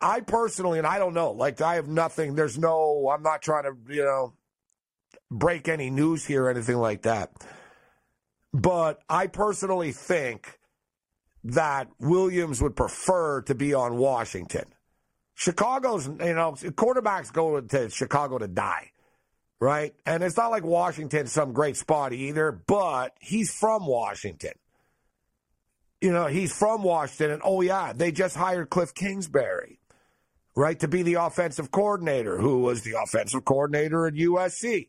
I 0.00 0.20
personally, 0.20 0.78
and 0.78 0.86
I 0.86 0.98
don't 0.98 1.14
know, 1.14 1.32
like 1.32 1.60
I 1.60 1.74
have 1.74 1.88
nothing, 1.88 2.36
there's 2.36 2.56
no, 2.56 3.10
I'm 3.12 3.24
not 3.24 3.42
trying 3.42 3.64
to, 3.64 3.74
you 3.92 4.04
know, 4.04 4.34
break 5.32 5.66
any 5.66 5.90
news 5.90 6.24
here 6.24 6.44
or 6.44 6.50
anything 6.50 6.76
like 6.76 7.02
that. 7.02 7.32
But 8.54 9.00
I 9.08 9.26
personally 9.26 9.90
think 9.90 10.60
that 11.42 11.88
Williams 11.98 12.62
would 12.62 12.76
prefer 12.76 13.42
to 13.42 13.54
be 13.56 13.74
on 13.74 13.96
Washington. 13.96 14.66
Chicago's, 15.34 16.06
you 16.06 16.34
know, 16.34 16.52
quarterbacks 16.52 17.32
go 17.32 17.60
to 17.60 17.90
Chicago 17.90 18.38
to 18.38 18.48
die, 18.48 18.90
right? 19.60 19.94
And 20.06 20.22
it's 20.22 20.36
not 20.36 20.50
like 20.50 20.64
Washington's 20.64 21.32
some 21.32 21.52
great 21.52 21.76
spot 21.76 22.12
either, 22.12 22.52
but 22.52 23.16
he's 23.20 23.52
from 23.52 23.86
Washington. 23.86 24.52
You 26.00 26.12
know, 26.12 26.26
he's 26.26 26.52
from 26.56 26.82
Washington, 26.82 27.30
and 27.30 27.42
oh, 27.44 27.60
yeah, 27.60 27.92
they 27.92 28.10
just 28.10 28.36
hired 28.36 28.70
Cliff 28.70 28.92
Kingsbury, 28.92 29.78
right, 30.56 30.78
to 30.80 30.88
be 30.88 31.02
the 31.02 31.14
offensive 31.14 31.70
coordinator, 31.70 32.38
who 32.38 32.58
was 32.58 32.82
the 32.82 33.00
offensive 33.00 33.44
coordinator 33.44 34.06
at 34.06 34.14
USC. 34.14 34.88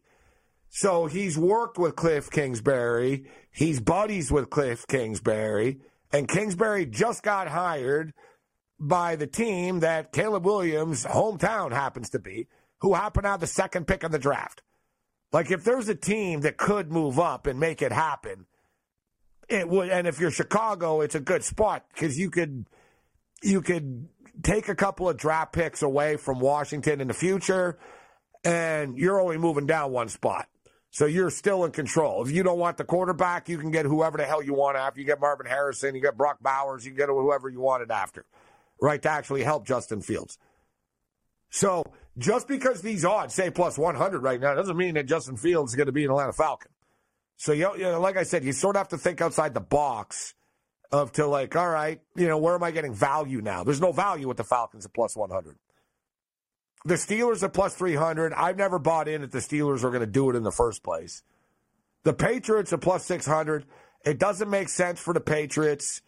So 0.76 1.06
he's 1.06 1.38
worked 1.38 1.78
with 1.78 1.96
Cliff 1.96 2.32
Kingsbury. 2.32 3.26
He's 3.52 3.80
buddies 3.80 4.32
with 4.32 4.50
Cliff 4.50 4.88
Kingsbury. 4.88 5.82
And 6.12 6.28
Kingsbury 6.28 6.88
just 6.88 7.22
got 7.22 7.48
hired 7.48 8.16
by 8.88 9.16
the 9.16 9.28
team 9.28 9.80
that 9.80 10.12
Caleb 10.12 10.46
Williams' 10.46 11.06
hometown 11.06 11.72
happens 11.72 12.10
to 12.12 12.20
be, 12.20 12.48
who 12.82 12.94
happened 12.94 13.24
to 13.24 13.30
have 13.30 13.40
the 13.40 13.48
second 13.48 13.88
pick 13.88 14.04
in 14.04 14.12
the 14.12 14.20
draft. 14.20 14.62
Like, 15.32 15.52
if 15.52 15.64
there's 15.64 15.90
a 15.90 15.96
team 15.96 16.42
that 16.42 16.58
could 16.58 16.92
move 16.92 17.18
up 17.20 17.48
and 17.48 17.60
make 17.60 17.82
it 17.82 17.92
happen, 17.92 18.46
it 19.50 19.68
would. 19.68 19.90
And 19.90 20.06
if 20.06 20.20
you're 20.20 20.32
Chicago, 20.32 21.02
it's 21.02 21.16
a 21.16 21.20
good 21.20 21.44
spot 21.44 21.86
because 21.94 22.18
you 22.18 22.30
could 22.30 22.66
you 23.42 23.62
could 23.62 24.08
take 24.44 24.70
a 24.70 24.76
couple 24.76 25.10
of 25.10 25.18
draft 25.18 25.54
picks 25.54 25.82
away 25.82 26.18
from 26.18 26.40
Washington 26.40 27.02
in 27.02 27.08
the 27.08 27.14
future, 27.14 27.80
and 28.44 28.98
you're 28.98 29.20
only 29.20 29.38
moving 29.38 29.66
down 29.66 29.92
one 29.92 30.10
spot. 30.10 30.48
So 30.92 31.08
you're 31.08 31.32
still 31.32 31.66
in 31.66 31.72
control. 31.72 32.24
If 32.24 32.32
you 32.32 32.44
don't 32.44 32.60
want 32.60 32.78
the 32.78 32.84
quarterback, 32.84 33.50
you 33.50 33.58
can 33.58 33.72
get 33.72 33.88
whoever 33.88 34.18
the 34.18 34.26
hell 34.26 34.44
you 34.44 34.54
want 34.54 34.78
after. 34.78 35.00
You 35.00 35.08
get 35.08 35.20
Marvin 35.20 35.48
Harrison, 35.48 35.96
you 35.96 36.02
get 36.02 36.16
Brock 36.16 36.38
Bowers, 36.42 36.86
you 36.86 36.92
get 36.92 37.10
whoever 37.10 37.50
you 37.50 37.60
wanted 37.60 37.90
after 37.90 38.26
right, 38.82 39.02
to 39.02 39.10
actually 39.10 39.44
help 39.44 39.66
Justin 39.66 40.02
Fields. 40.02 40.38
So 41.50 41.84
just 42.18 42.48
because 42.48 42.82
these 42.82 43.06
odds 43.06 43.34
say 43.34 43.50
plus 43.50 43.78
100 43.78 44.22
right 44.22 44.40
now 44.40 44.54
doesn't 44.54 44.78
mean 44.78 44.96
that 44.96 45.08
Justin 45.08 45.38
Fields 45.38 45.72
is 45.72 45.76
going 45.76 45.88
to 45.88 45.92
be 45.92 46.04
an 46.04 46.12
Atlanta 46.12 46.34
Falcon. 46.34 46.72
So, 47.38 47.52
you 47.52 47.72
know, 47.78 48.00
like 48.00 48.18
I 48.18 48.24
said, 48.24 48.44
you 48.44 48.52
sort 48.52 48.76
of 48.76 48.82
have 48.82 48.90
to 48.90 48.98
think 48.98 49.22
outside 49.22 49.54
the 49.54 49.62
box 49.62 50.34
of 50.92 51.12
to 51.14 51.26
like, 51.26 51.56
all 51.56 51.70
right, 51.70 52.00
you 52.16 52.28
know, 52.28 52.38
where 52.38 52.56
am 52.56 52.64
I 52.64 52.72
getting 52.72 52.94
value 52.94 53.42
now? 53.42 53.64
There's 53.64 53.82
no 53.82 53.92
value 53.92 54.28
with 54.28 54.38
the 54.38 54.44
Falcons 54.44 54.86
at 54.86 54.94
plus 54.94 55.16
100. 55.16 55.58
The 56.86 56.96
Steelers 56.96 57.44
at 57.44 57.54
plus 57.54 57.76
300. 57.76 58.34
I've 58.34 58.58
never 58.58 58.78
bought 58.78 59.08
in 59.08 59.22
that 59.22 59.32
the 59.32 59.40
Steelers 59.40 59.84
are 59.84 59.90
going 59.90 60.02
to 60.02 60.08
do 60.08 60.30
it 60.30 60.36
in 60.36 60.44
the 60.44 60.52
first 60.52 60.84
place. 60.84 61.24
The 62.04 62.14
Patriots 62.14 62.74
at 62.74 62.82
plus 62.82 63.06
600. 63.06 63.66
It 64.06 64.20
doesn't 64.20 64.50
make 64.50 64.70
sense 64.70 65.00
for 65.00 65.14
the 65.14 65.22
Patriots. 65.22 66.02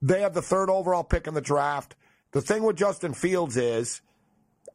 They 0.00 0.22
have 0.22 0.34
the 0.34 0.42
third 0.42 0.70
overall 0.70 1.04
pick 1.04 1.26
in 1.26 1.34
the 1.34 1.40
draft. 1.40 1.94
The 2.32 2.40
thing 2.40 2.62
with 2.62 2.76
Justin 2.76 3.14
Fields 3.14 3.56
is, 3.56 4.00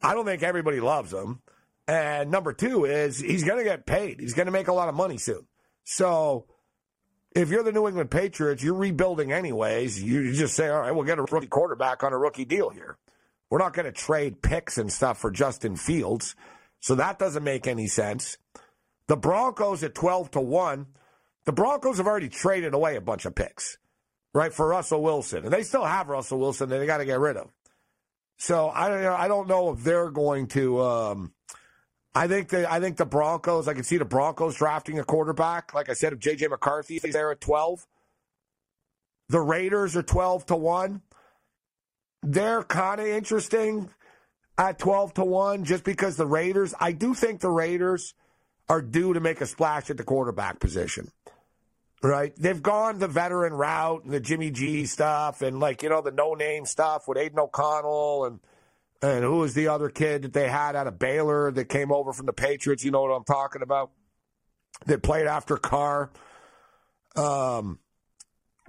I 0.02 0.14
don't 0.14 0.24
think 0.24 0.42
everybody 0.42 0.80
loves 0.80 1.12
him. 1.12 1.40
And 1.86 2.30
number 2.30 2.52
two 2.52 2.84
is 2.84 3.18
he's 3.18 3.44
going 3.44 3.58
to 3.58 3.64
get 3.64 3.86
paid. 3.86 4.20
He's 4.20 4.34
going 4.34 4.46
to 4.46 4.52
make 4.52 4.68
a 4.68 4.72
lot 4.72 4.88
of 4.88 4.94
money 4.94 5.18
soon. 5.18 5.46
So 5.84 6.46
if 7.34 7.50
you're 7.50 7.62
the 7.62 7.72
New 7.72 7.88
England 7.88 8.10
Patriots, 8.10 8.62
you're 8.62 8.74
rebuilding 8.74 9.32
anyways. 9.32 10.02
You 10.02 10.32
just 10.34 10.54
say, 10.54 10.68
all 10.68 10.80
right, 10.80 10.92
we'll 10.92 11.04
get 11.04 11.18
a 11.18 11.22
rookie 11.22 11.46
quarterback 11.46 12.04
on 12.04 12.12
a 12.12 12.18
rookie 12.18 12.44
deal 12.44 12.70
here. 12.70 12.98
We're 13.50 13.58
not 13.58 13.72
going 13.72 13.86
to 13.86 13.92
trade 13.92 14.42
picks 14.42 14.76
and 14.78 14.92
stuff 14.92 15.18
for 15.18 15.30
Justin 15.30 15.76
Fields. 15.76 16.36
So 16.80 16.94
that 16.94 17.18
doesn't 17.18 17.42
make 17.42 17.66
any 17.66 17.86
sense. 17.86 18.36
The 19.06 19.16
Broncos 19.16 19.82
at 19.82 19.94
12 19.94 20.32
to 20.32 20.40
1. 20.40 20.86
The 21.46 21.52
Broncos 21.52 21.96
have 21.96 22.06
already 22.06 22.28
traded 22.28 22.74
away 22.74 22.96
a 22.96 23.00
bunch 23.00 23.24
of 23.24 23.34
picks 23.34 23.78
right, 24.34 24.52
for 24.52 24.68
Russell 24.68 25.02
Wilson. 25.02 25.44
And 25.44 25.52
they 25.52 25.62
still 25.62 25.84
have 25.84 26.08
Russell 26.08 26.38
Wilson 26.38 26.68
that 26.68 26.78
they 26.78 26.86
got 26.86 26.98
to 26.98 27.04
get 27.04 27.18
rid 27.18 27.36
of. 27.36 27.50
So 28.38 28.70
I 28.70 28.88
don't 28.88 29.02
know. 29.02 29.14
I 29.14 29.28
don't 29.28 29.48
know 29.48 29.70
if 29.70 29.82
they're 29.82 30.10
going 30.10 30.46
to. 30.48 30.80
Um, 30.80 31.32
I 32.14 32.28
think 32.28 32.48
the 32.48 32.70
I 32.70 32.80
think 32.80 32.96
the 32.96 33.06
Broncos. 33.06 33.68
I 33.68 33.74
can 33.74 33.82
see 33.82 33.96
the 33.96 34.04
Broncos 34.04 34.56
drafting 34.56 34.98
a 34.98 35.04
quarterback. 35.04 35.74
Like 35.74 35.88
I 35.88 35.92
said, 35.92 36.12
if 36.12 36.20
JJ 36.20 36.50
McCarthy 36.50 36.96
is 36.96 37.12
there 37.12 37.32
at 37.32 37.40
twelve, 37.40 37.86
the 39.28 39.40
Raiders 39.40 39.96
are 39.96 40.02
twelve 40.02 40.46
to 40.46 40.56
one. 40.56 41.02
They're 42.22 42.62
kind 42.62 43.00
of 43.00 43.06
interesting 43.08 43.90
at 44.56 44.78
twelve 44.78 45.14
to 45.14 45.24
one, 45.24 45.64
just 45.64 45.82
because 45.82 46.16
the 46.16 46.26
Raiders. 46.26 46.74
I 46.78 46.92
do 46.92 47.14
think 47.14 47.40
the 47.40 47.50
Raiders 47.50 48.14
are 48.68 48.82
due 48.82 49.14
to 49.14 49.20
make 49.20 49.40
a 49.40 49.46
splash 49.46 49.90
at 49.90 49.96
the 49.96 50.04
quarterback 50.04 50.60
position 50.60 51.10
right? 52.02 52.32
They've 52.36 52.62
gone 52.62 52.98
the 52.98 53.08
veteran 53.08 53.52
route 53.52 54.04
and 54.04 54.12
the 54.12 54.20
Jimmy 54.20 54.50
G 54.50 54.86
stuff 54.86 55.42
and 55.42 55.60
like, 55.60 55.82
you 55.82 55.88
know, 55.88 56.00
the 56.00 56.10
no 56.10 56.34
name 56.34 56.64
stuff 56.64 57.08
with 57.08 57.18
Aidan 57.18 57.38
O'Connell 57.38 58.24
and 58.26 58.40
and 59.00 59.24
who 59.24 59.38
was 59.38 59.54
the 59.54 59.68
other 59.68 59.90
kid 59.90 60.22
that 60.22 60.32
they 60.32 60.48
had 60.48 60.74
out 60.74 60.88
of 60.88 60.98
Baylor 60.98 61.52
that 61.52 61.66
came 61.66 61.92
over 61.92 62.12
from 62.12 62.26
the 62.26 62.32
Patriots, 62.32 62.84
you 62.84 62.90
know 62.90 63.02
what 63.02 63.14
I'm 63.14 63.24
talking 63.24 63.62
about? 63.62 63.92
That 64.86 65.02
played 65.02 65.26
after 65.26 65.56
Carr. 65.56 66.10
Um 67.16 67.78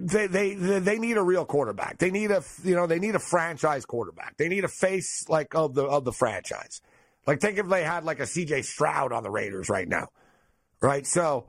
they, 0.02 0.26
they 0.28 0.54
they 0.54 0.98
need 0.98 1.18
a 1.18 1.22
real 1.22 1.44
quarterback. 1.44 1.98
They 1.98 2.10
need 2.10 2.30
a 2.30 2.42
you 2.64 2.74
know 2.74 2.86
they 2.86 2.98
need 2.98 3.14
a 3.14 3.20
franchise 3.20 3.84
quarterback. 3.84 4.36
They 4.38 4.48
need 4.48 4.64
a 4.64 4.68
face 4.68 5.28
like 5.28 5.54
of 5.54 5.74
the 5.74 5.84
of 5.84 6.04
the 6.04 6.12
franchise. 6.12 6.80
Like 7.26 7.40
think 7.40 7.58
if 7.58 7.68
they 7.68 7.84
had 7.84 8.04
like 8.04 8.18
a 8.18 8.26
C.J. 8.26 8.62
Stroud 8.62 9.12
on 9.12 9.22
the 9.22 9.30
Raiders 9.30 9.68
right 9.68 9.86
now, 9.86 10.08
right? 10.80 11.06
So 11.06 11.48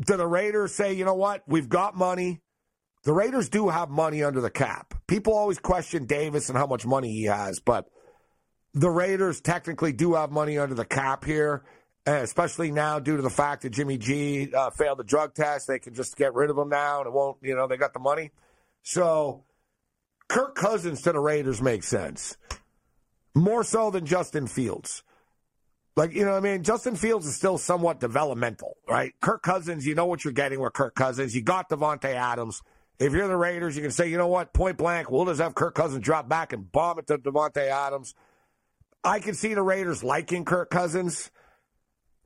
do 0.00 0.16
the 0.16 0.26
Raiders 0.26 0.74
say, 0.74 0.92
you 0.92 1.04
know 1.04 1.14
what, 1.14 1.42
we've 1.46 1.68
got 1.68 1.96
money? 1.96 2.40
The 3.04 3.12
Raiders 3.12 3.48
do 3.48 3.68
have 3.68 3.88
money 3.88 4.22
under 4.22 4.40
the 4.40 4.50
cap. 4.50 4.94
People 5.06 5.34
always 5.34 5.58
question 5.58 6.06
Davis 6.06 6.48
and 6.48 6.58
how 6.58 6.66
much 6.66 6.84
money 6.84 7.12
he 7.12 7.24
has, 7.24 7.60
but 7.60 7.86
the 8.74 8.90
Raiders 8.90 9.40
technically 9.40 9.92
do 9.92 10.14
have 10.14 10.30
money 10.30 10.58
under 10.58 10.74
the 10.74 10.84
cap 10.84 11.24
here, 11.24 11.64
especially 12.06 12.70
now 12.70 12.98
due 12.98 13.16
to 13.16 13.22
the 13.22 13.30
fact 13.30 13.62
that 13.62 13.70
Jimmy 13.70 13.98
G 13.98 14.52
uh, 14.54 14.70
failed 14.70 14.98
the 14.98 15.04
drug 15.04 15.34
test. 15.34 15.66
They 15.66 15.78
can 15.78 15.94
just 15.94 16.16
get 16.16 16.34
rid 16.34 16.50
of 16.50 16.58
him 16.58 16.68
now 16.68 16.98
and 16.98 17.06
it 17.06 17.12
won't, 17.12 17.38
you 17.42 17.56
know, 17.56 17.66
they 17.66 17.76
got 17.76 17.94
the 17.94 18.00
money. 18.00 18.30
So 18.82 19.44
Kirk 20.28 20.54
Cousins 20.54 21.02
to 21.02 21.12
the 21.12 21.20
Raiders 21.20 21.60
makes 21.60 21.88
sense. 21.88 22.36
More 23.34 23.64
so 23.64 23.90
than 23.90 24.06
Justin 24.06 24.46
Fields. 24.46 25.02
Like, 25.96 26.14
you 26.14 26.24
know 26.24 26.34
I 26.34 26.40
mean? 26.40 26.62
Justin 26.62 26.96
Fields 26.96 27.26
is 27.26 27.34
still 27.34 27.58
somewhat 27.58 28.00
developmental, 28.00 28.76
right? 28.88 29.12
Kirk 29.20 29.42
Cousins, 29.42 29.86
you 29.86 29.94
know 29.94 30.06
what 30.06 30.24
you're 30.24 30.32
getting 30.32 30.60
with 30.60 30.72
Kirk 30.72 30.94
Cousins. 30.94 31.34
You 31.34 31.42
got 31.42 31.68
Davante 31.68 32.14
Adams. 32.14 32.62
If 32.98 33.12
you're 33.12 33.28
the 33.28 33.36
Raiders, 33.36 33.76
you 33.76 33.82
can 33.82 33.90
say, 33.90 34.08
you 34.08 34.18
know 34.18 34.28
what, 34.28 34.52
point 34.52 34.76
blank, 34.76 35.10
we'll 35.10 35.24
just 35.24 35.40
have 35.40 35.54
Kirk 35.54 35.74
Cousins 35.74 36.04
drop 36.04 36.28
back 36.28 36.52
and 36.52 36.70
bomb 36.70 36.98
it 36.98 37.06
to 37.08 37.18
Davante 37.18 37.66
Adams. 37.66 38.14
I 39.02 39.20
can 39.20 39.34
see 39.34 39.54
the 39.54 39.62
Raiders 39.62 40.04
liking 40.04 40.44
Kirk 40.44 40.70
Cousins, 40.70 41.30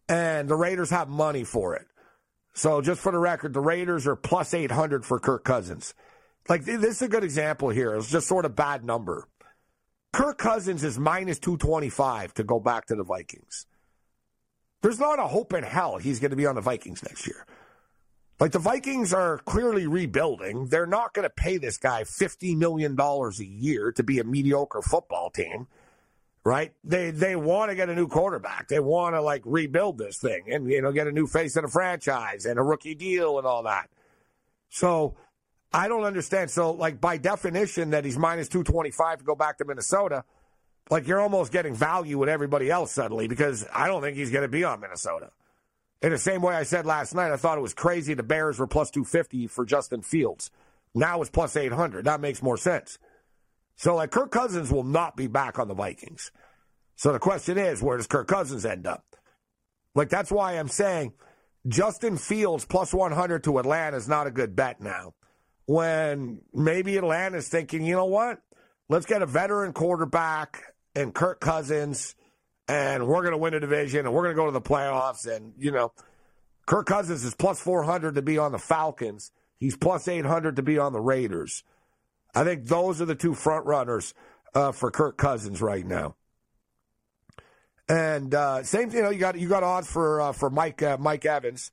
and 0.08 0.48
the 0.48 0.56
Raiders 0.56 0.90
have 0.90 1.08
money 1.08 1.44
for 1.44 1.74
it. 1.76 1.86
So 2.52 2.80
just 2.80 3.00
for 3.00 3.12
the 3.12 3.18
record, 3.18 3.52
the 3.52 3.60
Raiders 3.60 4.06
are 4.06 4.16
plus 4.16 4.52
800 4.52 5.04
for 5.04 5.18
Kirk 5.18 5.44
Cousins. 5.44 5.94
Like, 6.48 6.64
this 6.64 6.96
is 6.96 7.02
a 7.02 7.08
good 7.08 7.24
example 7.24 7.70
here. 7.70 7.94
It's 7.94 8.10
just 8.10 8.28
sort 8.28 8.44
of 8.44 8.54
bad 8.54 8.84
number. 8.84 9.28
Kirk 10.14 10.38
Cousins 10.38 10.84
is 10.84 10.96
minus 10.96 11.40
225 11.40 12.34
to 12.34 12.44
go 12.44 12.60
back 12.60 12.86
to 12.86 12.94
the 12.94 13.02
Vikings. 13.02 13.66
There's 14.80 15.00
not 15.00 15.18
a 15.18 15.26
hope 15.26 15.52
in 15.52 15.64
hell 15.64 15.98
he's 15.98 16.20
going 16.20 16.30
to 16.30 16.36
be 16.36 16.46
on 16.46 16.54
the 16.54 16.60
Vikings 16.60 17.02
next 17.02 17.26
year. 17.26 17.44
Like 18.38 18.52
the 18.52 18.60
Vikings 18.60 19.12
are 19.12 19.38
clearly 19.38 19.88
rebuilding. 19.88 20.68
They're 20.68 20.86
not 20.86 21.14
going 21.14 21.24
to 21.24 21.34
pay 21.34 21.56
this 21.56 21.78
guy 21.78 22.04
$50 22.04 22.56
million 22.56 22.96
a 22.96 23.42
year 23.42 23.90
to 23.90 24.04
be 24.04 24.20
a 24.20 24.24
mediocre 24.24 24.82
football 24.82 25.30
team, 25.30 25.66
right? 26.44 26.72
They 26.84 27.10
they 27.10 27.34
want 27.34 27.70
to 27.70 27.74
get 27.74 27.88
a 27.88 27.94
new 27.96 28.06
quarterback. 28.06 28.68
They 28.68 28.78
want 28.78 29.16
to 29.16 29.20
like 29.20 29.42
rebuild 29.44 29.98
this 29.98 30.18
thing 30.18 30.44
and 30.48 30.70
you 30.70 30.80
know 30.80 30.92
get 30.92 31.08
a 31.08 31.12
new 31.12 31.26
face 31.26 31.56
in 31.56 31.62
the 31.62 31.68
franchise 31.68 32.46
and 32.46 32.56
a 32.56 32.62
rookie 32.62 32.94
deal 32.94 33.38
and 33.38 33.48
all 33.48 33.64
that. 33.64 33.90
So 34.70 35.16
I 35.74 35.88
don't 35.88 36.04
understand. 36.04 36.52
So, 36.52 36.70
like, 36.70 37.00
by 37.00 37.16
definition, 37.16 37.90
that 37.90 38.04
he's 38.04 38.16
minus 38.16 38.48
225 38.48 39.18
to 39.18 39.24
go 39.24 39.34
back 39.34 39.58
to 39.58 39.64
Minnesota, 39.64 40.24
like, 40.88 41.08
you're 41.08 41.20
almost 41.20 41.50
getting 41.50 41.74
value 41.74 42.16
with 42.16 42.28
everybody 42.28 42.70
else 42.70 42.92
suddenly 42.92 43.26
because 43.26 43.66
I 43.74 43.88
don't 43.88 44.00
think 44.00 44.16
he's 44.16 44.30
going 44.30 44.42
to 44.42 44.48
be 44.48 44.62
on 44.62 44.78
Minnesota. 44.78 45.32
In 46.00 46.12
the 46.12 46.18
same 46.18 46.42
way 46.42 46.54
I 46.54 46.62
said 46.62 46.86
last 46.86 47.12
night, 47.12 47.32
I 47.32 47.36
thought 47.36 47.58
it 47.58 47.62
was 47.62 47.74
crazy 47.74 48.14
the 48.14 48.22
Bears 48.22 48.60
were 48.60 48.68
plus 48.68 48.88
250 48.92 49.48
for 49.48 49.64
Justin 49.64 50.02
Fields. 50.02 50.52
Now 50.94 51.20
it's 51.20 51.30
plus 51.30 51.56
800. 51.56 52.04
That 52.04 52.20
makes 52.20 52.40
more 52.40 52.56
sense. 52.56 52.98
So, 53.74 53.96
like, 53.96 54.12
Kirk 54.12 54.30
Cousins 54.30 54.70
will 54.70 54.84
not 54.84 55.16
be 55.16 55.26
back 55.26 55.58
on 55.58 55.66
the 55.66 55.74
Vikings. 55.74 56.30
So 56.94 57.12
the 57.12 57.18
question 57.18 57.58
is, 57.58 57.82
where 57.82 57.96
does 57.96 58.06
Kirk 58.06 58.28
Cousins 58.28 58.64
end 58.64 58.86
up? 58.86 59.04
Like, 59.96 60.08
that's 60.08 60.30
why 60.30 60.52
I'm 60.52 60.68
saying 60.68 61.14
Justin 61.66 62.16
Fields 62.16 62.64
plus 62.64 62.94
100 62.94 63.42
to 63.42 63.58
Atlanta 63.58 63.96
is 63.96 64.08
not 64.08 64.28
a 64.28 64.30
good 64.30 64.54
bet 64.54 64.80
now 64.80 65.14
when 65.66 66.40
maybe 66.52 66.96
Atlanta's 66.96 67.48
thinking, 67.48 67.84
you 67.84 67.94
know 67.94 68.04
what? 68.04 68.40
Let's 68.88 69.06
get 69.06 69.22
a 69.22 69.26
veteran 69.26 69.72
quarterback 69.72 70.62
and 70.94 71.14
Kirk 71.14 71.40
Cousins, 71.40 72.14
and 72.68 73.06
we're 73.06 73.22
going 73.22 73.32
to 73.32 73.38
win 73.38 73.54
a 73.54 73.60
division, 73.60 74.06
and 74.06 74.14
we're 74.14 74.22
going 74.22 74.36
to 74.36 74.40
go 74.40 74.46
to 74.46 74.52
the 74.52 74.60
playoffs. 74.60 75.26
And, 75.26 75.54
you 75.58 75.70
know, 75.70 75.92
Kirk 76.66 76.86
Cousins 76.86 77.24
is 77.24 77.34
plus 77.34 77.60
400 77.60 78.14
to 78.14 78.22
be 78.22 78.38
on 78.38 78.52
the 78.52 78.58
Falcons. 78.58 79.30
He's 79.58 79.76
plus 79.76 80.06
800 80.08 80.56
to 80.56 80.62
be 80.62 80.78
on 80.78 80.92
the 80.92 81.00
Raiders. 81.00 81.64
I 82.34 82.44
think 82.44 82.66
those 82.66 83.00
are 83.00 83.06
the 83.06 83.14
two 83.14 83.34
front 83.34 83.64
runners 83.66 84.12
uh, 84.54 84.72
for 84.72 84.90
Kirk 84.90 85.16
Cousins 85.16 85.62
right 85.62 85.86
now. 85.86 86.16
And 87.88 88.34
uh, 88.34 88.62
same, 88.62 88.88
thing, 88.88 88.98
you 88.98 89.02
know, 89.04 89.10
you 89.10 89.18
got 89.18 89.38
you 89.38 89.48
got 89.48 89.62
odds 89.62 89.90
for 89.90 90.20
uh, 90.20 90.32
for 90.32 90.48
Mike 90.48 90.82
uh, 90.82 90.96
Mike 90.98 91.26
Evans, 91.26 91.70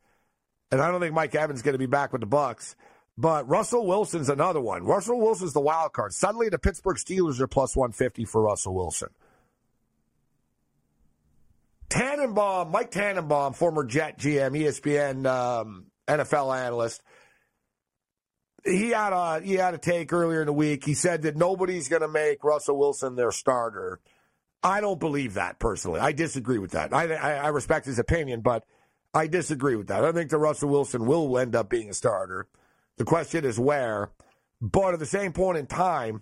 and 0.69 0.81
I 0.81 0.91
don't 0.91 0.99
think 0.99 1.13
Mike 1.13 1.33
Evans 1.35 1.59
is 1.59 1.63
going 1.63 1.73
to 1.73 1.79
be 1.79 1.85
back 1.85 2.11
with 2.11 2.19
the 2.19 2.27
Bucs. 2.27 2.75
But 3.17 3.47
Russell 3.47 3.85
Wilson's 3.85 4.29
another 4.29 4.61
one. 4.61 4.83
Russell 4.83 5.19
Wilson's 5.19 5.53
the 5.53 5.59
wild 5.59 5.93
card. 5.93 6.13
Suddenly, 6.13 6.49
the 6.49 6.59
Pittsburgh 6.59 6.97
Steelers 6.97 7.39
are 7.39 7.47
plus 7.47 7.75
one 7.75 7.91
fifty 7.91 8.25
for 8.25 8.41
Russell 8.41 8.73
Wilson. 8.73 9.09
Tannenbaum, 11.89 12.71
Mike 12.71 12.89
Tannenbaum, 12.91 13.53
former 13.53 13.83
Jet 13.83 14.17
GM, 14.17 14.57
ESPN 14.57 15.25
um, 15.27 15.87
NFL 16.07 16.57
analyst. 16.57 17.01
He 18.63 18.89
had 18.89 19.11
a 19.11 19.41
he 19.41 19.55
had 19.55 19.73
a 19.73 19.77
take 19.77 20.13
earlier 20.13 20.41
in 20.41 20.45
the 20.45 20.53
week. 20.53 20.85
He 20.85 20.93
said 20.93 21.23
that 21.23 21.35
nobody's 21.35 21.89
going 21.89 22.03
to 22.03 22.07
make 22.07 22.43
Russell 22.43 22.77
Wilson 22.77 23.15
their 23.15 23.31
starter 23.31 23.99
I 24.63 24.81
don't 24.81 24.99
believe 24.99 25.35
that 25.35 25.59
personally. 25.59 25.99
I 25.99 26.11
disagree 26.11 26.59
with 26.59 26.71
that. 26.71 26.93
I, 26.93 27.11
I, 27.13 27.33
I 27.33 27.47
respect 27.47 27.85
his 27.85 27.99
opinion, 27.99 28.41
but 28.41 28.63
I 29.13 29.27
disagree 29.27 29.75
with 29.75 29.87
that. 29.87 30.05
I 30.05 30.11
think 30.11 30.29
that 30.29 30.37
Russell 30.37 30.69
Wilson 30.69 31.05
will 31.05 31.37
end 31.37 31.55
up 31.55 31.69
being 31.69 31.89
a 31.89 31.93
starter. 31.93 32.47
The 33.01 33.05
question 33.05 33.45
is 33.45 33.59
where. 33.59 34.11
But 34.61 34.93
at 34.93 34.99
the 34.99 35.07
same 35.07 35.33
point 35.33 35.57
in 35.57 35.65
time, 35.65 36.21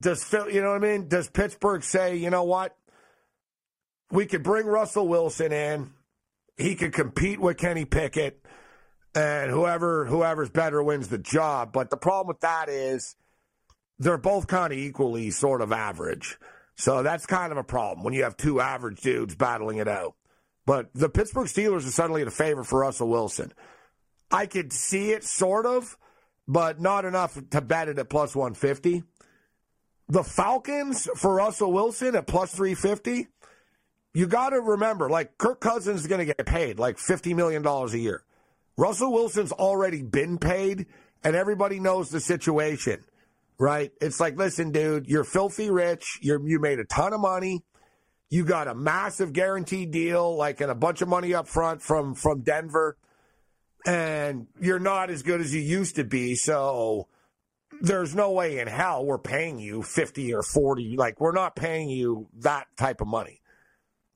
does 0.00 0.22
Phil, 0.22 0.48
you 0.48 0.62
know 0.62 0.68
what 0.70 0.84
I 0.84 0.92
mean? 0.92 1.08
Does 1.08 1.28
Pittsburgh 1.28 1.82
say, 1.82 2.14
you 2.14 2.30
know 2.30 2.44
what? 2.44 2.76
We 4.12 4.26
could 4.26 4.44
bring 4.44 4.66
Russell 4.66 5.08
Wilson 5.08 5.50
in. 5.50 5.90
He 6.56 6.76
could 6.76 6.92
compete 6.92 7.40
with 7.40 7.56
Kenny 7.56 7.84
Pickett, 7.84 8.40
and 9.12 9.50
whoever 9.50 10.04
whoever's 10.04 10.48
better 10.48 10.80
wins 10.80 11.08
the 11.08 11.18
job. 11.18 11.72
But 11.72 11.90
the 11.90 11.96
problem 11.96 12.28
with 12.28 12.42
that 12.42 12.68
is 12.68 13.16
they're 13.98 14.16
both 14.16 14.46
kind 14.46 14.72
of 14.72 14.78
equally 14.78 15.32
sort 15.32 15.60
of 15.60 15.72
average. 15.72 16.38
So 16.76 17.02
that's 17.02 17.26
kind 17.26 17.50
of 17.50 17.58
a 17.58 17.64
problem 17.64 18.04
when 18.04 18.14
you 18.14 18.22
have 18.22 18.36
two 18.36 18.60
average 18.60 19.00
dudes 19.00 19.34
battling 19.34 19.78
it 19.78 19.88
out. 19.88 20.14
But 20.66 20.90
the 20.94 21.08
Pittsburgh 21.08 21.48
Steelers 21.48 21.84
are 21.84 21.90
suddenly 21.90 22.22
in 22.22 22.28
a 22.28 22.30
favor 22.30 22.62
for 22.62 22.78
Russell 22.78 23.08
Wilson. 23.08 23.52
I 24.30 24.46
could 24.46 24.72
see 24.72 25.10
it 25.10 25.24
sort 25.24 25.66
of, 25.66 25.96
but 26.46 26.80
not 26.80 27.04
enough 27.04 27.38
to 27.50 27.60
bet 27.60 27.88
it 27.88 27.98
at 27.98 28.08
plus 28.08 28.34
150. 28.34 29.02
The 30.08 30.24
Falcons 30.24 31.08
for 31.16 31.34
Russell 31.34 31.72
Wilson 31.72 32.14
at 32.16 32.26
plus 32.26 32.54
350. 32.54 33.28
You 34.12 34.26
got 34.26 34.50
to 34.50 34.60
remember, 34.60 35.08
like 35.08 35.38
Kirk 35.38 35.60
Cousins 35.60 36.00
is 36.00 36.06
going 36.06 36.26
to 36.26 36.34
get 36.34 36.44
paid 36.46 36.78
like 36.78 36.96
$50 36.96 37.34
million 37.36 37.64
a 37.64 37.96
year. 37.96 38.24
Russell 38.76 39.12
Wilson's 39.12 39.52
already 39.52 40.02
been 40.02 40.38
paid, 40.38 40.86
and 41.22 41.36
everybody 41.36 41.78
knows 41.78 42.08
the 42.08 42.18
situation 42.20 43.04
right? 43.60 43.92
It's 44.00 44.18
like, 44.18 44.38
listen, 44.38 44.72
dude, 44.72 45.06
you're 45.06 45.22
filthy 45.22 45.70
rich. 45.70 46.18
You're, 46.22 46.44
you 46.48 46.58
made 46.58 46.80
a 46.80 46.84
ton 46.84 47.12
of 47.12 47.20
money. 47.20 47.62
You 48.30 48.44
got 48.44 48.68
a 48.68 48.74
massive 48.74 49.34
guaranteed 49.34 49.90
deal, 49.90 50.34
like, 50.34 50.62
and 50.62 50.70
a 50.70 50.74
bunch 50.74 51.02
of 51.02 51.08
money 51.08 51.34
up 51.34 51.46
front 51.46 51.82
from, 51.82 52.14
from 52.14 52.40
Denver. 52.40 52.96
And 53.86 54.46
you're 54.60 54.78
not 54.78 55.10
as 55.10 55.22
good 55.22 55.40
as 55.40 55.54
you 55.54 55.60
used 55.60 55.96
to 55.96 56.04
be. 56.04 56.34
So 56.34 57.08
there's 57.80 58.14
no 58.14 58.32
way 58.32 58.58
in 58.58 58.68
hell 58.68 59.04
we're 59.04 59.18
paying 59.18 59.58
you 59.58 59.82
50 59.82 60.34
or 60.34 60.42
40. 60.42 60.96
Like, 60.96 61.20
we're 61.20 61.32
not 61.32 61.56
paying 61.56 61.88
you 61.88 62.28
that 62.38 62.66
type 62.76 63.00
of 63.00 63.06
money. 63.06 63.40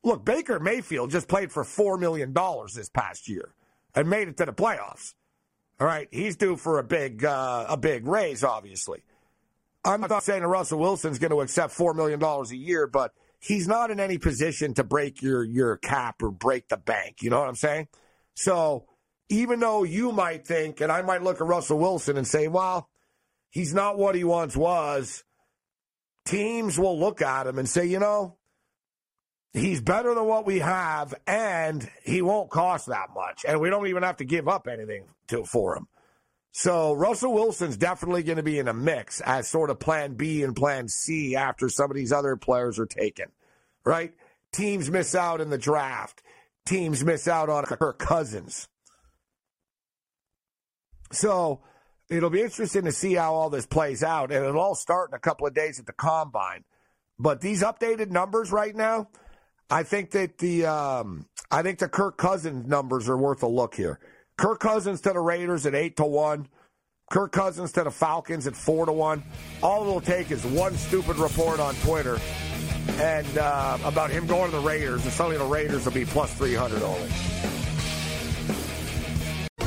Look, 0.03 0.25
Baker 0.25 0.61
Mayfield 0.61 1.11
just 1.11 1.29
played 1.29 1.51
for 1.51 1.65
$4 1.65 1.99
million 1.99 2.35
this 2.75 2.91
past 2.91 3.29
year 3.29 3.55
and 3.95 4.09
made 4.09 4.29
it 4.29 4.37
to 4.37 4.45
the 4.45 4.53
playoffs. 4.53 5.15
All 5.81 5.87
right. 5.87 6.09
He's 6.11 6.37
due 6.37 6.57
for 6.57 6.79
a 6.79 6.85
big, 6.85 7.25
uh, 7.25 7.67
a 7.69 7.77
big 7.77 8.07
raise, 8.07 8.45
obviously. 8.45 9.03
I'm 9.85 10.01
not 10.03 10.23
saying 10.23 10.43
that 10.43 10.49
Russell 10.49 10.79
Wilson's 10.79 11.19
going 11.19 11.31
to 11.31 11.41
accept 11.41 11.77
$4 11.77 11.95
million 11.95 12.23
a 12.23 12.55
year, 12.55 12.87
but 12.87 13.13
he's 13.39 13.69
not 13.69 13.91
in 13.91 14.01
any 14.01 14.19
position 14.19 14.75
to 14.75 14.85
break 14.85 15.21
your, 15.21 15.45
your 15.45 15.77
cap 15.77 16.23
or 16.23 16.31
break 16.31 16.69
the 16.69 16.77
bank. 16.77 17.17
You 17.23 17.31
know 17.31 17.39
what 17.39 17.49
I'm 17.49 17.55
saying? 17.55 17.89
So 18.35 18.87
even 19.41 19.61
though 19.61 19.83
you 19.83 20.13
might 20.13 20.47
think, 20.47 20.81
and 20.81 20.93
I 20.93 21.03
might 21.03 21.23
look 21.23 21.41
at 21.41 21.47
Russell 21.47 21.79
Wilson 21.79 22.17
and 22.17 22.27
say, 22.27 22.47
well, 22.47 22.89
he's 23.51 23.75
not 23.75 23.99
what 23.99 24.15
he 24.15 24.23
once 24.23 24.57
was, 24.57 25.25
teams 26.25 26.79
will 26.79 26.99
look 26.99 27.21
at 27.21 27.47
him 27.47 27.59
and 27.59 27.69
say, 27.69 27.87
you 27.87 27.99
know, 27.99 28.37
he's 29.53 29.81
better 29.81 30.15
than 30.15 30.25
what 30.27 30.47
we 30.47 30.61
have, 30.61 31.15
and 31.27 31.89
he 32.05 32.23
won't 32.23 32.51
cost 32.51 32.87
that 32.87 33.09
much. 33.15 33.45
And 33.47 33.61
we 33.61 33.71
don't 33.71 33.89
even 33.89 34.05
have 34.05 34.19
to 34.19 34.25
give 34.25 34.49
up 34.49 34.69
anything 34.69 35.05
to, 35.29 35.45
for 35.45 35.77
him. 35.77 35.89
So 36.53 36.93
Russell 36.93 37.35
Wilson's 37.35 37.77
definitely 37.77 38.23
going 38.23 38.37
to 38.37 38.45
be 38.45 38.61
in 38.61 38.69
a 38.69 38.75
mix 38.75 39.21
as 39.21 39.49
sort 39.49 39.71
of 39.71 39.81
plan 39.81 40.15
B 40.15 40.45
and 40.45 40.55
plan 40.55 40.87
C 40.87 41.35
after 41.35 41.69
some 41.69 41.91
of 41.91 41.97
these 41.97 42.13
other 42.13 42.37
players 42.37 42.79
are 42.79 42.87
taken, 42.87 43.27
right? 43.85 44.15
Teams 44.53 44.89
miss 44.89 45.17
out 45.17 45.41
in 45.41 45.51
the 45.51 45.59
draft. 45.59 46.23
Teams 46.65 47.05
miss 47.05 47.27
out 47.27 47.49
on 47.49 47.65
Kirk 47.65 47.99
Cousins. 47.99 48.69
So 51.15 51.61
it'll 52.11 52.31
be 52.31 52.43
interesting 52.43 52.85
to 52.85 52.93
see 52.93 53.15
how 53.15 53.35
all 53.35 53.51
this 53.51 53.67
plays 53.67 54.03
out, 54.03 54.31
and 54.31 54.45
it'll 54.45 54.61
all 54.61 54.75
start 54.75 55.11
in 55.11 55.15
a 55.15 55.21
couple 55.21 55.47
of 55.47 55.55
days 55.55 55.79
at 55.79 55.87
the 55.87 55.93
combine. 55.93 56.65
But 57.19 57.41
these 57.41 57.63
updated 57.63 58.11
numbers 58.11 58.51
right 58.51 58.75
now, 58.75 59.09
I 59.71 59.83
think 59.85 60.11
that 60.11 60.39
the 60.39 60.67
um, 60.67 61.27
I 61.51 61.63
think 61.63 61.79
the 61.79 61.89
Kirk 61.89 62.19
Cousins 62.19 62.67
numbers 62.67 63.09
are 63.09 63.17
worth 63.17 63.43
a 63.43 63.49
look 63.49 63.75
here. 63.75 64.01
Kirk 64.37 64.61
Cousins 64.61 65.01
to 65.03 65.13
the 65.13 65.21
Raiders 65.21 65.65
at 65.67 65.75
eight 65.75 65.97
to 65.97 66.05
one. 66.05 66.49
Kirk 67.11 67.33
Cousins 67.33 67.73
to 67.73 67.85
the 67.85 67.91
Falcons 67.91 68.47
at 68.47 68.57
four 68.57 68.87
to 68.87 68.93
one. 68.93 69.23
All 69.63 69.83
it'll 69.83 70.01
take 70.01 70.31
is 70.31 70.45
one 70.45 70.75
stupid 70.75 71.17
report 71.19 71.61
on 71.61 71.75
Twitter 71.77 72.19
and 72.95 73.39
uh, 73.39 73.79
about 73.85 74.11
him 74.11 74.27
going 74.27 74.51
to 74.51 74.57
the 74.57 74.63
Raiders, 74.63 75.05
and 75.05 75.13
suddenly 75.13 75.39
the 75.39 75.45
Raiders 75.45 75.85
will 75.85 75.93
be 75.93 76.05
plus 76.05 76.33
three 76.35 76.55
hundred 76.55 76.83
only. 76.83 77.09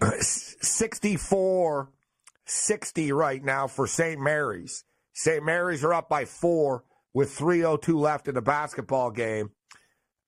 64 0.00 1.90
60 2.50 3.12
right 3.12 3.42
now 3.42 3.66
for 3.66 3.86
St. 3.86 4.20
Mary's. 4.20 4.84
St. 5.12 5.44
Mary's 5.44 5.84
are 5.84 5.94
up 5.94 6.08
by 6.08 6.24
four 6.24 6.84
with 7.14 7.36
3.02 7.36 7.94
left 7.94 8.28
in 8.28 8.34
the 8.34 8.42
basketball 8.42 9.10
game. 9.10 9.50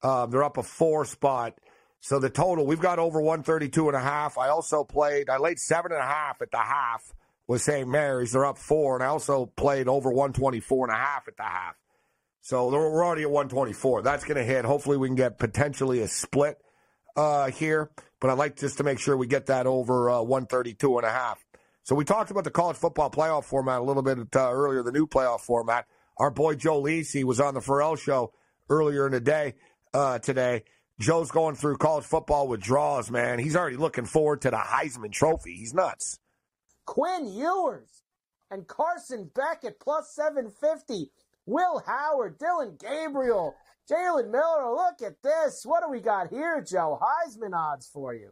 Um, 0.02 0.30
they're 0.30 0.44
up 0.44 0.56
a 0.56 0.62
four 0.62 1.04
spot. 1.04 1.58
So 2.00 2.18
the 2.18 2.30
total, 2.30 2.66
we've 2.66 2.80
got 2.80 2.98
over 2.98 3.20
132 3.20 3.88
and 3.88 3.96
a 3.96 4.00
half. 4.00 4.38
I 4.38 4.48
also 4.48 4.82
played, 4.82 5.30
I 5.30 5.38
laid 5.38 5.58
seven 5.58 5.92
and 5.92 6.00
a 6.00 6.06
half 6.06 6.42
at 6.42 6.50
the 6.50 6.58
half 6.58 7.12
with 7.46 7.62
St. 7.62 7.88
Mary's. 7.88 8.32
They're 8.32 8.46
up 8.46 8.58
four. 8.58 8.96
And 8.96 9.04
I 9.04 9.06
also 9.06 9.46
played 9.46 9.88
over 9.88 10.10
124 10.10 10.88
and 10.88 10.94
a 10.94 10.98
half 10.98 11.28
at 11.28 11.36
the 11.36 11.44
half. 11.44 11.76
So 12.40 12.68
we're 12.68 13.04
already 13.04 13.22
at 13.22 13.30
124. 13.30 14.02
That's 14.02 14.24
going 14.24 14.36
to 14.36 14.44
hit. 14.44 14.64
Hopefully 14.64 14.96
we 14.96 15.08
can 15.08 15.14
get 15.14 15.38
potentially 15.38 16.00
a 16.00 16.08
split 16.08 16.60
uh, 17.16 17.50
here. 17.50 17.90
But 18.20 18.30
I'd 18.30 18.38
like 18.38 18.56
just 18.56 18.78
to 18.78 18.84
make 18.84 18.98
sure 18.98 19.16
we 19.16 19.26
get 19.26 19.46
that 19.46 19.66
over 19.66 20.10
uh, 20.10 20.22
132 20.22 20.98
and 20.98 21.06
a 21.06 21.10
half. 21.10 21.44
So 21.84 21.96
we 21.96 22.04
talked 22.04 22.30
about 22.30 22.44
the 22.44 22.50
college 22.50 22.76
football 22.76 23.10
playoff 23.10 23.44
format 23.44 23.80
a 23.80 23.82
little 23.82 24.02
bit 24.02 24.18
uh, 24.36 24.52
earlier, 24.52 24.82
the 24.82 24.92
new 24.92 25.06
playoff 25.06 25.40
format. 25.40 25.86
Our 26.16 26.30
boy 26.30 26.54
Joe 26.54 26.80
Lisi 26.80 27.24
was 27.24 27.40
on 27.40 27.54
the 27.54 27.60
Ferrall 27.60 27.96
show 27.96 28.32
earlier 28.68 29.06
in 29.06 29.12
the 29.12 29.20
day 29.20 29.54
uh, 29.92 30.20
today. 30.20 30.64
Joe's 31.00 31.32
going 31.32 31.56
through 31.56 31.78
college 31.78 32.04
football 32.04 32.46
withdrawals, 32.46 33.10
man. 33.10 33.40
He's 33.40 33.56
already 33.56 33.76
looking 33.76 34.04
forward 34.04 34.42
to 34.42 34.50
the 34.50 34.56
Heisman 34.56 35.10
Trophy. 35.10 35.56
He's 35.56 35.74
nuts. 35.74 36.20
Quinn 36.86 37.26
Ewers 37.26 38.02
and 38.50 38.68
Carson 38.68 39.30
Beck 39.34 39.64
at 39.64 39.80
plus 39.80 40.14
750. 40.14 41.10
Will 41.46 41.82
Howard, 41.84 42.38
Dillon 42.38 42.76
Gabriel, 42.78 43.54
Jalen 43.90 44.30
Milroe. 44.30 44.74
Look 44.74 45.02
at 45.02 45.22
this. 45.22 45.62
What 45.64 45.82
do 45.82 45.90
we 45.90 46.00
got 46.00 46.30
here, 46.30 46.62
Joe? 46.62 46.98
Heisman 47.00 47.54
odds 47.54 47.86
for 47.86 48.14
you. 48.14 48.30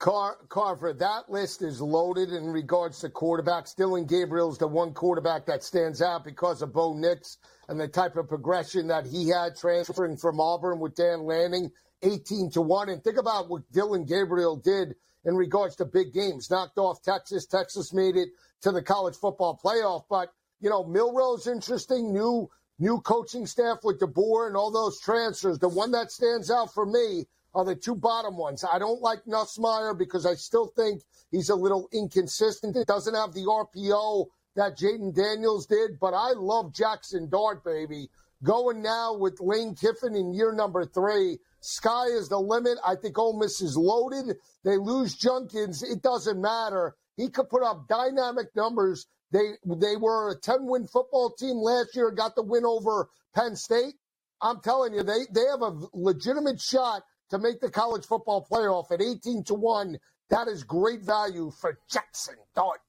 Car- 0.00 0.38
Carver, 0.48 0.94
that 0.94 1.30
list 1.30 1.60
is 1.60 1.80
loaded 1.80 2.30
in 2.30 2.46
regards 2.46 3.00
to 3.00 3.10
quarterbacks. 3.10 3.76
Dillon 3.76 4.06
Gabriel's 4.06 4.56
the 4.56 4.66
one 4.66 4.94
quarterback 4.94 5.44
that 5.44 5.62
stands 5.62 6.00
out 6.00 6.24
because 6.24 6.62
of 6.62 6.72
Bo 6.72 6.94
Nix 6.94 7.36
and 7.68 7.78
the 7.78 7.86
type 7.86 8.16
of 8.16 8.26
progression 8.26 8.86
that 8.86 9.06
he 9.06 9.28
had 9.28 9.56
transferring 9.56 10.16
from 10.16 10.40
Auburn 10.40 10.80
with 10.80 10.94
Dan 10.94 11.24
Lanning, 11.24 11.70
18 12.02 12.50
to 12.52 12.62
1. 12.62 12.88
And 12.88 13.04
think 13.04 13.18
about 13.18 13.50
what 13.50 13.70
Dillon 13.72 14.06
Gabriel 14.06 14.56
did 14.56 14.94
in 15.26 15.36
regards 15.36 15.76
to 15.76 15.84
big 15.84 16.14
games. 16.14 16.50
Knocked 16.50 16.78
off 16.78 17.02
Texas. 17.02 17.44
Texas 17.44 17.92
made 17.92 18.16
it 18.16 18.30
to 18.62 18.72
the 18.72 18.82
college 18.82 19.16
football 19.16 19.60
playoff. 19.62 20.04
But, 20.08 20.32
you 20.60 20.70
know, 20.70 20.82
Milroe's 20.82 21.46
interesting. 21.46 22.14
New 22.14 22.48
new 22.80 23.00
coaching 23.00 23.46
staff 23.46 23.78
with 23.84 24.00
DeBoer 24.00 24.48
and 24.48 24.56
all 24.56 24.72
those 24.72 24.98
transfers. 24.98 25.60
The 25.60 25.68
one 25.68 25.92
that 25.92 26.10
stands 26.10 26.50
out 26.50 26.74
for 26.74 26.84
me– 26.84 27.26
are 27.54 27.64
the 27.64 27.74
two 27.74 27.94
bottom 27.94 28.36
ones. 28.36 28.64
I 28.64 28.78
don't 28.78 29.00
like 29.00 29.24
Nussmeier 29.24 29.98
because 29.98 30.26
I 30.26 30.34
still 30.34 30.68
think 30.68 31.02
he's 31.30 31.48
a 31.48 31.54
little 31.54 31.88
inconsistent. 31.92 32.76
It 32.76 32.86
doesn't 32.86 33.14
have 33.14 33.32
the 33.32 33.44
RPO 33.44 34.26
that 34.56 34.78
Jayden 34.78 35.14
Daniels 35.14 35.66
did, 35.66 35.98
but 36.00 36.14
I 36.14 36.32
love 36.32 36.74
Jackson 36.74 37.28
Dart, 37.28 37.64
baby. 37.64 38.08
Going 38.42 38.82
now 38.82 39.16
with 39.16 39.40
Lane 39.40 39.74
Kiffin 39.74 40.14
in 40.14 40.32
year 40.32 40.52
number 40.52 40.84
three. 40.86 41.38
Sky 41.60 42.06
is 42.06 42.28
the 42.28 42.38
limit. 42.38 42.78
I 42.86 42.94
think 42.94 43.18
Ole 43.18 43.38
Miss 43.38 43.60
is 43.60 43.76
loaded. 43.76 44.36
They 44.64 44.78
lose 44.78 45.14
Judkins. 45.14 45.82
It 45.82 46.00
doesn't 46.00 46.40
matter. 46.40 46.94
He 47.16 47.28
could 47.28 47.50
put 47.50 47.62
up 47.62 47.86
dynamic 47.86 48.56
numbers. 48.56 49.06
They 49.32 49.52
they 49.64 49.96
were 49.96 50.30
a 50.32 50.40
10 50.40 50.66
win 50.66 50.86
football 50.86 51.30
team 51.30 51.56
last 51.56 51.94
year, 51.94 52.10
got 52.10 52.34
the 52.34 52.42
win 52.42 52.64
over 52.64 53.08
Penn 53.34 53.56
State. 53.56 53.94
I'm 54.42 54.60
telling 54.60 54.94
you, 54.94 55.02
they, 55.02 55.26
they 55.32 55.46
have 55.50 55.62
a 55.62 55.76
legitimate 55.92 56.60
shot 56.60 57.02
to 57.30 57.38
make 57.38 57.60
the 57.60 57.70
college 57.70 58.06
football 58.06 58.46
playoff 58.50 58.90
at 58.90 59.02
18 59.02 59.44
to 59.44 59.54
1. 59.54 59.98
That 60.30 60.48
is 60.48 60.64
great 60.64 61.02
value 61.02 61.50
for 61.60 61.78
Jackson 61.90 62.36
Dart. 62.54 62.80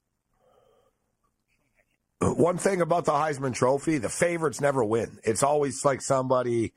Uh, 2.20 2.30
one 2.30 2.56
thing 2.56 2.80
about 2.80 3.04
the 3.04 3.12
Heisman 3.12 3.52
Trophy, 3.52 3.98
the 3.98 4.08
favorites 4.08 4.60
never 4.60 4.84
win. 4.84 5.18
It's 5.24 5.42
always 5.42 5.84
like 5.84 6.00
somebody. 6.00 6.72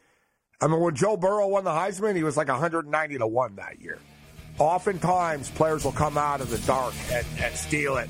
I 0.60 0.68
mean, 0.68 0.80
when 0.80 0.96
Joe 0.96 1.18
Burrow 1.18 1.48
won 1.48 1.64
the 1.64 1.72
Heisman, 1.72 2.16
he 2.16 2.24
was 2.24 2.36
like 2.38 2.48
190 2.48 3.18
to 3.18 3.28
1 3.28 3.56
that 3.56 3.80
year. 3.80 4.00
Oftentimes, 4.58 5.50
players 5.52 5.84
will 5.84 5.92
come 5.92 6.18
out 6.18 6.42
of 6.42 6.50
the 6.50 6.58
dark 6.60 6.94
and, 7.12 7.26
and 7.40 7.54
steal 7.56 7.98
it. 7.98 8.10